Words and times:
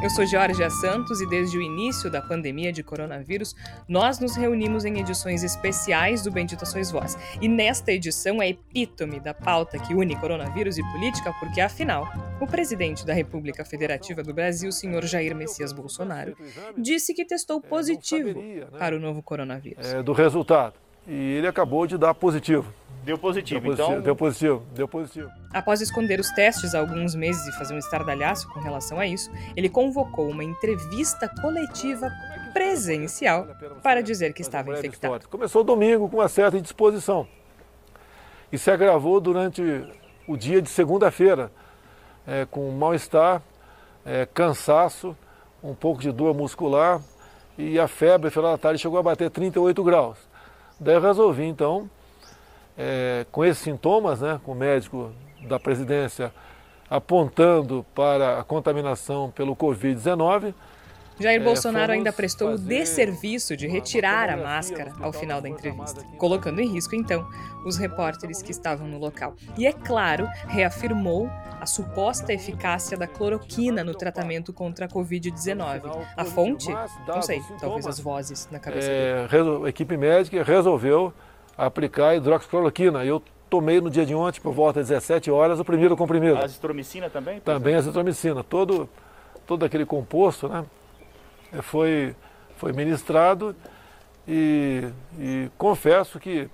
Eu 0.00 0.08
sou 0.08 0.24
Georgia 0.24 0.70
Santos 0.70 1.20
e 1.20 1.26
desde 1.26 1.58
o 1.58 1.60
início 1.60 2.08
da 2.08 2.22
pandemia 2.22 2.72
de 2.72 2.84
coronavírus, 2.84 3.56
nós 3.88 4.20
nos 4.20 4.36
reunimos 4.36 4.84
em 4.84 5.00
edições 5.00 5.42
especiais 5.42 6.22
do 6.22 6.30
Bendita 6.30 6.64
Sois 6.64 6.92
Voz. 6.92 7.18
E 7.40 7.48
nesta 7.48 7.90
edição 7.90 8.40
é 8.40 8.48
epítome 8.48 9.18
da 9.18 9.34
pauta 9.34 9.76
que 9.76 9.94
une 9.94 10.14
coronavírus 10.14 10.78
e 10.78 10.82
política, 10.92 11.34
porque 11.40 11.60
afinal, 11.60 12.06
o 12.40 12.46
presidente 12.46 13.04
da 13.04 13.12
República 13.12 13.64
Federativa 13.64 14.22
do 14.22 14.32
Brasil, 14.32 14.70
senhor 14.70 15.04
Jair 15.04 15.34
Messias 15.34 15.72
Bolsonaro, 15.72 16.36
disse 16.76 17.12
que 17.12 17.24
testou 17.24 17.60
positivo 17.60 18.40
para 18.78 18.94
o 18.94 19.00
novo 19.00 19.20
coronavírus. 19.20 19.84
É, 19.84 20.00
do 20.00 20.12
resultado. 20.12 20.74
E 21.08 21.12
ele 21.12 21.48
acabou 21.48 21.88
de 21.88 21.98
dar 21.98 22.14
positivo. 22.14 22.72
Deu 23.08 23.16
positivo, 23.16 23.60
deu 23.60 23.70
positivo, 23.70 23.90
então. 23.90 24.02
Deu 24.02 24.14
positivo, 24.14 24.62
deu 24.74 24.86
positivo. 24.86 25.30
Após 25.54 25.80
esconder 25.80 26.20
os 26.20 26.28
testes 26.32 26.74
há 26.74 26.78
alguns 26.78 27.14
meses 27.14 27.46
e 27.46 27.52
fazer 27.52 27.72
um 27.72 27.78
estardalhaço 27.78 28.46
com 28.50 28.60
relação 28.60 29.00
a 29.00 29.06
isso, 29.06 29.30
ele 29.56 29.70
convocou 29.70 30.28
uma 30.28 30.44
entrevista 30.44 31.26
coletiva 31.40 32.10
presencial 32.52 33.46
para 33.82 34.02
dizer 34.02 34.34
que 34.34 34.42
estava 34.42 34.74
infectado. 34.74 35.26
Começou 35.26 35.64
domingo 35.64 36.06
com 36.06 36.18
uma 36.18 36.28
certa 36.28 36.58
indisposição 36.58 37.26
e 38.52 38.58
se 38.58 38.70
agravou 38.70 39.18
durante 39.22 39.62
o 40.26 40.36
dia 40.36 40.60
de 40.60 40.68
segunda-feira, 40.68 41.50
é, 42.26 42.44
com 42.44 42.70
mal-estar, 42.72 43.40
é, 44.04 44.26
cansaço, 44.26 45.16
um 45.64 45.74
pouco 45.74 46.02
de 46.02 46.12
dor 46.12 46.34
muscular 46.34 47.00
e 47.56 47.80
a 47.80 47.88
febre, 47.88 48.28
final 48.28 48.50
da 48.50 48.58
tarde, 48.58 48.78
chegou 48.78 48.98
a 48.98 49.02
bater 49.02 49.30
38 49.30 49.82
graus. 49.82 50.18
Daí 50.78 50.94
eu 50.94 51.00
resolvi, 51.00 51.44
então, 51.44 51.88
é, 52.78 53.26
com 53.32 53.44
esses 53.44 53.62
sintomas, 53.62 54.20
né, 54.20 54.40
com 54.44 54.52
o 54.52 54.54
médico 54.54 55.10
da 55.48 55.58
presidência 55.58 56.32
apontando 56.88 57.84
para 57.94 58.38
a 58.38 58.44
contaminação 58.44 59.30
pelo 59.30 59.54
Covid-19. 59.54 60.54
Jair 61.20 61.42
Bolsonaro 61.42 61.90
é, 61.90 61.96
ainda 61.96 62.12
prestou 62.12 62.52
o 62.52 62.58
desserviço 62.58 63.56
de 63.56 63.66
retirar 63.66 64.30
a 64.30 64.36
máscara 64.36 64.92
ao 65.00 65.12
final 65.12 65.40
da 65.40 65.48
entrevista, 65.48 66.00
colocando 66.16 66.60
em 66.60 66.68
risco, 66.68 66.94
então, 66.94 67.28
os 67.66 67.76
repórteres 67.76 68.40
que 68.40 68.52
estavam 68.52 68.86
no 68.86 68.98
local. 68.98 69.34
E, 69.56 69.66
é 69.66 69.72
claro, 69.72 70.28
reafirmou 70.46 71.28
a 71.60 71.66
suposta 71.66 72.32
eficácia 72.32 72.96
da 72.96 73.08
cloroquina 73.08 73.82
no 73.82 73.94
tratamento 73.94 74.52
contra 74.52 74.86
a 74.86 74.88
Covid-19. 74.88 76.06
A 76.16 76.24
fonte? 76.24 76.68
Não 77.06 77.20
sei, 77.20 77.42
talvez 77.60 77.84
as 77.84 77.98
vozes 77.98 78.48
na 78.52 78.60
cabeça 78.60 78.88
é, 78.88 79.26
dele. 79.26 79.66
A 79.66 79.68
equipe 79.68 79.96
médica 79.96 80.44
resolveu 80.44 81.12
aplicar 81.58 82.14
hidroxicloroquina. 82.14 83.04
Eu 83.04 83.20
tomei 83.50 83.80
no 83.80 83.90
dia 83.90 84.06
de 84.06 84.14
ontem, 84.14 84.40
por 84.40 84.52
volta 84.52 84.78
das 84.78 84.88
17 84.88 85.30
horas, 85.30 85.58
o 85.58 85.64
primeiro 85.64 85.96
comprimido. 85.96 86.36
A 86.36 86.44
azitromicina 86.44 87.10
também? 87.10 87.40
Também 87.40 87.74
a 87.74 87.78
azitromicina. 87.78 88.44
Todo, 88.44 88.88
todo 89.46 89.64
aquele 89.64 89.84
composto 89.84 90.48
né, 90.48 90.64
foi, 91.62 92.14
foi 92.56 92.72
ministrado 92.72 93.56
e, 94.26 94.88
e 95.18 95.50
confesso 95.58 96.20
que 96.20 96.48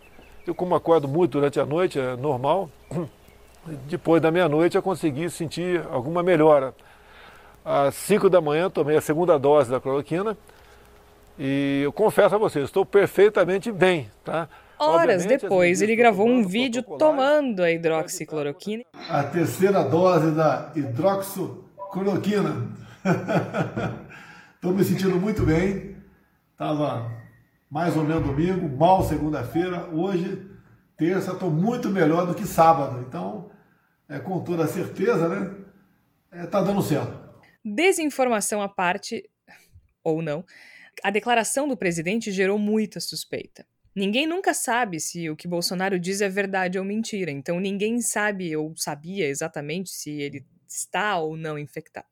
eu, 0.46 0.54
como 0.54 0.74
acordo 0.74 1.08
muito 1.08 1.32
durante 1.32 1.58
a 1.58 1.66
noite, 1.66 1.98
é 1.98 2.16
normal, 2.16 2.70
depois 3.86 4.22
da 4.22 4.30
meia-noite 4.30 4.76
eu 4.76 4.82
consegui 4.82 5.28
sentir 5.28 5.82
alguma 5.90 6.22
melhora. 6.22 6.74
Às 7.64 7.94
5 7.94 8.28
da 8.28 8.40
manhã 8.40 8.68
tomei 8.70 8.96
a 8.96 9.00
segunda 9.00 9.38
dose 9.38 9.70
da 9.70 9.80
cloroquina 9.80 10.36
e 11.38 11.80
eu 11.82 11.92
confesso 11.92 12.34
a 12.34 12.38
vocês, 12.38 12.66
estou 12.66 12.84
perfeitamente 12.84 13.72
bem, 13.72 14.10
tá? 14.22 14.48
Horas 14.78 15.24
depois, 15.24 15.80
ele 15.82 15.96
gravou 15.96 16.28
um 16.28 16.46
vídeo 16.46 16.82
tomando 16.82 17.62
a 17.62 17.70
hidroxicloroquina. 17.70 18.84
A 19.08 19.22
terceira 19.24 19.82
dose 19.84 20.30
da 20.32 20.72
hidroxicloroquina. 20.74 22.68
Estou 24.54 24.72
me 24.72 24.84
sentindo 24.84 25.16
muito 25.16 25.44
bem. 25.44 25.96
Estava 26.52 27.10
mais 27.70 27.96
ou 27.96 28.04
menos 28.04 28.24
domingo, 28.24 28.68
mal 28.76 29.02
segunda-feira. 29.02 29.88
Hoje, 29.90 30.48
terça, 30.96 31.32
estou 31.32 31.50
muito 31.50 31.90
melhor 31.90 32.26
do 32.26 32.34
que 32.34 32.46
sábado. 32.46 33.04
Então, 33.06 33.50
é, 34.08 34.18
com 34.18 34.40
toda 34.40 34.66
certeza, 34.66 35.28
né? 35.28 35.54
Está 36.32 36.42
é, 36.42 36.46
tá 36.46 36.62
dando 36.62 36.82
certo. 36.82 37.12
Desinformação 37.64 38.62
à 38.62 38.68
parte, 38.68 39.28
ou 40.02 40.22
não, 40.22 40.44
a 41.02 41.10
declaração 41.10 41.66
do 41.66 41.76
presidente 41.76 42.30
gerou 42.30 42.58
muita 42.58 43.00
suspeita. 43.00 43.66
Ninguém 43.94 44.26
nunca 44.26 44.52
sabe 44.52 44.98
se 44.98 45.30
o 45.30 45.36
que 45.36 45.46
Bolsonaro 45.46 45.98
diz 46.00 46.20
é 46.20 46.28
verdade 46.28 46.78
ou 46.78 46.84
mentira, 46.84 47.30
então 47.30 47.60
ninguém 47.60 48.00
sabe 48.00 48.56
ou 48.56 48.76
sabia 48.76 49.28
exatamente 49.28 49.90
se 49.90 50.10
ele 50.10 50.44
está 50.66 51.18
ou 51.18 51.36
não 51.36 51.56
infectado. 51.56 52.08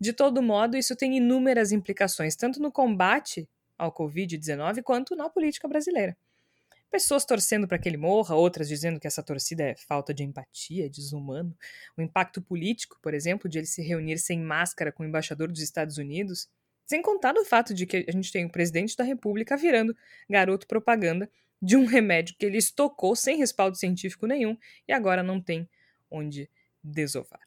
De 0.00 0.14
todo 0.14 0.42
modo, 0.42 0.78
isso 0.78 0.96
tem 0.96 1.18
inúmeras 1.18 1.72
implicações, 1.72 2.34
tanto 2.34 2.58
no 2.58 2.72
combate 2.72 3.46
ao 3.76 3.92
Covid-19 3.92 4.82
quanto 4.82 5.14
na 5.14 5.28
política 5.28 5.68
brasileira. 5.68 6.16
Pessoas 6.90 7.24
torcendo 7.24 7.68
para 7.68 7.78
que 7.78 7.88
ele 7.88 7.96
morra, 7.96 8.34
outras 8.34 8.66
dizendo 8.66 8.98
que 8.98 9.06
essa 9.06 9.22
torcida 9.22 9.62
é 9.62 9.76
falta 9.76 10.12
de 10.12 10.24
empatia, 10.24 10.86
é 10.86 10.88
desumano. 10.88 11.56
O 11.96 12.02
impacto 12.02 12.42
político, 12.42 12.98
por 13.00 13.14
exemplo, 13.14 13.48
de 13.48 13.58
ele 13.58 13.66
se 13.66 13.80
reunir 13.82 14.18
sem 14.18 14.40
máscara 14.40 14.90
com 14.90 15.02
o 15.02 15.06
embaixador 15.06 15.52
dos 15.52 15.60
Estados 15.60 15.98
Unidos, 15.98 16.48
sem 16.90 17.00
contar 17.02 17.36
o 17.36 17.44
fato 17.44 17.72
de 17.72 17.86
que 17.86 18.04
a 18.08 18.10
gente 18.10 18.32
tem 18.32 18.44
o 18.44 18.50
presidente 18.50 18.96
da 18.96 19.04
República 19.04 19.56
virando 19.56 19.96
garoto 20.28 20.66
propaganda 20.66 21.30
de 21.62 21.76
um 21.76 21.84
remédio 21.84 22.34
que 22.36 22.44
ele 22.44 22.58
estocou 22.58 23.14
sem 23.14 23.36
respaldo 23.36 23.76
científico 23.76 24.26
nenhum 24.26 24.58
e 24.88 24.92
agora 24.92 25.22
não 25.22 25.40
tem 25.40 25.68
onde 26.10 26.50
desovar. 26.82 27.46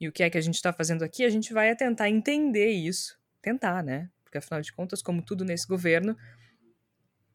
E 0.00 0.08
o 0.08 0.12
que 0.12 0.22
é 0.22 0.30
que 0.30 0.38
a 0.38 0.40
gente 0.40 0.54
está 0.54 0.72
fazendo 0.72 1.04
aqui? 1.04 1.22
A 1.22 1.28
gente 1.28 1.52
vai 1.52 1.76
tentar 1.76 2.08
entender 2.08 2.70
isso. 2.70 3.20
Tentar, 3.42 3.84
né? 3.84 4.08
Porque 4.24 4.38
afinal 4.38 4.62
de 4.62 4.72
contas, 4.72 5.02
como 5.02 5.20
tudo 5.20 5.44
nesse 5.44 5.68
governo, 5.68 6.16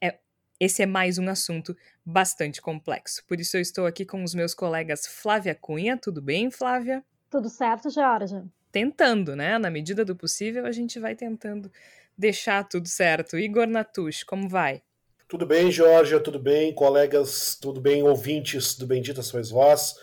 é, 0.02 0.18
esse 0.60 0.82
é 0.82 0.88
mais 0.88 1.20
um 1.20 1.30
assunto 1.30 1.78
bastante 2.04 2.60
complexo. 2.60 3.24
Por 3.28 3.40
isso 3.40 3.58
eu 3.58 3.62
estou 3.62 3.86
aqui 3.86 4.08
com 4.08 4.24
os 4.24 4.34
meus 4.34 4.56
colegas 4.56 5.06
Flávia 5.06 5.54
Cunha. 5.54 5.98
Tudo 5.98 6.20
bem, 6.20 6.50
Flávia? 6.50 7.06
Tudo 7.30 7.48
certo, 7.48 7.92
Georgia 7.92 8.44
tentando, 8.72 9.36
né? 9.36 9.58
Na 9.58 9.70
medida 9.70 10.04
do 10.04 10.16
possível, 10.16 10.66
a 10.66 10.72
gente 10.72 11.00
vai 11.00 11.16
tentando 11.16 11.72
deixar 12.18 12.68
tudo 12.68 12.88
certo. 12.88 13.38
Igor 13.38 13.68
Natush, 13.68 14.24
como 14.24 14.50
vai? 14.50 14.82
Tudo 15.28 15.46
bem, 15.46 15.70
Georgia, 15.70 16.20
tudo 16.20 16.40
bem, 16.40 16.74
colegas, 16.74 17.58
tudo 17.62 17.82
bem, 17.82 18.02
ouvintes 18.02 18.78
do 18.78 18.88
Bendita 18.88 19.22
Sois 19.22 19.50
Vós. 19.50 19.96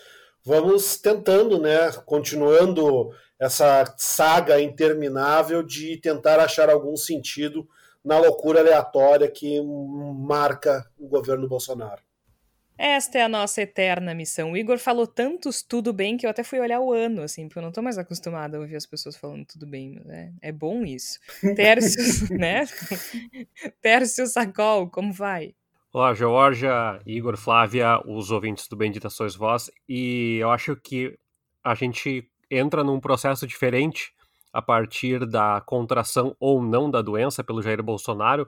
Vamos 0.43 0.97
tentando, 0.97 1.59
né, 1.59 1.91
continuando 2.05 3.09
essa 3.39 3.91
saga 3.97 4.61
interminável 4.61 5.63
de 5.63 5.97
tentar 5.97 6.39
achar 6.39 6.69
algum 6.69 6.95
sentido 6.95 7.67
na 8.03 8.19
loucura 8.19 8.59
aleatória 8.59 9.27
que 9.29 9.59
marca 9.61 10.85
o 10.97 11.07
governo 11.07 11.47
Bolsonaro. 11.47 12.01
Esta 12.77 13.19
é 13.19 13.23
a 13.23 13.29
nossa 13.29 13.61
eterna 13.61 14.13
missão. 14.13 14.51
O 14.51 14.57
Igor 14.57 14.77
falou 14.77 15.07
tantos 15.07 15.63
tudo 15.63 15.93
bem 15.93 16.17
que 16.17 16.25
eu 16.25 16.29
até 16.29 16.43
fui 16.43 16.59
olhar 16.59 16.81
o 16.81 16.91
ano, 16.91 17.21
assim, 17.21 17.47
porque 17.47 17.59
eu 17.59 17.63
não 17.63 17.71
tô 17.71 17.81
mais 17.81 17.97
acostumada 17.97 18.57
a 18.57 18.59
ouvir 18.59 18.75
as 18.75 18.85
pessoas 18.85 19.15
falando 19.15 19.45
tudo 19.45 19.65
bem. 19.65 20.01
Né? 20.03 20.33
É 20.41 20.51
bom 20.51 20.83
isso. 20.83 21.19
Tércio, 21.55 22.37
né? 22.37 22.65
Tércio 23.81 24.27
Sacol, 24.27 24.89
como 24.89 25.13
vai? 25.13 25.55
Olá, 25.93 26.13
Georgia, 26.13 26.99
Igor, 27.05 27.37
Flávia, 27.37 28.01
os 28.05 28.29
ouvintes 28.29 28.67
do 28.67 28.75
Bendita 28.75 29.09
Sois 29.09 29.33
Vós. 29.33 29.71
E 29.87 30.37
eu 30.41 30.51
acho 30.51 30.75
que 30.75 31.17
a 31.63 31.73
gente 31.73 32.29
entra 32.51 32.83
num 32.83 32.99
processo 32.99 33.47
diferente 33.47 34.13
a 34.51 34.61
partir 34.61 35.25
da 35.25 35.61
contração 35.65 36.35
ou 36.39 36.61
não 36.61 36.89
da 36.89 37.01
doença 37.01 37.43
pelo 37.43 37.61
Jair 37.61 37.81
Bolsonaro, 37.81 38.47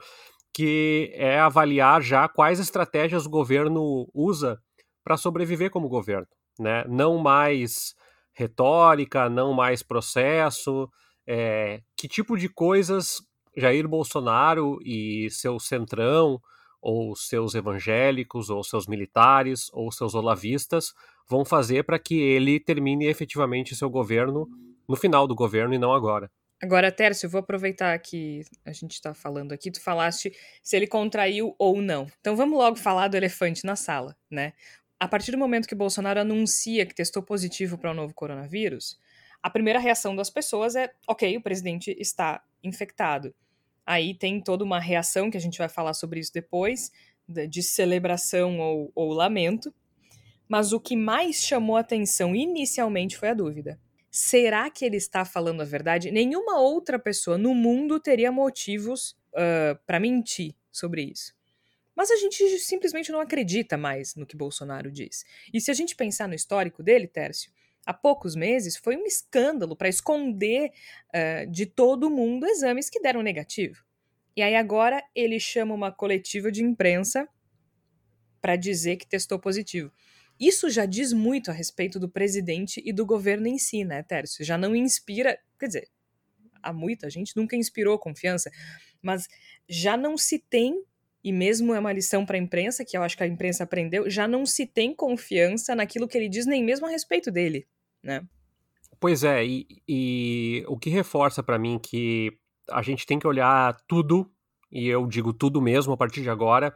que 0.57 1.12
é 1.13 1.39
avaliar 1.39 2.01
já 2.01 2.27
quais 2.27 2.59
estratégias 2.59 3.27
o 3.27 3.30
governo 3.30 4.09
usa 4.12 4.59
para 5.04 5.15
sobreviver 5.15 5.69
como 5.69 5.88
governo, 5.88 6.25
né? 6.57 6.83
Não 6.88 7.19
mais 7.19 7.94
retórica, 8.33 9.30
não 9.30 9.54
mais 9.54 9.83
processo, 9.83 10.89
é, 11.27 11.83
que 11.95 12.07
tipo 12.07 12.36
de 12.36 12.50
coisas 12.50 13.21
Jair 13.56 13.88
Bolsonaro 13.88 14.80
e 14.83 15.30
seu 15.30 15.59
centrão, 15.59 16.42
ou 16.81 17.15
seus 17.15 17.53
evangélicos, 17.53 18.50
ou 18.50 18.63
seus 18.63 18.88
militares, 18.88 19.69
ou 19.74 19.92
seus 19.92 20.15
olavistas 20.15 20.92
vão 21.30 21.45
fazer 21.45 21.83
para 21.83 22.00
que 22.00 22.19
ele 22.19 22.60
termine 22.60 23.06
efetivamente 23.06 23.75
seu 23.75 23.92
governo 23.92 24.48
no 24.89 24.95
final 24.95 25.27
do 25.27 25.36
governo 25.36 25.75
e 25.75 25.77
não 25.77 25.94
agora. 25.94 26.31
Agora, 26.59 26.92
Tércio, 26.92 27.27
eu 27.27 27.30
vou 27.30 27.39
aproveitar 27.39 27.98
que 28.00 28.42
a 28.65 28.71
gente 28.71 28.94
está 28.94 29.13
falando 29.13 29.51
aqui, 29.51 29.69
tu 29.69 29.80
falaste 29.80 30.36
se 30.63 30.75
ele 30.75 30.88
contraiu 30.88 31.56
ou 31.59 31.80
não. 31.81 32.07
Então 32.19 32.36
vamos 32.36 32.57
logo 32.57 32.75
falar 32.75 33.07
do 33.07 33.15
elefante 33.15 33.63
na 33.63 33.75
sala, 33.75 34.18
né? 34.30 34.54
A 35.00 35.07
partir 35.07 35.31
do 35.31 35.38
momento 35.38 35.68
que 35.68 35.75
Bolsonaro 35.75 36.19
anuncia 36.19 36.83
que 36.86 36.95
testou 36.95 37.21
positivo 37.21 37.77
para 37.77 37.92
o 37.92 37.94
novo 37.94 38.12
coronavírus, 38.15 39.00
a 39.44 39.51
primeira 39.51 39.77
reação 39.80 40.15
das 40.15 40.31
pessoas 40.31 40.75
é: 40.75 40.92
ok, 41.07 41.38
o 41.38 41.42
presidente 41.42 41.95
está 42.00 42.44
infectado. 42.63 43.36
Aí 43.86 44.15
tem 44.15 44.42
toda 44.42 44.63
uma 44.63 44.80
reação, 44.80 45.30
que 45.30 45.38
a 45.38 45.42
gente 45.42 45.60
vai 45.60 45.69
falar 45.69 45.94
sobre 45.94 46.19
isso 46.19 46.33
depois, 46.33 46.92
de 47.27 47.62
celebração 47.62 48.60
ou, 48.60 48.92
ou 48.95 49.13
lamento. 49.13 49.71
Mas 50.50 50.74
o 50.74 50.80
que 50.80 50.95
mais 50.95 51.44
chamou 51.44 51.77
atenção 51.77 52.36
inicialmente 52.36 53.15
foi 53.15 53.30
a 53.30 53.33
dúvida 53.36 53.80
será 54.17 54.67
que 54.71 54.83
ele 54.83 54.97
está 54.97 55.23
falando 55.23 55.61
a 55.61 55.65
verdade? 55.65 56.09
Nenhuma 56.09 56.59
outra 56.59 56.97
pessoa 56.97 57.37
no 57.37 57.53
mundo 57.53 57.99
teria 57.99 58.31
motivos 58.31 59.11
uh, 59.33 59.77
para 59.85 59.99
mentir 59.99 60.55
sobre 60.71 61.03
isso. 61.03 61.35
Mas 61.95 62.09
a 62.09 62.15
gente 62.15 62.57
simplesmente 62.59 63.11
não 63.11 63.19
acredita 63.21 63.77
mais 63.77 64.15
no 64.15 64.25
que 64.25 64.35
Bolsonaro 64.35 64.91
diz. 64.91 65.23
E 65.53 65.61
se 65.61 65.69
a 65.69 65.73
gente 65.73 65.95
pensar 65.95 66.27
no 66.27 66.33
histórico 66.33 66.81
dele, 66.81 67.07
Tércio, 67.07 67.51
há 67.85 67.93
poucos 67.93 68.35
meses 68.35 68.75
foi 68.75 68.97
um 68.97 69.05
escândalo 69.05 69.75
para 69.75 69.87
esconder 69.87 70.71
uh, 71.09 71.49
de 71.51 71.67
todo 71.67 72.09
mundo 72.09 72.47
exames 72.47 72.89
que 72.89 72.99
deram 72.99 73.21
negativo. 73.21 73.85
E 74.35 74.41
aí 74.41 74.55
agora 74.55 75.03
ele 75.13 75.39
chama 75.39 75.75
uma 75.75 75.91
coletiva 75.91 76.51
de 76.51 76.63
imprensa 76.63 77.29
para 78.41 78.55
dizer 78.55 78.97
que 78.97 79.07
testou 79.07 79.37
positivo. 79.37 79.91
Isso 80.39 80.69
já 80.69 80.86
diz 80.86 81.12
muito 81.13 81.50
a 81.50 81.54
respeito 81.54 82.00
do 82.00 82.10
presidente 82.10 82.81
e 82.86 82.94
do 82.94 83.06
governo 83.06 83.48
em 83.48 83.57
si, 83.57 83.84
né, 83.84 84.04
Tércio? 84.04 84.45
Já 84.45 84.57
não 84.57 84.75
inspira, 84.75 85.38
quer 85.60 85.68
dizer, 85.68 85.89
há 86.62 86.72
muita 86.72 87.10
gente 87.10 87.36
nunca 87.36 87.56
inspirou 87.56 87.98
confiança, 87.98 88.51
mas 89.01 89.28
já 89.68 89.98
não 89.98 90.18
se 90.18 90.39
tem, 90.39 90.84
e 91.24 91.31
mesmo 91.31 91.74
é 91.74 91.80
uma 91.80 91.94
lição 91.94 92.25
para 92.25 92.38
a 92.38 92.39
imprensa, 92.39 92.86
que 92.86 92.98
eu 92.98 93.04
acho 93.04 93.18
que 93.18 93.24
a 93.24 93.28
imprensa 93.28 93.63
aprendeu, 93.63 94.10
já 94.10 94.28
não 94.28 94.45
se 94.45 94.66
tem 94.66 94.94
confiança 94.94 95.75
naquilo 95.75 96.07
que 96.07 96.18
ele 96.18 96.30
diz, 96.30 96.45
nem 96.45 96.63
mesmo 96.63 96.86
a 96.86 96.89
respeito 96.89 97.31
dele, 97.31 97.68
né? 98.04 98.25
Pois 99.00 99.24
é, 99.24 99.45
e, 99.45 99.68
e 99.88 100.63
o 100.68 100.78
que 100.78 100.89
reforça 100.89 101.44
para 101.44 101.60
mim 101.60 101.80
que 101.80 102.31
a 102.69 102.81
gente 102.81 103.06
tem 103.06 103.19
que 103.19 103.28
olhar 103.28 103.75
tudo, 103.88 104.31
e 104.72 104.88
eu 104.88 105.06
digo 105.07 105.34
tudo 105.34 105.62
mesmo 105.62 105.94
a 105.94 105.98
partir 105.98 106.22
de 106.22 106.30
agora, 106.30 106.74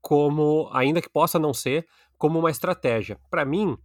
como, 0.00 0.68
ainda 0.72 1.00
que 1.00 1.08
possa 1.08 1.38
não 1.38 1.54
ser, 1.54 1.86
como 2.18 2.38
uma 2.38 2.50
estratégia. 2.50 3.18
Para 3.30 3.44
mim, 3.44 3.76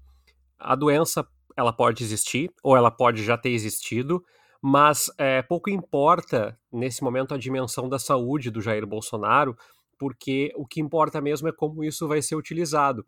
a 0.58 0.76
doença 0.76 1.28
ela 1.56 1.74
pode 1.74 2.04
existir 2.04 2.50
ou 2.64 2.76
ela 2.76 2.92
pode 2.92 3.24
já 3.24 3.38
ter 3.38 3.50
existido, 3.50 4.24
mas 4.62 5.12
é, 5.18 5.42
pouco 5.42 5.70
importa 5.70 6.58
nesse 6.72 7.04
momento 7.04 7.34
a 7.34 7.38
dimensão 7.38 7.88
da 7.88 8.00
saúde 8.00 8.50
do 8.50 8.62
Jair 8.62 8.86
Bolsonaro, 8.86 9.58
porque 9.98 10.52
o 10.56 10.66
que 10.66 10.82
importa 10.82 11.20
mesmo 11.22 11.48
é 11.48 11.52
como 11.52 11.84
isso 11.84 12.08
vai 12.08 12.22
ser 12.22 12.36
utilizado. 12.36 13.06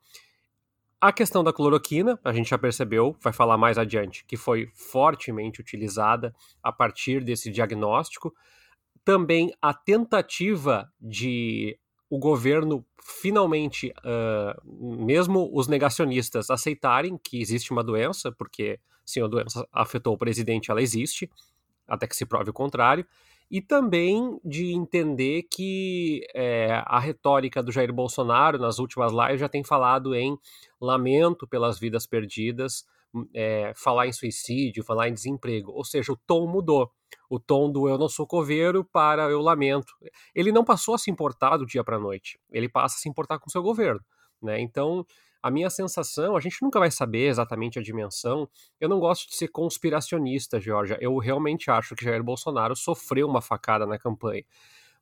A 1.00 1.12
questão 1.12 1.44
da 1.44 1.52
cloroquina, 1.52 2.20
a 2.24 2.32
gente 2.32 2.50
já 2.50 2.60
percebeu, 2.60 3.16
vai 3.22 3.34
falar 3.34 3.58
mais 3.58 3.78
adiante, 3.78 4.24
que 4.26 4.38
foi 4.38 4.68
fortemente 4.76 5.60
utilizada 5.60 6.32
a 6.62 6.72
partir 6.72 7.24
desse 7.24 7.50
diagnóstico. 7.50 8.32
Também 9.04 9.52
a 9.60 9.74
tentativa 9.74 10.88
de 11.02 11.80
o 12.12 12.20
governo 12.20 12.86
finalmente, 13.02 13.94
uh, 14.00 14.62
mesmo 15.06 15.50
os 15.54 15.70
negacionistas 15.70 16.50
aceitarem 16.50 17.18
que 17.18 17.40
existe 17.40 17.72
uma 17.72 17.82
doença, 17.82 18.34
porque 18.34 18.82
se 19.06 19.22
a 19.22 19.28
doença 19.28 19.66
afetou 19.72 20.14
o 20.14 20.18
presidente, 20.18 20.70
ela 20.70 20.82
existe, 20.82 21.32
até 21.88 22.06
que 22.06 22.16
se 22.16 22.26
prove 22.26 22.50
o 22.50 22.54
contrário, 22.54 23.06
e 23.50 23.62
também 23.62 24.38
de 24.44 24.74
entender 24.74 25.44
que 25.44 26.28
é, 26.36 26.84
a 26.86 27.00
retórica 27.00 27.64
do 27.64 27.72
Jair 27.72 27.94
Bolsonaro 27.94 28.60
nas 28.60 28.78
últimas 28.78 29.14
lives 29.14 29.40
já 29.40 29.48
tem 29.48 29.64
falado 29.64 30.14
em 30.14 30.38
lamento 30.82 31.48
pelas 31.48 31.80
vidas 31.80 32.06
perdidas, 32.06 32.86
é, 33.34 33.74
falar 33.76 34.08
em 34.08 34.14
suicídio, 34.14 34.84
falar 34.84 35.10
em 35.10 35.14
desemprego, 35.14 35.72
ou 35.72 35.84
seja, 35.84 36.12
o 36.12 36.18
tom 36.28 36.48
mudou 36.48 36.92
o 37.30 37.40
tom 37.40 37.72
do 37.72 37.88
eu 37.88 37.98
não 37.98 38.10
sou 38.10 38.28
coveiro 38.28 38.84
para 38.84 39.24
eu 39.30 39.42
lamento. 39.42 39.94
Ele 40.36 40.52
não 40.52 40.64
passou 40.64 40.96
a 40.96 40.98
se 40.98 41.10
importar 41.10 41.58
do 41.58 41.66
dia 41.66 41.84
para 41.84 41.98
a 41.98 42.00
noite, 42.00 42.40
ele 42.52 42.70
passa 42.70 42.96
a 42.96 43.00
se 43.00 43.10
importar 43.10 43.40
com 43.40 43.48
o 43.48 43.52
seu 43.52 43.62
governo. 43.62 44.02
Né? 44.42 44.60
Então, 44.60 45.06
a 45.42 45.50
minha 45.50 45.70
sensação, 45.70 46.36
a 46.36 46.40
gente 46.40 46.62
nunca 46.62 46.80
vai 46.80 46.92
saber 46.92 47.28
exatamente 47.28 47.80
a 47.80 47.82
dimensão. 47.82 48.50
Eu 48.80 48.90
não 48.90 49.00
gosto 49.00 49.30
de 49.30 49.36
ser 49.36 49.48
conspiracionista, 49.48 50.60
Georgia. 50.60 50.98
Eu 51.02 51.18
realmente 51.18 51.72
acho 51.72 51.96
que 51.96 52.04
Jair 52.04 52.24
Bolsonaro 52.24 52.76
sofreu 52.76 53.28
uma 53.28 53.42
facada 53.42 53.86
na 53.86 53.98
campanha. 53.98 54.44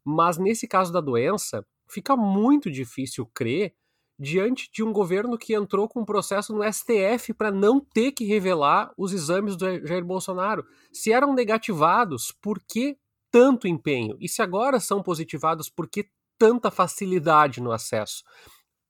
Mas 0.04 0.38
nesse 0.38 0.68
caso 0.68 0.94
da 0.94 1.02
doença, 1.02 1.66
fica 1.90 2.16
muito 2.16 2.72
difícil 2.72 3.26
crer 3.34 3.74
diante 4.20 4.70
de 4.72 4.84
um 4.84 4.92
governo 4.92 5.38
que 5.38 5.54
entrou 5.56 5.88
com 5.88 6.02
um 6.02 6.06
processo 6.06 6.54
no 6.54 6.62
STF 6.62 7.34
para 7.34 7.50
não 7.50 7.80
ter 7.80 8.12
que 8.12 8.26
revelar 8.26 8.92
os 8.98 9.14
exames 9.14 9.56
do 9.56 9.66
Jair 9.88 10.04
Bolsonaro. 10.04 10.66
Se 10.92 11.14
eram 11.14 11.34
negativados, 11.34 12.34
por 12.42 12.60
que 12.60 12.98
tanto 13.32 13.68
empenho? 13.68 14.18
E 14.20 14.28
se 14.28 14.42
agora 14.42 14.80
são 14.80 15.02
positivados, 15.02 15.70
por 15.70 15.88
que 15.88 16.10
tanta 16.38 16.70
facilidade 16.70 17.62
no 17.62 17.72
acesso? 17.72 18.24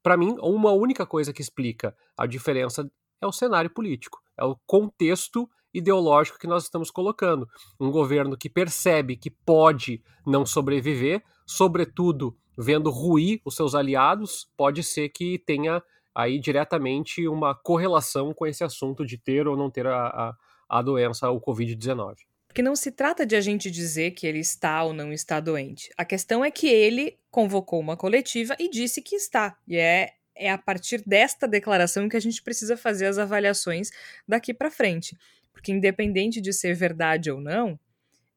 Para 0.02 0.18
mim, 0.18 0.36
uma 0.40 0.72
única 0.72 1.06
coisa 1.06 1.32
que 1.32 1.42
explica 1.42 1.96
a 2.18 2.26
diferença 2.26 2.90
é 3.22 3.28
o 3.28 3.32
cenário 3.32 3.70
político, 3.70 4.20
é 4.38 4.44
o 4.44 4.58
contexto 4.66 5.48
ideológico 5.74 6.40
que 6.40 6.48
nós 6.48 6.64
estamos 6.64 6.90
colocando. 6.90 7.48
Um 7.80 7.92
governo 7.92 8.38
que 8.38 8.50
percebe 8.50 9.16
que 9.16 9.30
pode 9.30 10.02
não 10.26 10.46
sobreviver, 10.46 11.24
sobretudo 11.46 12.36
vendo 12.62 12.92
ruir 12.92 13.40
os 13.46 13.56
seus 13.56 13.74
aliados, 13.74 14.50
pode 14.58 14.84
ser 14.84 15.08
que 15.10 15.40
tenha 15.40 15.82
aí 16.14 16.38
diretamente 16.38 17.26
uma 17.26 17.56
correlação 17.56 18.34
com 18.34 18.46
esse 18.46 18.66
assunto 18.66 19.06
de 19.06 19.18
ter 19.18 19.48
ou 19.48 19.56
não 19.56 19.70
ter 19.72 19.88
a, 19.88 20.08
a, 20.08 20.36
a 20.68 20.82
doença, 20.82 21.30
o 21.30 21.40
Covid-19. 21.40 22.18
Porque 22.48 22.62
não 22.62 22.76
se 22.76 22.92
trata 22.92 23.26
de 23.26 23.36
a 23.36 23.42
gente 23.42 23.72
dizer 23.72 24.12
que 24.12 24.28
ele 24.28 24.40
está 24.40 24.84
ou 24.84 24.92
não 24.92 25.14
está 25.14 25.40
doente. 25.40 25.90
A 25.96 26.04
questão 26.04 26.44
é 26.44 26.52
que 26.52 26.68
ele 26.68 27.18
convocou 27.32 27.80
uma 27.80 27.96
coletiva 27.96 28.56
e 28.60 28.70
disse 28.70 29.02
que 29.02 29.16
está. 29.16 29.56
E 29.66 29.78
é, 29.78 30.14
é 30.36 30.52
a 30.52 30.58
partir 30.58 31.02
desta 31.06 31.48
declaração 31.48 32.10
que 32.10 32.18
a 32.18 32.20
gente 32.20 32.42
precisa 32.42 32.76
fazer 32.76 33.06
as 33.06 33.18
avaliações 33.18 33.90
daqui 34.28 34.54
para 34.54 34.70
frente. 34.72 35.18
Porque, 35.54 35.72
independente 35.72 36.42
de 36.42 36.52
ser 36.52 36.74
verdade 36.74 37.32
ou 37.32 37.40
não, 37.40 37.80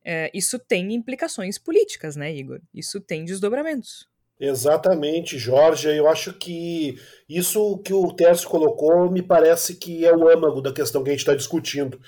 é, 0.05 0.31
isso 0.33 0.59
tem 0.59 0.93
implicações 0.93 1.59
políticas, 1.59 2.15
né, 2.15 2.33
Igor? 2.33 2.61
Isso 2.73 3.01
tem 3.01 3.25
desdobramentos. 3.25 4.12
Exatamente, 4.45 5.39
Jorge. 5.39 5.89
Eu 5.89 6.09
acho 6.09 6.33
que 6.33 6.99
isso 7.29 7.79
que 7.79 7.95
o 7.95 8.13
Tércio 8.13 8.49
colocou 8.49 9.09
me 9.09 9.23
parece 9.23 9.77
que 9.77 10.05
é 10.05 10.13
o 10.13 10.29
âmago 10.29 10.61
da 10.61 10.73
questão 10.73 11.05
que 11.05 11.11
a 11.11 11.13
gente 11.13 11.21
está 11.21 11.33
discutindo. 11.33 12.01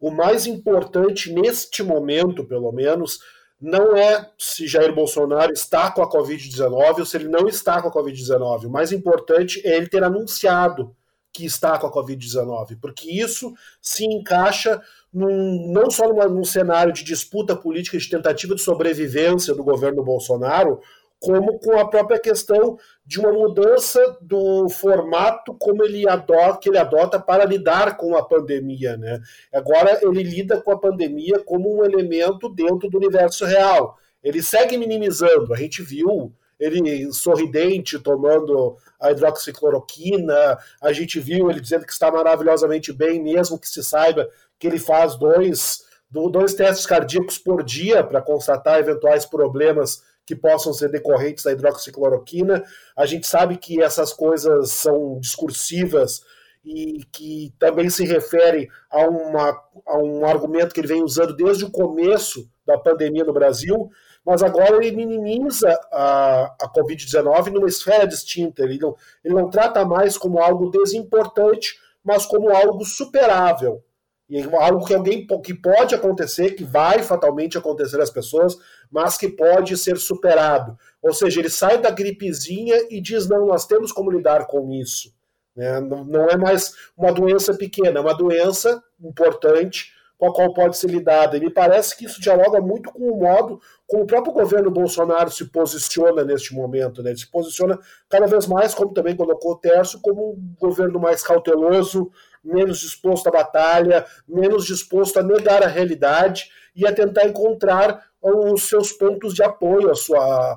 O 0.00 0.10
mais 0.10 0.46
importante 0.46 1.30
neste 1.30 1.82
momento, 1.82 2.44
pelo 2.46 2.72
menos, 2.72 3.18
não 3.60 3.94
é 3.94 4.26
se 4.38 4.66
Jair 4.66 4.94
Bolsonaro 4.94 5.52
está 5.52 5.90
com 5.90 6.02
a 6.02 6.10
Covid-19 6.10 7.00
ou 7.00 7.04
se 7.04 7.18
ele 7.18 7.28
não 7.28 7.46
está 7.46 7.82
com 7.82 7.88
a 7.88 7.92
Covid-19. 7.92 8.64
O 8.64 8.70
mais 8.70 8.90
importante 8.90 9.60
é 9.62 9.76
ele 9.76 9.86
ter 9.86 10.02
anunciado 10.02 10.96
que 11.30 11.44
está 11.44 11.78
com 11.78 11.86
a 11.86 11.92
Covid-19, 11.92 12.78
porque 12.80 13.10
isso 13.10 13.52
se 13.82 14.06
encaixa 14.06 14.80
num, 15.12 15.70
não 15.70 15.90
só 15.90 16.08
numa, 16.08 16.26
num 16.26 16.44
cenário 16.44 16.92
de 16.92 17.04
disputa 17.04 17.54
política, 17.54 17.98
de 17.98 18.08
tentativa 18.08 18.54
de 18.54 18.62
sobrevivência 18.62 19.54
do 19.54 19.62
governo 19.62 20.02
Bolsonaro, 20.02 20.80
como 21.22 21.56
com 21.60 21.78
a 21.78 21.88
própria 21.88 22.18
questão 22.18 22.76
de 23.06 23.20
uma 23.20 23.32
mudança 23.32 24.18
do 24.20 24.68
formato 24.68 25.54
como 25.54 25.84
ele 25.84 26.08
adota, 26.08 26.58
que 26.58 26.68
ele 26.68 26.78
adota 26.78 27.20
para 27.20 27.44
lidar 27.44 27.96
com 27.96 28.16
a 28.16 28.26
pandemia, 28.26 28.96
né? 28.96 29.20
Agora 29.54 30.00
ele 30.02 30.24
lida 30.24 30.60
com 30.60 30.72
a 30.72 30.78
pandemia 30.78 31.38
como 31.44 31.78
um 31.78 31.84
elemento 31.84 32.48
dentro 32.48 32.90
do 32.90 32.98
universo 32.98 33.44
real. 33.44 33.96
Ele 34.20 34.42
segue 34.42 34.76
minimizando. 34.76 35.54
A 35.54 35.56
gente 35.56 35.80
viu 35.80 36.32
ele 36.58 37.12
sorridente 37.12 38.00
tomando 38.00 38.76
a 39.00 39.12
hidroxicloroquina, 39.12 40.58
a 40.80 40.92
gente 40.92 41.20
viu 41.20 41.48
ele 41.50 41.60
dizendo 41.60 41.86
que 41.86 41.92
está 41.92 42.10
maravilhosamente 42.10 42.92
bem, 42.92 43.22
mesmo 43.22 43.58
que 43.58 43.68
se 43.68 43.82
saiba 43.82 44.28
que 44.58 44.66
ele 44.66 44.78
faz 44.78 45.16
dois, 45.16 45.84
dois 46.10 46.54
testes 46.54 46.86
cardíacos 46.86 47.38
por 47.38 47.62
dia 47.62 48.02
para 48.02 48.20
constatar 48.20 48.80
eventuais 48.80 49.24
problemas 49.24 50.02
que 50.26 50.36
possam 50.36 50.72
ser 50.72 50.90
decorrentes 50.90 51.44
da 51.44 51.52
hidroxicloroquina. 51.52 52.62
A 52.96 53.06
gente 53.06 53.26
sabe 53.26 53.56
que 53.56 53.82
essas 53.82 54.12
coisas 54.12 54.70
são 54.70 55.18
discursivas 55.20 56.22
e 56.64 57.04
que 57.12 57.52
também 57.58 57.90
se 57.90 58.04
refere 58.04 58.68
a, 58.90 59.06
uma, 59.06 59.50
a 59.86 59.98
um 59.98 60.24
argumento 60.24 60.72
que 60.72 60.80
ele 60.80 60.88
vem 60.88 61.02
usando 61.02 61.34
desde 61.34 61.64
o 61.64 61.70
começo 61.70 62.48
da 62.64 62.78
pandemia 62.78 63.24
no 63.24 63.32
Brasil, 63.32 63.90
mas 64.24 64.42
agora 64.42 64.76
ele 64.76 64.94
minimiza 64.94 65.68
a, 65.92 66.54
a 66.60 66.72
Covid-19 66.72 67.50
numa 67.50 67.66
esfera 67.66 68.06
distinta. 68.06 68.62
Ele 68.62 68.78
não, 68.78 68.94
ele 69.24 69.34
não 69.34 69.50
trata 69.50 69.84
mais 69.84 70.16
como 70.16 70.38
algo 70.38 70.70
desimportante, 70.70 71.74
mas 72.04 72.24
como 72.24 72.50
algo 72.50 72.84
superável. 72.84 73.82
E 74.32 74.38
é 74.38 74.64
algo 74.64 74.86
que 74.86 74.94
alguém 74.94 75.26
que 75.44 75.52
pode 75.52 75.94
acontecer, 75.94 76.52
que 76.52 76.64
vai 76.64 77.02
fatalmente 77.02 77.58
acontecer 77.58 78.00
às 78.00 78.08
pessoas, 78.08 78.56
mas 78.90 79.18
que 79.18 79.28
pode 79.28 79.76
ser 79.76 79.98
superado. 79.98 80.74
Ou 81.02 81.12
seja, 81.12 81.38
ele 81.38 81.50
sai 81.50 81.76
da 81.76 81.90
gripezinha 81.90 82.86
e 82.88 82.98
diz: 82.98 83.28
não, 83.28 83.44
nós 83.44 83.66
temos 83.66 83.92
como 83.92 84.10
lidar 84.10 84.46
com 84.46 84.72
isso. 84.72 85.12
Né? 85.54 85.78
Não, 85.82 86.30
é 86.30 86.36
mais 86.38 86.72
uma 86.96 87.12
doença 87.12 87.52
pequena, 87.52 87.98
é 87.98 88.00
uma 88.00 88.14
doença 88.14 88.82
importante 88.98 89.91
com 90.22 90.28
a 90.28 90.32
qual 90.32 90.54
pode 90.54 90.76
ser 90.76 90.88
lidada. 90.88 91.36
E 91.36 91.40
me 91.40 91.50
parece 91.50 91.96
que 91.96 92.04
isso 92.04 92.20
dialoga 92.20 92.60
muito 92.60 92.92
com 92.92 93.10
o 93.10 93.18
modo 93.18 93.60
como 93.88 94.04
o 94.04 94.06
próprio 94.06 94.32
governo 94.32 94.70
Bolsonaro 94.70 95.28
se 95.32 95.46
posiciona 95.46 96.22
neste 96.22 96.54
momento. 96.54 97.02
Né? 97.02 97.10
Ele 97.10 97.18
se 97.18 97.28
posiciona 97.28 97.76
cada 98.08 98.26
vez 98.28 98.46
mais, 98.46 98.72
como 98.72 98.94
também 98.94 99.16
colocou 99.16 99.50
o 99.50 99.58
Tércio, 99.58 100.00
como 100.00 100.34
um 100.34 100.54
governo 100.60 101.00
mais 101.00 101.24
cauteloso, 101.24 102.08
menos 102.44 102.78
disposto 102.78 103.26
à 103.26 103.32
batalha, 103.32 104.06
menos 104.28 104.64
disposto 104.64 105.18
a 105.18 105.24
negar 105.24 105.60
a 105.60 105.66
realidade 105.66 106.50
e 106.76 106.86
a 106.86 106.94
tentar 106.94 107.26
encontrar 107.26 108.00
os 108.22 108.68
seus 108.68 108.92
pontos 108.92 109.34
de 109.34 109.42
apoio, 109.42 109.90
a 109.90 109.96
sua, 109.96 110.56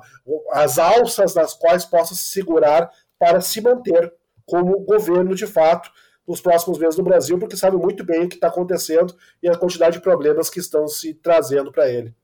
as 0.52 0.78
alças 0.78 1.34
nas 1.34 1.54
quais 1.54 1.84
possa 1.84 2.14
se 2.14 2.26
segurar 2.28 2.88
para 3.18 3.40
se 3.40 3.60
manter 3.60 4.14
como 4.44 4.78
governo 4.84 5.34
de 5.34 5.44
fato 5.44 5.90
nos 6.26 6.40
próximos 6.40 6.78
meses 6.78 6.96
no 6.96 7.04
Brasil, 7.04 7.38
porque 7.38 7.56
sabe 7.56 7.76
muito 7.76 8.04
bem 8.04 8.24
o 8.24 8.28
que 8.28 8.34
está 8.34 8.48
acontecendo 8.48 9.14
e 9.42 9.48
a 9.48 9.56
quantidade 9.56 9.96
de 9.96 10.02
problemas 10.02 10.50
que 10.50 10.60
estão 10.60 10.88
se 10.88 11.14
trazendo 11.14 11.70
para 11.70 11.88
ele. 11.88 12.14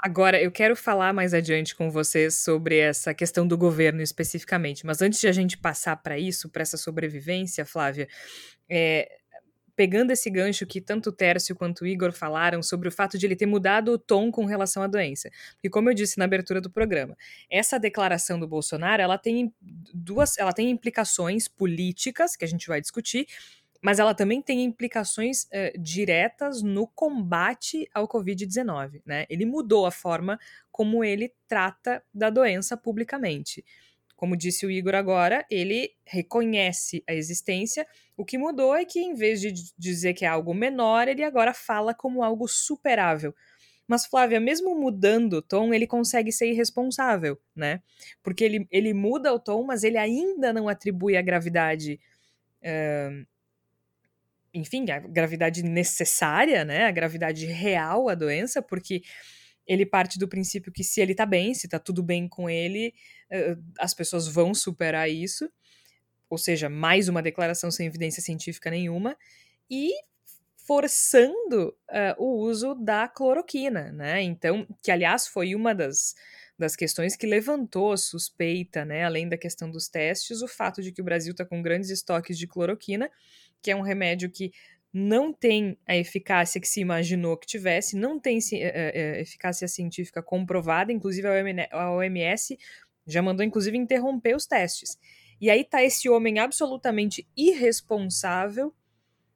Agora, 0.00 0.40
eu 0.40 0.52
quero 0.52 0.76
falar 0.76 1.12
mais 1.12 1.34
adiante 1.34 1.74
com 1.74 1.90
vocês 1.90 2.36
sobre 2.36 2.78
essa 2.78 3.12
questão 3.12 3.46
do 3.46 3.58
governo 3.58 4.00
especificamente, 4.00 4.86
mas 4.86 5.02
antes 5.02 5.20
de 5.20 5.26
a 5.26 5.32
gente 5.32 5.58
passar 5.58 5.96
para 5.96 6.16
isso, 6.16 6.48
para 6.48 6.62
essa 6.62 6.76
sobrevivência, 6.76 7.66
Flávia, 7.66 8.08
é, 8.68 9.08
pegando 9.78 10.10
esse 10.10 10.28
gancho 10.28 10.66
que 10.66 10.80
tanto 10.80 11.10
o 11.10 11.12
Tércio 11.12 11.54
quanto 11.54 11.82
o 11.82 11.86
Igor 11.86 12.10
falaram 12.10 12.60
sobre 12.64 12.88
o 12.88 12.90
fato 12.90 13.16
de 13.16 13.24
ele 13.24 13.36
ter 13.36 13.46
mudado 13.46 13.92
o 13.92 13.98
tom 13.98 14.28
com 14.28 14.44
relação 14.44 14.82
à 14.82 14.88
doença. 14.88 15.30
Porque, 15.52 15.70
como 15.70 15.88
eu 15.88 15.94
disse 15.94 16.18
na 16.18 16.24
abertura 16.24 16.60
do 16.60 16.68
programa, 16.68 17.16
essa 17.48 17.78
declaração 17.78 18.40
do 18.40 18.48
Bolsonaro 18.48 19.00
ela 19.00 19.16
tem 19.16 19.54
duas, 19.94 20.36
ela 20.36 20.52
tem 20.52 20.68
implicações 20.68 21.46
políticas 21.46 22.34
que 22.34 22.44
a 22.44 22.48
gente 22.48 22.66
vai 22.66 22.80
discutir, 22.80 23.28
mas 23.80 24.00
ela 24.00 24.16
também 24.16 24.42
tem 24.42 24.64
implicações 24.64 25.44
uh, 25.44 25.80
diretas 25.80 26.60
no 26.60 26.88
combate 26.88 27.88
ao 27.94 28.08
Covid-19. 28.08 29.00
Né? 29.06 29.26
Ele 29.30 29.46
mudou 29.46 29.86
a 29.86 29.92
forma 29.92 30.40
como 30.72 31.04
ele 31.04 31.32
trata 31.46 32.02
da 32.12 32.30
doença 32.30 32.76
publicamente. 32.76 33.64
Como 34.18 34.36
disse 34.36 34.66
o 34.66 34.70
Igor 34.70 34.96
agora, 34.96 35.46
ele 35.48 35.92
reconhece 36.04 37.04
a 37.08 37.14
existência. 37.14 37.86
O 38.16 38.24
que 38.24 38.36
mudou 38.36 38.74
é 38.74 38.84
que, 38.84 38.98
em 38.98 39.14
vez 39.14 39.40
de 39.40 39.52
dizer 39.78 40.12
que 40.12 40.24
é 40.24 40.28
algo 40.28 40.52
menor, 40.52 41.06
ele 41.06 41.22
agora 41.22 41.54
fala 41.54 41.94
como 41.94 42.24
algo 42.24 42.48
superável. 42.48 43.32
Mas, 43.86 44.06
Flávia, 44.06 44.40
mesmo 44.40 44.74
mudando 44.74 45.34
o 45.34 45.42
tom, 45.42 45.72
ele 45.72 45.86
consegue 45.86 46.32
ser 46.32 46.50
irresponsável, 46.50 47.40
né? 47.54 47.80
Porque 48.20 48.42
ele, 48.42 48.66
ele 48.72 48.92
muda 48.92 49.32
o 49.32 49.38
tom, 49.38 49.62
mas 49.62 49.84
ele 49.84 49.96
ainda 49.96 50.52
não 50.52 50.68
atribui 50.68 51.16
a 51.16 51.22
gravidade. 51.22 52.00
Uh, 52.60 53.24
enfim, 54.52 54.90
a 54.90 54.98
gravidade 54.98 55.62
necessária, 55.62 56.64
né? 56.64 56.86
A 56.86 56.90
gravidade 56.90 57.46
real 57.46 58.08
à 58.08 58.16
doença, 58.16 58.60
porque 58.60 59.00
ele 59.68 59.84
parte 59.84 60.18
do 60.18 60.26
princípio 60.26 60.72
que 60.72 60.82
se 60.82 61.00
ele 61.00 61.14
tá 61.14 61.26
bem, 61.26 61.52
se 61.52 61.68
tá 61.68 61.78
tudo 61.78 62.02
bem 62.02 62.26
com 62.26 62.48
ele, 62.48 62.94
uh, 63.30 63.62
as 63.78 63.92
pessoas 63.92 64.26
vão 64.26 64.54
superar 64.54 65.08
isso. 65.10 65.48
Ou 66.30 66.38
seja, 66.38 66.68
mais 66.68 67.08
uma 67.08 67.22
declaração 67.22 67.70
sem 67.70 67.86
evidência 67.86 68.22
científica 68.22 68.70
nenhuma. 68.70 69.16
E 69.70 69.92
forçando 70.56 71.76
uh, 71.90 72.22
o 72.22 72.40
uso 72.40 72.74
da 72.74 73.08
cloroquina, 73.08 73.92
né? 73.92 74.22
Então, 74.22 74.66
que 74.82 74.90
aliás 74.90 75.26
foi 75.26 75.54
uma 75.54 75.74
das, 75.74 76.14
das 76.58 76.74
questões 76.74 77.16
que 77.16 77.26
levantou 77.26 77.92
a 77.92 77.96
suspeita, 77.96 78.84
né? 78.84 79.04
Além 79.04 79.28
da 79.28 79.38
questão 79.38 79.70
dos 79.70 79.88
testes, 79.88 80.42
o 80.42 80.48
fato 80.48 80.82
de 80.82 80.92
que 80.92 81.00
o 81.00 81.04
Brasil 81.04 81.32
está 81.32 81.44
com 81.44 81.62
grandes 81.62 81.90
estoques 81.90 82.38
de 82.38 82.46
cloroquina, 82.46 83.10
que 83.62 83.70
é 83.70 83.76
um 83.76 83.80
remédio 83.80 84.30
que 84.30 84.52
não 84.92 85.32
tem 85.32 85.78
a 85.86 85.96
eficácia 85.96 86.60
que 86.60 86.68
se 86.68 86.80
imaginou 86.80 87.36
que 87.36 87.46
tivesse, 87.46 87.96
não 87.96 88.18
tem 88.18 88.38
é, 88.52 89.16
é, 89.16 89.20
eficácia 89.20 89.68
científica 89.68 90.22
comprovada, 90.22 90.92
inclusive 90.92 91.26
a 91.70 91.90
OMS 91.92 92.58
já 93.06 93.22
mandou 93.22 93.44
inclusive 93.44 93.76
interromper 93.76 94.36
os 94.36 94.46
testes. 94.46 94.98
E 95.40 95.50
aí 95.50 95.64
tá 95.64 95.82
esse 95.82 96.08
homem 96.08 96.38
absolutamente 96.38 97.26
irresponsável 97.36 98.74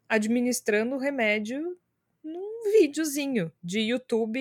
administrando 0.09 0.97
o 0.97 0.99
remédio 0.99 1.79
num 2.23 2.71
videozinho 2.79 3.51
de 3.63 3.81
YouTube 3.81 4.39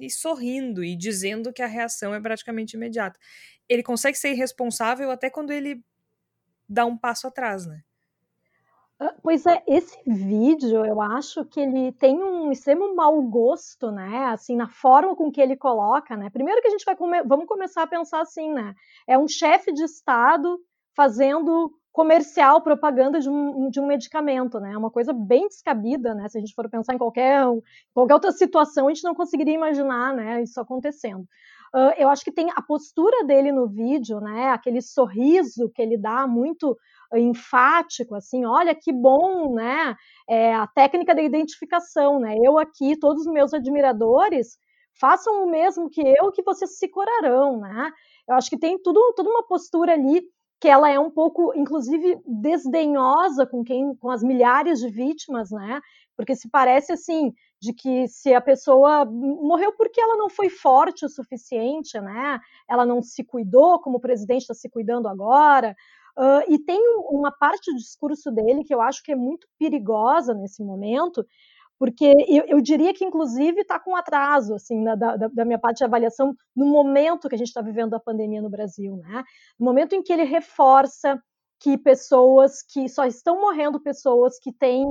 e 0.00 0.10
sorrindo 0.10 0.84
e 0.84 0.94
dizendo 0.94 1.52
que 1.52 1.62
a 1.62 1.66
reação 1.66 2.14
é 2.14 2.20
praticamente 2.20 2.76
imediata. 2.76 3.18
Ele 3.68 3.82
consegue 3.82 4.18
ser 4.18 4.32
irresponsável 4.32 5.10
até 5.10 5.30
quando 5.30 5.50
ele 5.50 5.82
dá 6.68 6.84
um 6.84 6.96
passo 6.96 7.26
atrás, 7.26 7.66
né? 7.66 7.82
Pois 9.22 9.44
é, 9.44 9.62
esse 9.66 9.98
vídeo 10.06 10.84
eu 10.84 11.00
acho 11.00 11.44
que 11.46 11.58
ele 11.60 11.92
tem 11.92 12.16
um 12.22 12.52
extremo 12.52 12.94
mau 12.94 13.20
gosto, 13.22 13.90
né? 13.90 14.26
Assim, 14.26 14.54
na 14.54 14.68
forma 14.68 15.16
com 15.16 15.32
que 15.32 15.40
ele 15.40 15.56
coloca, 15.56 16.16
né? 16.16 16.30
Primeiro 16.30 16.60
que 16.62 16.68
a 16.68 16.70
gente 16.70 16.84
vai 16.84 16.94
come 16.94 17.22
vamos 17.24 17.46
começar 17.46 17.82
a 17.82 17.86
pensar 17.86 18.20
assim, 18.20 18.52
né? 18.52 18.74
É 19.06 19.18
um 19.18 19.26
chefe 19.26 19.72
de 19.72 19.82
Estado 19.82 20.58
fazendo 20.94 21.72
comercial, 21.92 22.60
propaganda 22.60 23.20
de 23.20 23.28
um, 23.28 23.68
de 23.68 23.80
um 23.80 23.86
medicamento, 23.86 24.60
né? 24.60 24.72
É 24.72 24.78
uma 24.78 24.90
coisa 24.90 25.12
bem 25.12 25.48
descabida, 25.48 26.14
né? 26.14 26.28
Se 26.28 26.38
a 26.38 26.40
gente 26.40 26.54
for 26.54 26.68
pensar 26.68 26.94
em 26.94 26.98
qualquer, 26.98 27.44
qualquer 27.92 28.14
outra 28.14 28.32
situação, 28.32 28.86
a 28.86 28.94
gente 28.94 29.04
não 29.04 29.14
conseguiria 29.14 29.54
imaginar, 29.54 30.14
né? 30.14 30.42
Isso 30.42 30.60
acontecendo. 30.60 31.22
Uh, 31.74 31.90
eu 31.96 32.08
acho 32.08 32.24
que 32.24 32.30
tem 32.30 32.50
a 32.54 32.62
postura 32.62 33.24
dele 33.24 33.50
no 33.50 33.66
vídeo, 33.66 34.20
né? 34.20 34.50
Aquele 34.50 34.80
sorriso 34.80 35.68
que 35.74 35.82
ele 35.82 35.96
dá 35.96 36.24
muito 36.26 36.76
enfático, 37.18 38.14
assim, 38.14 38.44
olha 38.44 38.74
que 38.74 38.92
bom, 38.92 39.54
né? 39.54 39.94
É, 40.28 40.54
a 40.54 40.66
técnica 40.66 41.14
da 41.14 41.22
identificação, 41.22 42.18
né? 42.20 42.36
Eu 42.42 42.58
aqui, 42.58 42.96
todos 42.98 43.26
os 43.26 43.32
meus 43.32 43.52
admiradores, 43.54 44.58
façam 44.98 45.44
o 45.44 45.50
mesmo 45.50 45.90
que 45.90 46.00
eu, 46.00 46.30
que 46.32 46.42
vocês 46.42 46.78
se 46.78 46.88
curarão, 46.88 47.60
né? 47.60 47.90
Eu 48.28 48.34
acho 48.36 48.48
que 48.48 48.58
tem 48.58 48.80
tudo, 48.80 49.12
toda 49.14 49.28
uma 49.28 49.46
postura 49.46 49.92
ali 49.92 50.22
que 50.60 50.68
ela 50.68 50.90
é 50.90 50.98
um 50.98 51.10
pouco, 51.10 51.52
inclusive, 51.54 52.18
desdenhosa 52.26 53.46
com 53.46 53.62
quem, 53.62 53.94
com 53.96 54.10
as 54.10 54.22
milhares 54.22 54.80
de 54.80 54.88
vítimas, 54.88 55.50
né? 55.50 55.80
Porque 56.16 56.34
se 56.34 56.48
parece 56.48 56.92
assim 56.92 57.34
de 57.60 57.74
que 57.74 58.08
se 58.08 58.32
a 58.32 58.40
pessoa 58.40 59.04
morreu 59.04 59.72
porque 59.76 60.00
ela 60.00 60.16
não 60.16 60.30
foi 60.30 60.48
forte 60.48 61.04
o 61.04 61.08
suficiente, 61.08 62.00
né? 62.00 62.40
Ela 62.68 62.86
não 62.86 63.02
se 63.02 63.22
cuidou, 63.24 63.78
como 63.80 63.98
o 63.98 64.00
presidente 64.00 64.42
está 64.42 64.54
se 64.54 64.70
cuidando 64.70 65.08
agora. 65.08 65.74
Uh, 66.16 66.52
e 66.52 66.58
tem 66.58 66.80
uma 67.10 67.32
parte 67.32 67.72
do 67.72 67.76
discurso 67.76 68.30
dele 68.30 68.62
que 68.64 68.72
eu 68.72 68.80
acho 68.80 69.02
que 69.02 69.12
é 69.12 69.16
muito 69.16 69.48
perigosa 69.58 70.32
nesse 70.32 70.62
momento, 70.62 71.26
porque 71.78 72.14
eu, 72.28 72.44
eu 72.46 72.60
diria 72.60 72.94
que, 72.94 73.04
inclusive, 73.04 73.60
está 73.60 73.80
com 73.80 73.96
atraso, 73.96 74.54
assim, 74.54 74.84
da, 74.84 74.94
da, 74.94 75.16
da, 75.16 75.44
minha 75.44 75.58
parte 75.58 75.78
de 75.78 75.84
avaliação, 75.84 76.32
no 76.54 76.66
momento 76.66 77.28
que 77.28 77.34
a 77.34 77.38
gente 77.38 77.48
está 77.48 77.60
vivendo 77.60 77.94
a 77.94 78.00
pandemia 78.00 78.40
no 78.40 78.48
Brasil, 78.48 78.96
né? 78.96 79.24
No 79.58 79.66
momento 79.66 79.94
em 79.94 80.02
que 80.02 80.12
ele 80.12 80.22
reforça 80.22 81.20
que 81.60 81.76
pessoas 81.78 82.62
que 82.62 82.88
só 82.88 83.06
estão 83.06 83.40
morrendo 83.40 83.82
pessoas 83.82 84.38
que 84.38 84.52
têm 84.52 84.84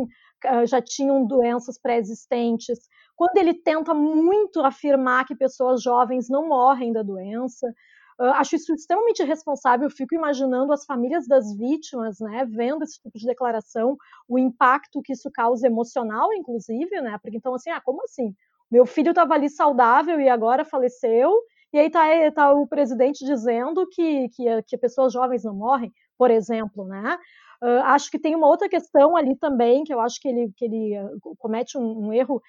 já 0.66 0.82
tinham 0.82 1.26
doenças 1.26 1.80
pré-existentes, 1.80 2.80
quando 3.16 3.38
ele 3.38 3.54
tenta 3.54 3.94
muito 3.94 4.60
afirmar 4.60 5.26
que 5.26 5.36
pessoas 5.36 5.82
jovens 5.82 6.28
não 6.30 6.48
morrem 6.48 6.92
da 6.92 7.02
doença, 7.02 7.72
Uh, 8.20 8.26
acho 8.36 8.56
isso 8.56 8.74
extremamente 8.74 9.22
irresponsável. 9.22 9.90
Fico 9.90 10.16
imaginando 10.16 10.72
as 10.72 10.86
famílias 10.86 11.28
das 11.28 11.56
vítimas, 11.56 12.20
né, 12.20 12.46
vendo 12.46 12.84
esse 12.84 13.02
tipo 13.02 13.18
de 13.18 13.26
declaração, 13.26 13.98
o 14.28 14.38
impacto 14.38 15.02
que 15.02 15.14
isso 15.14 15.30
causa 15.32 15.68
emocional, 15.68 16.34
inclusive, 16.34 17.02
né? 17.02 17.18
Porque 17.22 17.38
então 17.38 17.54
assim, 17.56 17.70
ah, 17.70 17.82
como 17.82 18.04
assim? 18.04 18.36
Meu 18.72 18.86
filho 18.86 19.10
estava 19.10 19.34
ali 19.36 19.50
saudável 19.50 20.20
e 20.20 20.30
agora 20.30 20.66
faleceu, 20.66 21.32
e 21.72 21.80
aí 21.80 21.90
tá, 21.90 22.02
tá 22.34 22.54
o 22.54 22.68
presidente 22.68 23.26
dizendo 23.26 23.88
que, 23.88 24.30
que, 24.30 24.62
que 24.64 24.78
pessoas 24.78 25.14
jovens 25.14 25.44
não 25.44 25.56
morrem, 25.56 25.92
por 26.18 26.32
exemplo, 26.32 26.86
né? 26.86 27.18
Uh, 27.64 27.80
acho 27.86 28.12
que 28.12 28.20
tem 28.20 28.36
uma 28.36 28.48
outra 28.48 28.68
questão 28.68 29.16
ali 29.16 29.38
também, 29.38 29.84
que 29.84 29.94
eu 29.94 30.02
acho 30.02 30.20
que 30.20 30.28
ele, 30.28 30.52
que 30.58 30.66
ele 30.66 31.00
uh, 31.00 31.36
comete 31.38 31.78
um, 31.78 32.08
um 32.08 32.14
erro 32.14 32.42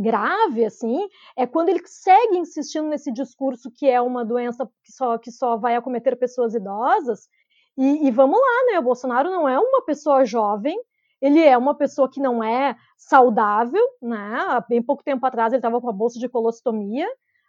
grave, 0.00 0.64
assim, 0.64 1.08
é 1.36 1.46
quando 1.46 1.68
ele 1.68 1.80
segue 1.86 2.38
insistindo 2.38 2.88
nesse 2.88 3.12
discurso 3.12 3.70
que 3.70 3.88
é 3.88 4.00
uma 4.00 4.24
doença 4.24 4.66
que 4.84 4.92
só, 4.92 5.18
que 5.18 5.30
só 5.30 5.56
vai 5.56 5.76
acometer 5.76 6.18
pessoas 6.18 6.54
idosas. 6.54 7.28
E, 7.76 8.06
e 8.06 8.10
vamos 8.10 8.38
lá, 8.38 8.72
né? 8.72 8.78
O 8.78 8.82
Bolsonaro 8.82 9.30
não 9.30 9.48
é 9.48 9.58
uma 9.58 9.84
pessoa 9.84 10.24
jovem, 10.24 10.78
ele 11.20 11.40
é 11.40 11.56
uma 11.56 11.74
pessoa 11.74 12.10
que 12.10 12.20
não 12.20 12.42
é 12.42 12.76
saudável, 12.96 13.84
né? 14.02 14.44
Há 14.48 14.60
bem 14.68 14.82
pouco 14.82 15.04
tempo 15.04 15.24
atrás 15.26 15.52
ele 15.52 15.58
estava 15.58 15.80
com 15.80 15.88
a 15.88 15.92
bolsa 15.92 16.18
de 16.18 16.28
colostomia, 16.28 17.06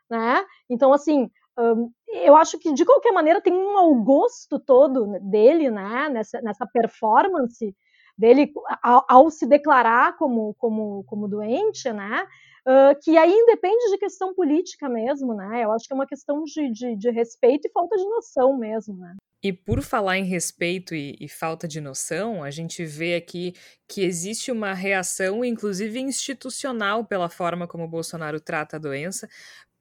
né? 0.10 0.46
Então, 0.70 0.94
assim, 0.94 1.30
um, 1.58 1.92
eu 2.08 2.36
acho 2.36 2.60
que 2.60 2.74
de 2.74 2.86
qualquer 2.86 3.12
maneira 3.12 3.42
tem 3.42 3.54
um 3.54 3.74
mau 3.74 3.96
gosto 4.04 4.60
todo 4.60 5.08
dele, 5.22 5.70
né? 5.70 6.10
Nessa, 6.10 6.42
nessa 6.42 6.66
performance 6.66 7.76
dele 8.22 8.54
ao, 8.84 9.04
ao, 9.10 9.32
se 9.32 9.48
declarar 9.48 10.16
como, 10.16 10.54
como, 10.54 11.04
como 11.06 11.28
doente, 11.28 11.92
né? 11.92 12.28
Uh, 12.62 12.94
que 13.02 13.18
aí 13.18 13.34
independe 13.34 13.90
de 13.90 13.98
questão 13.98 14.36
política 14.36 14.88
mesmo, 14.88 15.34
né? 15.34 15.64
Eu 15.64 15.72
acho 15.72 15.88
que 15.88 15.94
é 15.94 15.96
uma 15.96 16.06
questão 16.06 16.44
de, 16.44 16.72
de, 16.72 16.96
de 16.96 17.10
respeito 17.10 17.68
e 17.68 17.72
falta 17.72 17.98
de 17.98 18.04
noção 18.04 18.56
mesmo, 18.56 18.96
né? 18.96 19.16
E 19.44 19.52
por 19.52 19.82
falar 19.82 20.20
em 20.20 20.24
respeito 20.24 20.94
e, 20.94 21.18
e, 21.20 21.28
falta 21.28 21.68
de 21.68 21.82
noção, 21.82 22.44
a 22.44 22.52
gente 22.52 22.86
vê 22.86 23.16
aqui 23.16 23.56
que 23.88 24.04
existe 24.04 24.52
uma 24.52 24.72
reação, 24.72 25.44
inclusive 25.44 26.00
institucional, 26.00 27.04
pela 27.04 27.28
forma 27.28 27.68
como 27.68 27.86
o 27.86 27.88
Bolsonaro 27.88 28.40
trata 28.40 28.76
a 28.76 28.80
doença, 28.80 29.28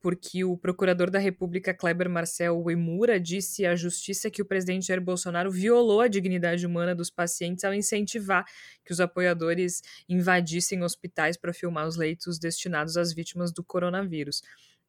porque 0.00 0.44
o 0.44 0.56
procurador 0.56 1.10
da 1.10 1.18
República, 1.18 1.74
Kleber 1.74 2.08
Marcel 2.08 2.58
Uemura, 2.58 3.20
disse 3.20 3.66
à 3.66 3.76
justiça 3.76 4.30
que 4.30 4.40
o 4.40 4.44
presidente 4.44 4.86
Jair 4.86 5.00
Bolsonaro 5.00 5.50
violou 5.50 6.00
a 6.00 6.08
dignidade 6.08 6.66
humana 6.66 6.94
dos 6.94 7.10
pacientes 7.10 7.64
ao 7.64 7.74
incentivar 7.74 8.44
que 8.84 8.92
os 8.92 9.00
apoiadores 9.00 9.82
invadissem 10.08 10.82
hospitais 10.82 11.36
para 11.36 11.52
filmar 11.52 11.86
os 11.86 11.96
leitos 11.96 12.38
destinados 12.38 12.96
às 12.96 13.12
vítimas 13.12 13.52
do 13.52 13.62
coronavírus. 13.62 14.42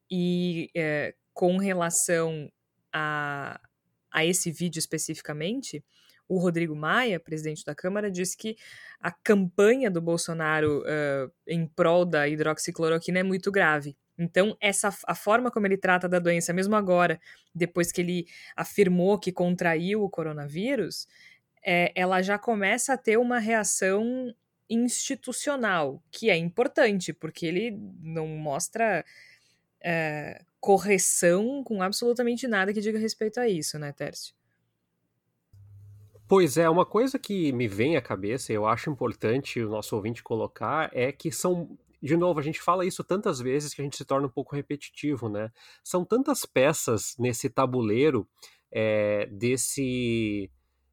E 0.09 0.69
é, 0.75 1.13
com 1.33 1.57
relação 1.57 2.49
a, 2.93 3.59
a 4.11 4.25
esse 4.25 4.49
vídeo 4.49 4.79
especificamente, 4.79 5.83
o 6.33 6.39
Rodrigo 6.39 6.75
Maia, 6.75 7.19
presidente 7.19 7.63
da 7.65 7.75
Câmara, 7.75 8.11
disse 8.11 8.37
que 8.37 8.55
a 8.99 9.11
campanha 9.11 9.89
do 9.89 10.01
Bolsonaro 10.01 10.81
uh, 10.81 11.31
em 11.47 11.65
prol 11.65 12.05
da 12.05 12.27
hidroxicloroquina 12.27 13.19
é 13.19 13.23
muito 13.23 13.51
grave 13.51 13.95
então, 14.21 14.55
essa 14.61 14.95
a 15.07 15.15
forma 15.15 15.49
como 15.49 15.65
ele 15.65 15.77
trata 15.77 16.07
da 16.07 16.19
doença, 16.19 16.53
mesmo 16.53 16.75
agora, 16.75 17.19
depois 17.55 17.91
que 17.91 18.01
ele 18.01 18.27
afirmou 18.55 19.17
que 19.17 19.31
contraiu 19.31 20.03
o 20.03 20.09
coronavírus, 20.09 21.07
é, 21.65 21.91
ela 21.95 22.21
já 22.21 22.37
começa 22.37 22.93
a 22.93 22.97
ter 22.97 23.17
uma 23.17 23.39
reação 23.39 24.33
institucional, 24.69 26.01
que 26.11 26.29
é 26.29 26.37
importante, 26.37 27.11
porque 27.11 27.47
ele 27.47 27.77
não 27.99 28.27
mostra 28.27 29.03
é, 29.83 30.43
correção 30.59 31.63
com 31.63 31.81
absolutamente 31.81 32.47
nada 32.47 32.73
que 32.73 32.79
diga 32.79 32.99
respeito 32.99 33.39
a 33.39 33.49
isso, 33.49 33.79
né, 33.79 33.91
Tércio? 33.91 34.35
Pois 36.31 36.55
é, 36.55 36.69
uma 36.69 36.85
coisa 36.85 37.19
que 37.19 37.51
me 37.51 37.67
vem 37.67 37.97
à 37.97 38.01
cabeça, 38.01 38.53
eu 38.53 38.65
acho 38.65 38.89
importante 38.89 39.61
o 39.61 39.67
nosso 39.67 39.97
ouvinte 39.97 40.23
colocar, 40.23 40.89
é 40.93 41.11
que 41.11 41.29
são 41.29 41.77
de 42.01 42.15
novo, 42.15 42.39
a 42.39 42.41
gente 42.41 42.61
fala 42.61 42.85
isso 42.85 43.03
tantas 43.03 43.41
vezes 43.41 43.73
que 43.73 43.81
a 43.81 43.83
gente 43.83 43.97
se 43.97 44.05
torna 44.05 44.27
um 44.27 44.29
pouco 44.29 44.55
repetitivo, 44.55 45.27
né? 45.27 45.51
São 45.83 46.05
tantas 46.05 46.45
peças 46.45 47.17
nesse 47.19 47.49
tabuleiro 47.49 48.25
é, 48.71 49.25
desse, 49.25 50.49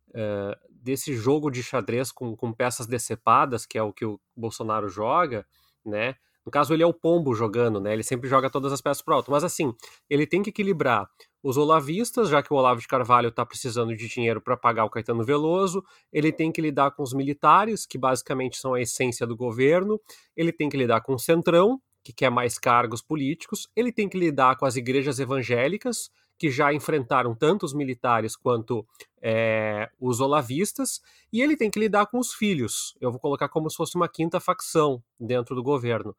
uh, 0.09 0.59
desse 0.69 1.15
jogo 1.15 1.53
de 1.53 1.63
xadrez 1.63 2.11
com, 2.11 2.35
com 2.35 2.53
peças 2.53 2.89
decepadas, 2.89 3.65
que 3.65 3.79
é 3.79 3.83
o 3.83 3.93
que 3.93 4.05
o 4.05 4.21
Bolsonaro 4.37 4.89
joga, 4.89 5.47
né? 5.87 6.17
No 6.45 6.51
caso, 6.51 6.75
ele 6.75 6.83
é 6.83 6.87
o 6.87 6.93
pombo 6.93 7.33
jogando, 7.33 7.81
né? 7.81 7.93
Ele 7.93 8.03
sempre 8.03 8.29
joga 8.29 8.51
todas 8.51 8.73
as 8.73 8.81
peças 8.81 9.03
pro 9.03 9.15
alto. 9.15 9.31
Mas 9.31 9.45
assim, 9.45 9.73
ele 10.11 10.27
tem 10.27 10.43
que 10.43 10.51
equilibrar 10.51 11.09
os 11.43 11.57
olavistas, 11.57 12.29
já 12.29 12.43
que 12.43 12.53
o 12.53 12.57
Olavo 12.57 12.81
de 12.81 12.89
Carvalho 12.89 13.29
está 13.29 13.45
precisando 13.47 13.95
de 13.95 14.09
dinheiro 14.09 14.41
para 14.41 14.57
pagar 14.57 14.85
o 14.85 14.91
Caetano 14.91 15.25
Veloso. 15.25 15.85
Ele 16.13 16.33
tem 16.33 16.51
que 16.51 16.61
lidar 16.61 16.91
com 16.91 17.03
os 17.03 17.13
militares, 17.13 17.87
que 17.87 17.97
basicamente 17.97 18.57
são 18.59 18.75
a 18.75 18.81
essência 18.81 19.27
do 19.27 19.37
governo. 19.37 20.01
Ele 20.37 20.53
tem 20.53 20.69
que 20.69 20.77
lidar 20.77 21.01
com 21.01 21.15
o 21.15 21.19
Centrão, 21.19 21.81
que 22.03 22.13
quer 22.13 22.31
mais 22.31 22.59
cargos 22.59 23.03
políticos. 23.03 23.69
Ele 23.77 23.93
tem 23.93 24.09
que 24.09 24.19
lidar 24.19 24.57
com 24.57 24.67
as 24.67 24.77
igrejas 24.77 25.21
evangélicas, 25.21 26.11
que 26.39 26.51
já 26.51 26.73
enfrentaram 26.73 27.35
tanto 27.35 27.67
os 27.67 27.75
militares 27.75 28.37
quanto 28.37 28.87
é, 29.21 29.91
os 30.01 30.21
olavistas, 30.21 31.01
e 31.33 31.43
ele 31.43 31.57
tem 31.57 31.71
que 31.71 31.81
lidar 31.81 32.07
com 32.07 32.19
os 32.19 32.33
filhos. 32.33 32.97
Eu 33.01 33.11
vou 33.11 33.21
colocar 33.21 33.49
como 33.49 33.69
se 33.69 33.77
fosse 33.77 33.97
uma 33.97 34.09
quinta 34.09 34.39
facção 34.39 35.03
dentro 35.19 35.55
do 35.55 35.63
governo. 35.63 36.17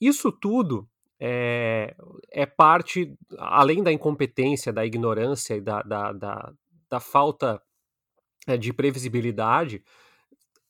Isso 0.00 0.32
tudo 0.32 0.88
é, 1.20 1.94
é 2.30 2.46
parte, 2.46 3.14
além 3.38 3.82
da 3.82 3.92
incompetência, 3.92 4.72
da 4.72 4.84
ignorância 4.84 5.54
e 5.54 5.60
da, 5.60 5.82
da, 5.82 6.12
da, 6.12 6.52
da 6.90 7.00
falta 7.00 7.60
é, 8.46 8.56
de 8.56 8.72
previsibilidade, 8.72 9.82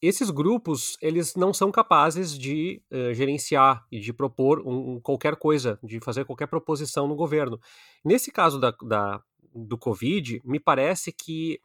esses 0.01 0.29
grupos 0.29 0.95
eles 1.01 1.35
não 1.35 1.53
são 1.53 1.71
capazes 1.71 2.37
de 2.37 2.81
uh, 2.91 3.13
gerenciar 3.13 3.85
e 3.91 3.99
de 3.99 4.13
propor 4.13 4.61
um, 4.65 4.99
qualquer 4.99 5.35
coisa, 5.35 5.79
de 5.83 5.99
fazer 5.99 6.23
qualquer 6.23 6.47
proposição 6.47 7.07
no 7.07 7.15
governo. 7.15 7.59
Nesse 8.05 8.31
caso 8.31 8.59
da, 8.59 8.71
da 8.83 9.21
do 9.53 9.77
Covid, 9.77 10.41
me 10.45 10.59
parece 10.59 11.11
que 11.11 11.59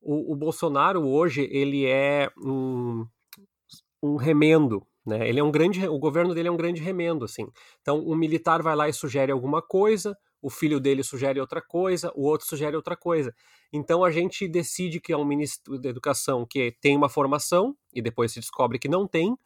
o, 0.00 0.32
o, 0.32 0.36
Bolsonaro 0.36 1.04
hoje 1.04 1.48
ele 1.50 1.86
é 1.86 2.30
um, 2.38 3.04
um 4.02 4.16
remendo 4.16 4.86
né? 5.04 5.28
Ele 5.28 5.40
é 5.40 5.44
um 5.44 5.50
grande, 5.50 5.86
o 5.86 5.98
governo 5.98 6.34
dele 6.34 6.48
é 6.48 6.50
um 6.50 6.56
grande 6.56 6.80
remendo, 6.80 7.24
assim. 7.24 7.46
Então, 7.80 8.00
o 8.00 8.14
militar 8.14 8.62
vai 8.62 8.76
lá 8.76 8.88
e 8.88 8.92
sugere 8.92 9.32
alguma 9.32 9.60
coisa, 9.60 10.16
o 10.40 10.50
filho 10.50 10.80
dele 10.80 11.02
sugere 11.02 11.40
outra 11.40 11.60
coisa, 11.60 12.12
o 12.14 12.24
outro 12.24 12.46
sugere 12.46 12.76
outra 12.76 12.96
coisa. 12.96 13.34
Então, 13.72 14.04
a 14.04 14.10
gente 14.10 14.46
decide 14.48 15.00
que 15.00 15.12
é 15.12 15.16
um 15.16 15.24
ministro 15.24 15.78
da 15.78 15.88
educação 15.88 16.46
que 16.46 16.76
tem 16.80 16.96
uma 16.96 17.08
formação 17.08 17.76
e 17.92 18.00
depois 18.00 18.32
se 18.32 18.40
descobre 18.40 18.78
que 18.78 18.88
não 18.88 19.06
tem. 19.06 19.36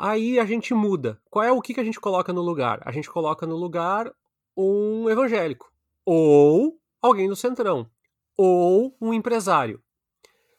Aí 0.00 0.38
a 0.38 0.44
gente 0.44 0.72
muda. 0.72 1.20
Qual 1.28 1.44
é 1.44 1.52
o 1.52 1.60
que, 1.60 1.74
que 1.74 1.80
a 1.80 1.84
gente 1.84 2.00
coloca 2.00 2.32
no 2.32 2.40
lugar? 2.40 2.80
A 2.84 2.92
gente 2.92 3.10
coloca 3.10 3.46
no 3.46 3.56
lugar 3.56 4.10
um 4.56 5.08
evangélico 5.10 5.70
ou 6.04 6.78
alguém 7.02 7.28
do 7.28 7.36
centrão 7.36 7.88
ou 8.36 8.96
um 9.00 9.12
empresário. 9.12 9.82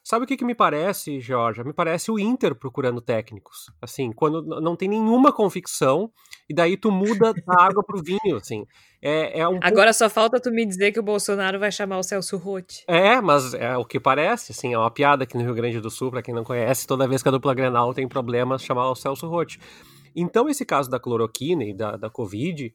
Sabe 0.04 0.24
o 0.24 0.26
que, 0.26 0.36
que 0.36 0.44
me 0.44 0.54
parece, 0.54 1.20
Georgia? 1.20 1.62
Me 1.62 1.72
parece 1.72 2.10
o 2.10 2.18
Inter 2.18 2.56
procurando 2.56 3.00
técnicos. 3.00 3.70
Assim, 3.80 4.10
quando 4.10 4.42
não 4.60 4.74
tem 4.74 4.88
nenhuma 4.88 5.32
convicção, 5.32 6.10
e 6.48 6.54
daí 6.54 6.76
tu 6.76 6.90
muda 6.90 7.32
da 7.46 7.62
água 7.62 7.84
pro 7.84 8.02
vinho, 8.02 8.36
assim. 8.36 8.66
É, 9.00 9.40
é 9.40 9.48
um 9.48 9.60
Agora 9.62 9.92
só 9.92 10.10
falta 10.10 10.40
tu 10.40 10.50
me 10.50 10.66
dizer 10.66 10.90
que 10.90 10.98
o 10.98 11.04
Bolsonaro 11.04 11.58
vai 11.58 11.70
chamar 11.70 11.98
o 11.98 12.02
Celso 12.02 12.36
Rotti. 12.36 12.84
É, 12.88 13.20
mas 13.20 13.54
é 13.54 13.76
o 13.76 13.84
que 13.84 14.00
parece, 14.00 14.50
assim, 14.50 14.74
é 14.74 14.78
uma 14.78 14.90
piada 14.90 15.22
aqui 15.22 15.36
no 15.36 15.44
Rio 15.44 15.54
Grande 15.54 15.80
do 15.80 15.90
Sul, 15.90 16.10
para 16.10 16.22
quem 16.22 16.34
não 16.34 16.42
conhece, 16.42 16.86
toda 16.86 17.06
vez 17.06 17.22
que 17.22 17.28
a 17.28 17.32
dupla 17.32 17.54
Grenal 17.54 17.94
tem 17.94 18.08
problemas, 18.08 18.64
chamar 18.64 18.90
o 18.90 18.96
Celso 18.96 19.28
Rotti. 19.28 19.60
Então, 20.16 20.48
esse 20.48 20.64
caso 20.64 20.90
da 20.90 20.98
cloroquina 20.98 21.64
e 21.64 21.72
da, 21.72 21.96
da 21.96 22.10
Covid, 22.10 22.74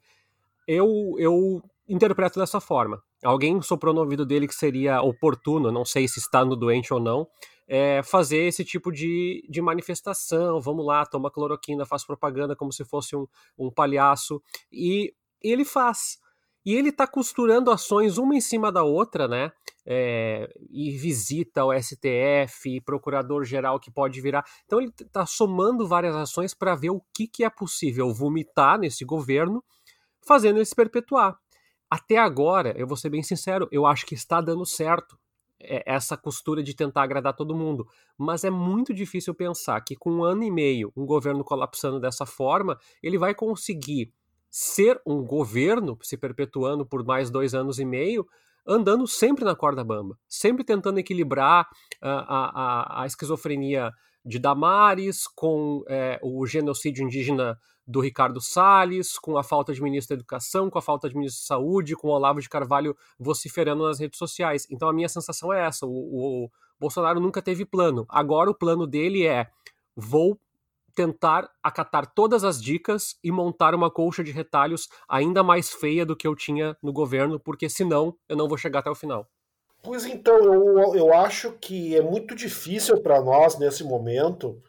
eu, 0.65 1.15
eu 1.17 1.61
interpreto 1.87 2.39
dessa 2.39 2.59
forma. 2.59 3.01
Alguém 3.23 3.61
soprou 3.61 3.93
no 3.93 4.01
ouvido 4.01 4.25
dele 4.25 4.47
que 4.47 4.55
seria 4.55 5.01
oportuno, 5.01 5.71
não 5.71 5.85
sei 5.85 6.07
se 6.07 6.19
está 6.19 6.43
no 6.43 6.55
doente 6.55 6.93
ou 6.93 6.99
não, 6.99 7.27
é, 7.67 8.01
fazer 8.03 8.39
esse 8.39 8.63
tipo 8.63 8.91
de, 8.91 9.45
de 9.49 9.61
manifestação. 9.61 10.61
Vamos 10.61 10.85
lá, 10.85 11.05
toma 11.05 11.31
cloroquina, 11.31 11.85
faz 11.85 12.05
propaganda 12.05 12.55
como 12.55 12.71
se 12.71 12.85
fosse 12.85 13.15
um, 13.15 13.27
um 13.57 13.71
palhaço. 13.71 14.41
E 14.71 15.13
ele 15.41 15.65
faz. 15.65 16.19
E 16.65 16.75
ele 16.75 16.89
está 16.89 17.07
costurando 17.07 17.71
ações 17.71 18.17
uma 18.17 18.35
em 18.35 18.41
cima 18.41 18.69
da 18.71 18.83
outra, 18.83 19.25
né? 19.25 19.51
É, 19.85 20.49
e 20.69 20.91
visita 20.91 21.63
o 21.63 21.73
STF, 21.73 22.81
procurador-geral 22.81 23.79
que 23.79 23.89
pode 23.89 24.19
virar. 24.19 24.43
Então 24.65 24.81
ele 24.81 24.91
está 24.99 25.25
somando 25.25 25.87
várias 25.87 26.13
ações 26.13 26.53
para 26.53 26.75
ver 26.75 26.89
o 26.89 27.01
que, 27.13 27.25
que 27.25 27.45
é 27.45 27.49
possível 27.49 28.13
vomitar 28.13 28.77
nesse 28.77 29.05
governo, 29.05 29.63
fazendo 30.21 30.57
ele 30.57 30.65
se 30.65 30.75
perpetuar. 30.75 31.37
Até 31.89 32.17
agora, 32.17 32.73
eu 32.77 32.85
vou 32.85 32.97
ser 32.97 33.09
bem 33.09 33.23
sincero, 33.23 33.67
eu 33.71 33.85
acho 33.85 34.05
que 34.05 34.13
está 34.13 34.41
dando 34.41 34.65
certo 34.65 35.17
é, 35.59 35.83
essa 35.85 36.15
costura 36.15 36.61
de 36.61 36.75
tentar 36.75 37.03
agradar 37.03 37.33
todo 37.33 37.55
mundo. 37.55 37.87
Mas 38.17 38.43
é 38.43 38.49
muito 38.49 38.93
difícil 38.93 39.33
pensar 39.33 39.79
que 39.81 39.95
com 39.95 40.11
um 40.11 40.23
ano 40.23 40.43
e 40.43 40.51
meio, 40.51 40.91
um 40.95 41.05
governo 41.05 41.43
colapsando 41.43 41.99
dessa 41.99 42.25
forma, 42.25 42.77
ele 43.01 43.17
vai 43.17 43.33
conseguir 43.33 44.13
ser 44.49 45.01
um 45.05 45.23
governo 45.23 45.97
se 46.01 46.17
perpetuando 46.17 46.85
por 46.85 47.05
mais 47.05 47.29
dois 47.29 47.53
anos 47.53 47.79
e 47.79 47.85
meio, 47.85 48.27
andando 48.65 49.07
sempre 49.07 49.45
na 49.45 49.55
corda 49.55 49.83
bamba, 49.83 50.17
sempre 50.27 50.63
tentando 50.63 50.99
equilibrar 50.99 51.67
a, 52.01 52.99
a, 52.99 53.03
a 53.03 53.05
esquizofrenia 53.05 53.91
de 54.27 54.37
Damares 54.39 55.25
com 55.27 55.83
é, 55.87 56.19
o 56.21 56.45
genocídio 56.45 57.03
indígena 57.03 57.57
do 57.87 58.01
Ricardo 58.01 58.41
Salles, 58.41 59.17
com 59.17 59.37
a 59.37 59.43
falta 59.43 59.73
de 59.73 59.81
ministro 59.81 60.15
da 60.15 60.19
Educação, 60.19 60.69
com 60.69 60.77
a 60.77 60.81
falta 60.81 61.07
de 61.07 61.15
ministro 61.15 61.41
da 61.41 61.47
Saúde, 61.47 61.95
com 61.95 62.09
o 62.09 62.11
Olavo 62.11 62.41
de 62.41 62.49
Carvalho 62.49 62.95
vociferando 63.17 63.87
nas 63.87 63.99
redes 63.99 64.19
sociais. 64.19 64.67
Então 64.69 64.89
a 64.89 64.93
minha 64.93 65.07
sensação 65.07 65.53
é 65.53 65.65
essa: 65.65 65.85
o, 65.85 65.91
o 66.45 66.51
Bolsonaro 66.77 67.21
nunca 67.21 67.41
teve 67.41 67.65
plano. 67.65 68.05
Agora 68.09 68.49
o 68.51 68.55
plano 68.55 68.85
dele 68.85 69.25
é: 69.25 69.49
vou 69.95 70.37
tentar 70.93 71.49
acatar 71.63 72.11
todas 72.13 72.43
as 72.43 72.61
dicas 72.61 73.17
e 73.23 73.31
montar 73.31 73.73
uma 73.73 73.89
colcha 73.89 74.23
de 74.23 74.31
retalhos 74.31 74.89
ainda 75.07 75.43
mais 75.43 75.71
feia 75.71 76.05
do 76.05 76.15
que 76.15 76.27
eu 76.27 76.35
tinha 76.35 76.75
no 76.81 76.91
governo, 76.91 77.39
porque 77.39 77.69
senão 77.69 78.17
eu 78.27 78.35
não 78.35 78.47
vou 78.49 78.57
chegar 78.57 78.79
até 78.79 78.89
o 78.89 78.95
final. 78.95 79.29
Pois 79.87 80.05
então, 80.05 80.37
eu, 80.39 80.95
eu 80.97 81.13
acho 81.13 81.53
que 81.53 81.95
é 81.95 82.01
muito 82.01 82.35
difícil 82.35 83.01
para 83.01 83.21
nós 83.21 83.57
nesse 83.57 83.85
momento 83.85 84.61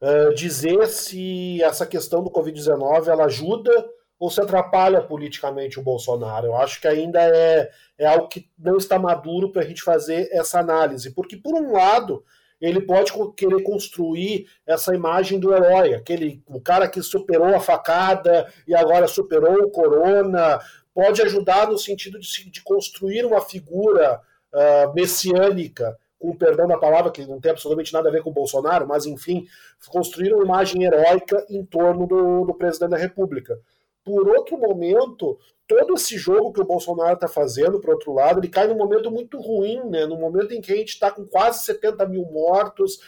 uh, 0.00 0.34
dizer 0.34 0.88
se 0.88 1.62
essa 1.62 1.86
questão 1.86 2.20
do 2.20 2.32
Covid-19 2.32 3.06
ela 3.06 3.26
ajuda 3.26 3.70
ou 4.18 4.28
se 4.28 4.40
atrapalha 4.40 5.00
politicamente 5.00 5.78
o 5.78 5.84
Bolsonaro. 5.84 6.48
Eu 6.48 6.56
acho 6.56 6.80
que 6.80 6.88
ainda 6.88 7.20
é, 7.22 7.70
é 7.96 8.06
algo 8.06 8.26
que 8.26 8.50
não 8.58 8.76
está 8.76 8.98
maduro 8.98 9.52
para 9.52 9.62
a 9.62 9.64
gente 9.64 9.82
fazer 9.82 10.28
essa 10.32 10.58
análise, 10.58 11.14
porque, 11.14 11.36
por 11.36 11.54
um 11.54 11.70
lado, 11.70 12.24
ele 12.60 12.80
pode 12.80 13.12
querer 13.36 13.62
construir 13.62 14.48
essa 14.66 14.92
imagem 14.92 15.38
do 15.38 15.54
herói, 15.54 15.94
aquele 15.94 16.42
o 16.44 16.60
cara 16.60 16.88
que 16.88 17.00
superou 17.00 17.54
a 17.54 17.60
facada 17.60 18.52
e 18.66 18.74
agora 18.74 19.06
superou 19.06 19.62
o 19.62 19.70
corona, 19.70 20.58
pode 20.92 21.22
ajudar 21.22 21.68
no 21.68 21.78
sentido 21.78 22.18
de, 22.18 22.50
de 22.50 22.62
construir 22.64 23.24
uma 23.24 23.40
figura 23.40 24.20
uh, 24.52 24.94
messiânica, 24.94 25.96
com 26.18 26.36
perdão 26.36 26.66
da 26.66 26.78
palavra, 26.78 27.10
que 27.10 27.26
não 27.26 27.40
tem 27.40 27.50
absolutamente 27.50 27.92
nada 27.92 28.08
a 28.08 28.12
ver 28.12 28.22
com 28.22 28.30
o 28.30 28.34
Bolsonaro, 28.34 28.86
mas 28.86 29.06
enfim, 29.06 29.46
construir 29.88 30.32
uma 30.32 30.44
imagem 30.44 30.84
heróica 30.84 31.44
em 31.48 31.64
torno 31.64 32.06
do, 32.06 32.44
do 32.44 32.54
presidente 32.54 32.90
da 32.90 32.96
República. 32.96 33.58
Por 34.04 34.28
outro 34.28 34.56
momento, 34.56 35.38
todo 35.66 35.94
esse 35.94 36.16
jogo 36.16 36.52
que 36.52 36.60
o 36.60 36.66
Bolsonaro 36.66 37.14
está 37.14 37.26
fazendo, 37.26 37.80
por 37.80 37.90
outro 37.90 38.12
lado, 38.12 38.38
ele 38.38 38.48
cai 38.48 38.68
num 38.68 38.76
momento 38.76 39.10
muito 39.10 39.40
ruim, 39.40 39.80
né? 39.90 40.06
no 40.06 40.16
momento 40.16 40.52
em 40.52 40.60
que 40.60 40.72
a 40.72 40.76
gente 40.76 40.90
está 40.90 41.10
com 41.10 41.26
quase 41.26 41.64
70 41.64 42.06
mil 42.06 42.24
mortos, 42.24 43.00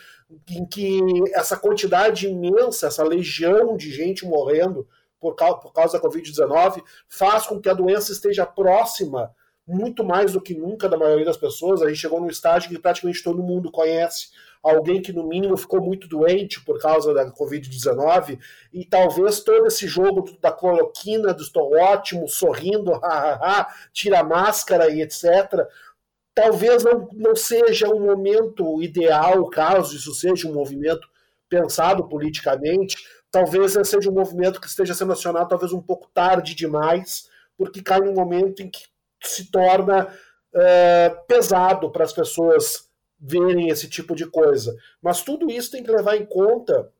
em 0.50 0.66
que 0.66 1.00
essa 1.34 1.56
quantidade 1.56 2.28
imensa, 2.28 2.88
essa 2.88 3.04
legião 3.04 3.76
de 3.76 3.90
gente 3.90 4.26
morrendo 4.26 4.86
por 5.20 5.34
causa, 5.34 5.58
por 5.58 5.72
causa 5.72 5.98
da 5.98 6.04
Covid-19, 6.04 6.82
faz 7.08 7.46
com 7.46 7.60
que 7.60 7.68
a 7.68 7.74
doença 7.74 8.12
esteja 8.12 8.44
próxima, 8.44 9.32
muito 9.68 10.02
mais 10.02 10.32
do 10.32 10.40
que 10.40 10.54
nunca, 10.54 10.88
da 10.88 10.96
maioria 10.96 11.26
das 11.26 11.36
pessoas. 11.36 11.82
A 11.82 11.88
gente 11.88 12.00
chegou 12.00 12.20
num 12.20 12.28
estágio 12.28 12.70
que 12.70 12.78
praticamente 12.78 13.22
todo 13.22 13.42
mundo 13.42 13.70
conhece 13.70 14.30
alguém 14.62 15.00
que 15.00 15.12
no 15.12 15.26
mínimo 15.26 15.56
ficou 15.56 15.80
muito 15.80 16.08
doente 16.08 16.60
por 16.64 16.80
causa 16.80 17.14
da 17.14 17.30
Covid-19, 17.30 18.38
e 18.72 18.84
talvez 18.84 19.40
todo 19.40 19.66
esse 19.66 19.86
jogo 19.86 20.36
da 20.40 20.50
cloroquina, 20.50 21.32
do 21.32 21.42
estou 21.42 21.76
ótimo, 21.76 22.26
sorrindo, 22.28 22.92
tira 23.92 24.20
a 24.20 24.24
máscara 24.24 24.90
e 24.90 25.00
etc., 25.02 25.66
talvez 26.34 26.84
não, 26.84 27.08
não 27.12 27.36
seja 27.36 27.88
um 27.88 28.00
momento 28.00 28.82
ideal, 28.82 29.48
caso 29.48 29.96
isso 29.96 30.14
seja 30.14 30.48
um 30.48 30.54
movimento 30.54 31.08
pensado 31.48 32.08
politicamente, 32.08 32.96
talvez 33.30 33.72
seja 33.84 34.10
um 34.10 34.14
movimento 34.14 34.60
que 34.60 34.66
esteja 34.66 34.94
sendo 34.94 35.12
acionado 35.12 35.48
talvez 35.48 35.72
um 35.72 35.80
pouco 35.80 36.08
tarde 36.12 36.54
demais, 36.54 37.28
porque 37.56 37.82
cai 37.82 38.00
num 38.00 38.14
momento 38.14 38.62
em 38.62 38.70
que 38.70 38.84
se 39.22 39.50
torna 39.50 40.08
é, 40.54 41.10
pesado 41.26 41.90
para 41.90 42.04
as 42.04 42.12
pessoas 42.12 42.88
verem 43.18 43.68
esse 43.68 43.88
tipo 43.88 44.14
de 44.14 44.26
coisa. 44.26 44.76
Mas 45.02 45.22
tudo 45.22 45.50
isso 45.50 45.70
tem 45.70 45.82
que 45.82 45.90
levar 45.90 46.16
em 46.16 46.24
conta 46.26 46.90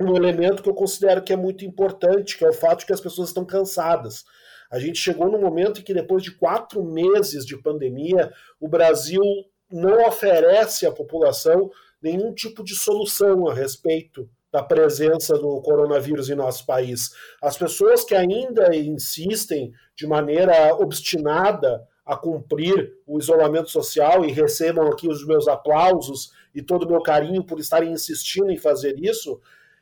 um 0.00 0.14
elemento 0.14 0.62
que 0.62 0.68
eu 0.68 0.74
considero 0.74 1.22
que 1.22 1.32
é 1.32 1.36
muito 1.36 1.64
importante, 1.64 2.36
que 2.36 2.44
é 2.44 2.48
o 2.48 2.52
fato 2.52 2.80
de 2.80 2.86
que 2.86 2.92
as 2.92 3.00
pessoas 3.00 3.28
estão 3.28 3.44
cansadas. 3.44 4.24
A 4.70 4.78
gente 4.78 4.98
chegou 4.98 5.30
no 5.30 5.40
momento 5.40 5.80
em 5.80 5.82
que, 5.82 5.94
depois 5.94 6.22
de 6.22 6.30
quatro 6.30 6.84
meses 6.84 7.44
de 7.44 7.56
pandemia, 7.56 8.32
o 8.60 8.68
Brasil 8.68 9.22
não 9.70 10.06
oferece 10.06 10.86
à 10.86 10.92
população 10.92 11.70
nenhum 12.00 12.32
tipo 12.32 12.62
de 12.62 12.74
solução 12.74 13.48
a 13.48 13.54
respeito 13.54 14.28
da 14.52 14.62
presença 14.62 15.36
do 15.36 15.60
coronavírus 15.60 16.30
em 16.30 16.34
nosso 16.34 16.64
país. 16.64 17.10
As 17.42 17.56
pessoas 17.56 18.04
que 18.04 18.14
ainda 18.14 18.74
insistem 18.74 19.72
de 19.94 20.06
maneira 20.06 20.74
obstinada 20.74 21.86
a 22.04 22.16
cumprir 22.16 22.94
o 23.06 23.18
isolamento 23.18 23.70
social 23.70 24.24
e 24.24 24.32
recebam 24.32 24.88
aqui 24.88 25.08
os 25.08 25.26
meus 25.26 25.46
aplausos 25.46 26.32
e 26.54 26.62
todo 26.62 26.84
o 26.84 26.88
meu 26.88 27.02
carinho 27.02 27.44
por 27.44 27.60
estarem 27.60 27.92
insistindo 27.92 28.50
em 28.50 28.56
fazer 28.56 28.98
isso, 28.98 29.38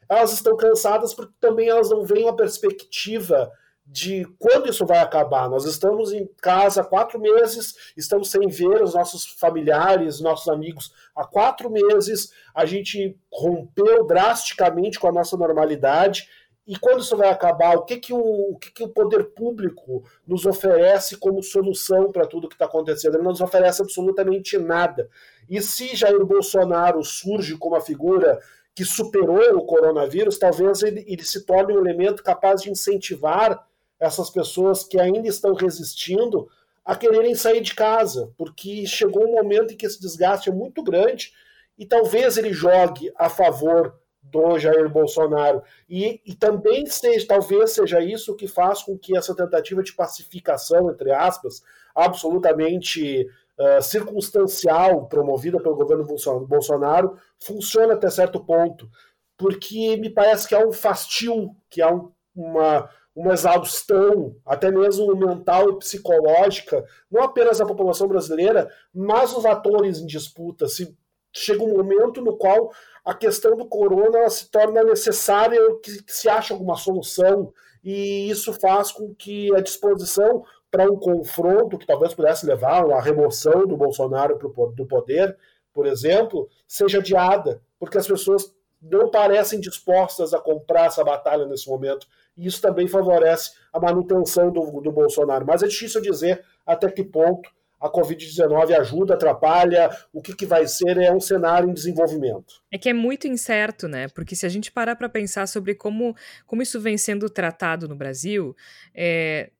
elas 0.09 0.33
estão 0.33 0.57
cansadas 0.57 1.15
porque 1.15 1.33
também 1.41 1.69
elas 1.69 1.91
não 1.91 2.05
veem 2.05 2.25
uma 2.25 2.35
perspectiva 2.35 3.51
de 3.87 4.27
quando 4.39 4.69
isso 4.69 4.85
vai 4.85 4.99
acabar. 4.99 5.49
Nós 5.49 5.65
estamos 5.65 6.13
em 6.13 6.27
casa 6.43 6.81
há 6.81 6.85
quatro 6.85 7.21
meses, 7.21 7.93
estamos 7.97 8.31
sem 8.31 8.49
ver 8.49 8.83
os 8.83 8.95
nossos 8.95 9.27
familiares, 9.27 10.21
nossos 10.21 10.49
amigos 10.49 10.93
há 11.15 11.25
quatro 11.25 11.71
meses, 11.71 12.33
a 12.55 12.67
gente 12.67 13.17
rompeu 13.33 14.05
drasticamente 14.05 14.99
com 14.99 15.09
a 15.09 15.13
nossa 15.13 15.37
normalidade 15.37 16.29
e 16.67 16.77
quando 16.77 17.01
isso 17.01 17.17
vai 17.17 17.29
acabar, 17.29 17.77
o 17.77 17.85
que, 17.85 17.97
que, 17.97 18.13
o, 18.13 18.19
o, 18.19 18.59
que, 18.59 18.73
que 18.73 18.83
o 18.83 18.89
poder 18.89 19.27
público 19.27 20.03
nos 20.27 20.45
oferece 20.45 21.17
como 21.17 21.41
solução 21.41 22.11
para 22.11 22.27
tudo 22.27 22.49
que 22.49 22.57
está 22.57 22.65
acontecendo? 22.65 23.15
Ele 23.15 23.23
não 23.23 23.31
nos 23.31 23.41
oferece 23.41 23.81
absolutamente 23.81 24.59
nada. 24.59 25.09
E 25.49 25.63
se 25.63 25.95
Jair 25.95 26.25
Bolsonaro 26.25 27.05
surge 27.05 27.57
como 27.57 27.77
a 27.77 27.81
figura 27.81 28.41
que 28.75 28.85
superou 28.85 29.57
o 29.57 29.65
coronavírus, 29.65 30.39
talvez 30.39 30.83
ele, 30.83 31.05
ele 31.07 31.23
se 31.23 31.47
torne 31.47 31.73
um 31.73 31.79
elemento 31.79 32.23
capaz 32.23 32.63
de 32.63 32.71
incentivar 32.71 33.65
essas 33.99 34.31
pessoas 34.31 34.85
que 34.85 35.01
ainda 35.01 35.29
estão 35.29 35.55
resistindo 35.55 36.49
a 36.85 36.95
quererem 36.95 37.35
sair 37.35 37.61
de 37.61 37.75
casa, 37.75 38.33
porque 38.37 38.87
chegou 38.87 39.25
um 39.25 39.33
momento 39.33 39.73
em 39.73 39.77
que 39.77 39.87
esse 39.87 40.01
desgaste 40.01 40.49
é 40.49 40.53
muito 40.53 40.83
grande 40.83 41.33
e 41.77 41.85
talvez 41.85 42.37
ele 42.37 42.53
jogue 42.53 43.13
a 43.17 43.29
favor 43.29 43.99
do 44.23 44.59
Jair 44.59 44.89
Bolsonaro. 44.89 45.63
E, 45.89 46.21
e 46.25 46.35
também 46.35 46.87
seja, 46.87 47.27
talvez 47.27 47.73
seja 47.73 48.01
isso 48.01 48.35
que 48.37 48.47
faz 48.47 48.83
com 48.83 48.99
que 48.99 49.17
essa 49.17 49.35
tentativa 49.35 49.83
de 49.83 49.93
pacificação, 49.93 50.91
entre 50.91 51.13
aspas, 51.13 51.63
absolutamente 51.95 53.29
uh, 53.59 53.83
circunstancial, 53.83 55.07
promovida 55.07 55.61
pelo 55.61 55.77
governo 55.77 56.07
Bolsonaro, 56.47 57.17
funcione 57.39 57.93
até 57.93 58.11
certo 58.11 58.41
ponto. 58.45 58.89
Porque 59.37 59.97
me 59.97 60.11
parece 60.11 60.49
que 60.49 60.55
há 60.55 60.67
um 60.67 60.73
fastio, 60.73 61.55
que 61.69 61.83
há 61.83 61.93
um, 61.93 62.11
uma, 62.35 62.89
uma 63.17 63.33
exaustão, 63.33 64.37
até 64.45 64.71
mesmo 64.71 65.17
mental 65.17 65.71
e 65.71 65.79
psicológica, 65.79 66.85
não 67.11 67.23
apenas 67.23 67.57
da 67.57 67.65
população 67.65 68.07
brasileira, 68.07 68.71
mas 68.95 69.35
os 69.35 69.47
atores 69.47 69.99
em 69.99 70.07
disputa. 70.07 70.69
Se 70.69 70.95
chega 71.33 71.65
um 71.65 71.73
momento 71.73 72.21
no 72.21 72.37
qual 72.37 72.71
a 73.03 73.15
questão 73.15 73.57
do 73.57 73.67
corona 73.67 74.29
se 74.29 74.51
torna 74.51 74.85
necessária 74.85 75.59
que, 75.83 76.03
que 76.03 76.13
se 76.13 76.29
ache 76.29 76.53
alguma 76.53 76.77
solução 76.77 77.53
e 77.83 78.29
isso 78.29 78.53
faz 78.53 78.93
com 78.93 79.15
que 79.15 79.55
a 79.55 79.61
disposição 79.61 80.45
para 80.71 80.85
um 80.85 80.97
confronto 80.97 81.79
que 81.79 81.87
talvez 81.87 82.13
pudesse 82.13 82.45
levar 82.45 82.85
a 82.91 83.01
remoção 83.01 83.67
do 83.67 83.77
Bolsonaro 83.77 84.39
do 84.39 84.87
poder, 84.87 85.35
por 85.73 85.87
exemplo, 85.87 86.51
seja 86.67 86.99
adiada, 86.99 87.63
porque 87.79 87.97
as 87.97 88.07
pessoas 88.07 88.53
não 88.83 89.11
parecem 89.11 89.61
dispostas 89.61 90.35
a 90.35 90.39
comprar 90.39 90.87
essa 90.87 91.03
batalha 91.03 91.47
nesse 91.47 91.69
momento. 91.69 92.07
E 92.37 92.47
isso 92.47 92.61
também 92.61 92.87
favorece 92.87 93.53
a 93.73 93.81
manutenção 93.81 94.51
do, 94.51 94.81
do 94.81 94.93
Bolsonaro. 94.93 95.47
Mas 95.47 95.63
é 95.63 95.67
difícil 95.67 96.01
dizer 96.01 96.45
até 96.67 96.91
que 96.91 97.03
ponto 97.03 97.51
a 97.81 97.91
Covid-19 97.91 98.73
ajuda, 98.73 99.15
atrapalha, 99.15 99.91
o 100.13 100.23
que, 100.23 100.35
que 100.35 100.47
vai 100.47 100.67
ser 100.67 100.97
é 100.97 101.13
um 101.13 101.21
cenário 101.21 101.69
em 101.69 101.75
desenvolvimento. 101.75 102.63
É 102.71 102.79
que 102.79 102.89
é 102.89 102.93
muito 102.93 103.27
incerto, 103.27 103.87
né? 103.87 104.09
Porque 104.09 104.35
se 104.35 104.47
a 104.47 104.49
gente 104.49 104.73
parar 104.73 104.97
para 104.97 105.09
pensar 105.09 105.47
sobre 105.47 105.75
como, 105.75 106.17
como 106.47 106.63
isso 106.63 106.81
vem 106.81 106.97
sendo 106.97 107.29
tratado 107.29 107.87
no 107.87 107.95
Brasil, 107.95 108.57
é, 108.95 109.51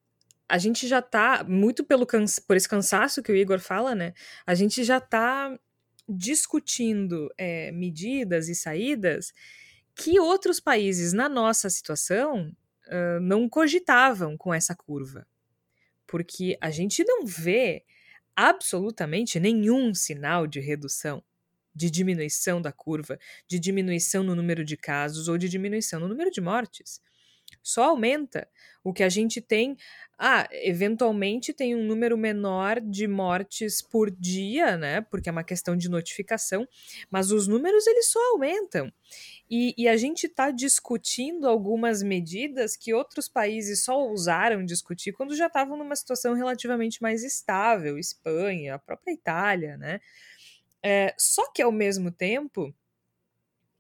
a 0.49 0.59
gente 0.59 0.87
já 0.87 1.01
está, 1.01 1.45
muito 1.47 1.85
pelo 1.85 2.07
por 2.07 2.57
esse 2.57 2.69
cansaço 2.69 3.23
que 3.23 3.33
o 3.33 3.37
Igor 3.37 3.59
fala, 3.59 3.95
né? 3.95 4.15
A 4.47 4.55
gente 4.55 4.83
já 4.83 4.99
está 4.99 5.59
discutindo 6.09 7.29
é, 7.37 7.73
medidas 7.73 8.49
e 8.49 8.55
saídas 8.55 9.33
que 9.95 10.21
outros 10.21 10.61
países 10.61 11.13
na 11.13 11.29
nossa 11.29 11.69
situação 11.69 12.53
não 13.21 13.49
cogitavam 13.49 14.37
com 14.37 14.53
essa 14.53 14.75
curva. 14.75 15.27
Porque 16.07 16.57
a 16.61 16.71
gente 16.71 17.05
não 17.05 17.27
vê 17.27 17.85
absolutamente 18.35 19.41
nenhum 19.41 19.95
sinal 19.95 20.47
de 20.47 20.61
redução, 20.61 21.23
de 21.75 21.91
diminuição 21.91 22.61
da 22.61 22.71
curva, 22.71 23.19
de 23.49 23.59
diminuição 23.59 24.23
no 24.23 24.35
número 24.35 24.65
de 24.65 24.77
casos 24.77 25.29
ou 25.29 25.37
de 25.37 25.49
diminuição 25.49 25.99
no 25.99 26.09
número 26.09 26.31
de 26.31 26.41
mortes. 26.41 27.01
Só 27.67 27.87
aumenta. 27.91 28.49
O 28.85 28.93
que 28.93 29.03
a 29.03 29.09
gente 29.09 29.41
tem, 29.41 29.77
ah, 30.17 30.47
eventualmente 30.53 31.53
tem 31.53 31.75
um 31.75 31.83
número 31.83 32.17
menor 32.17 32.81
de 32.81 33.09
mortes 33.09 33.83
por 33.83 34.09
dia, 34.09 34.77
né? 34.77 35.01
Porque 35.01 35.29
é 35.29 35.33
uma 35.33 35.43
questão 35.43 35.77
de 35.77 35.89
notificação, 35.89 36.65
mas 37.11 37.33
os 37.33 37.49
números 37.49 37.85
eles 37.89 38.07
só 38.07 38.21
aumentam. 38.31 38.93
E, 39.51 39.75
e 39.77 39.89
a 39.89 39.97
gente 39.97 40.29
está 40.29 40.53
discutindo 40.53 41.49
algumas 41.49 42.05
medidas 42.05 42.77
que 42.77 42.95
outros 42.95 43.29
países 43.29 43.83
só 43.83 43.99
ousaram 43.99 44.65
discutir 44.65 45.11
quando 45.13 45.35
já 45.35 45.49
estavam 45.49 45.77
numa 45.77 45.97
situação 45.97 46.35
relativamente 46.35 47.03
mais 47.03 47.25
estável, 47.25 47.99
Espanha, 47.99 48.77
a 48.77 48.79
própria 48.79 49.13
Itália, 49.13 49.77
né? 49.77 50.01
É, 50.81 51.13
só 51.19 51.51
que 51.51 51.61
ao 51.61 51.73
mesmo 51.73 52.13
tempo, 52.13 52.73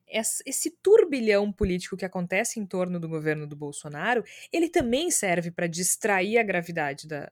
esse 0.08 0.70
turbilhão 0.82 1.52
político 1.52 1.96
que 1.96 2.04
acontece 2.04 2.60
em 2.60 2.66
torno 2.66 3.00
do 3.00 3.08
governo 3.08 3.46
do 3.46 3.56
Bolsonaro, 3.56 4.24
ele 4.52 4.68
também 4.68 5.10
serve 5.10 5.50
para 5.50 5.66
distrair 5.66 6.38
a 6.38 6.42
gravidade 6.42 7.08
da, 7.08 7.30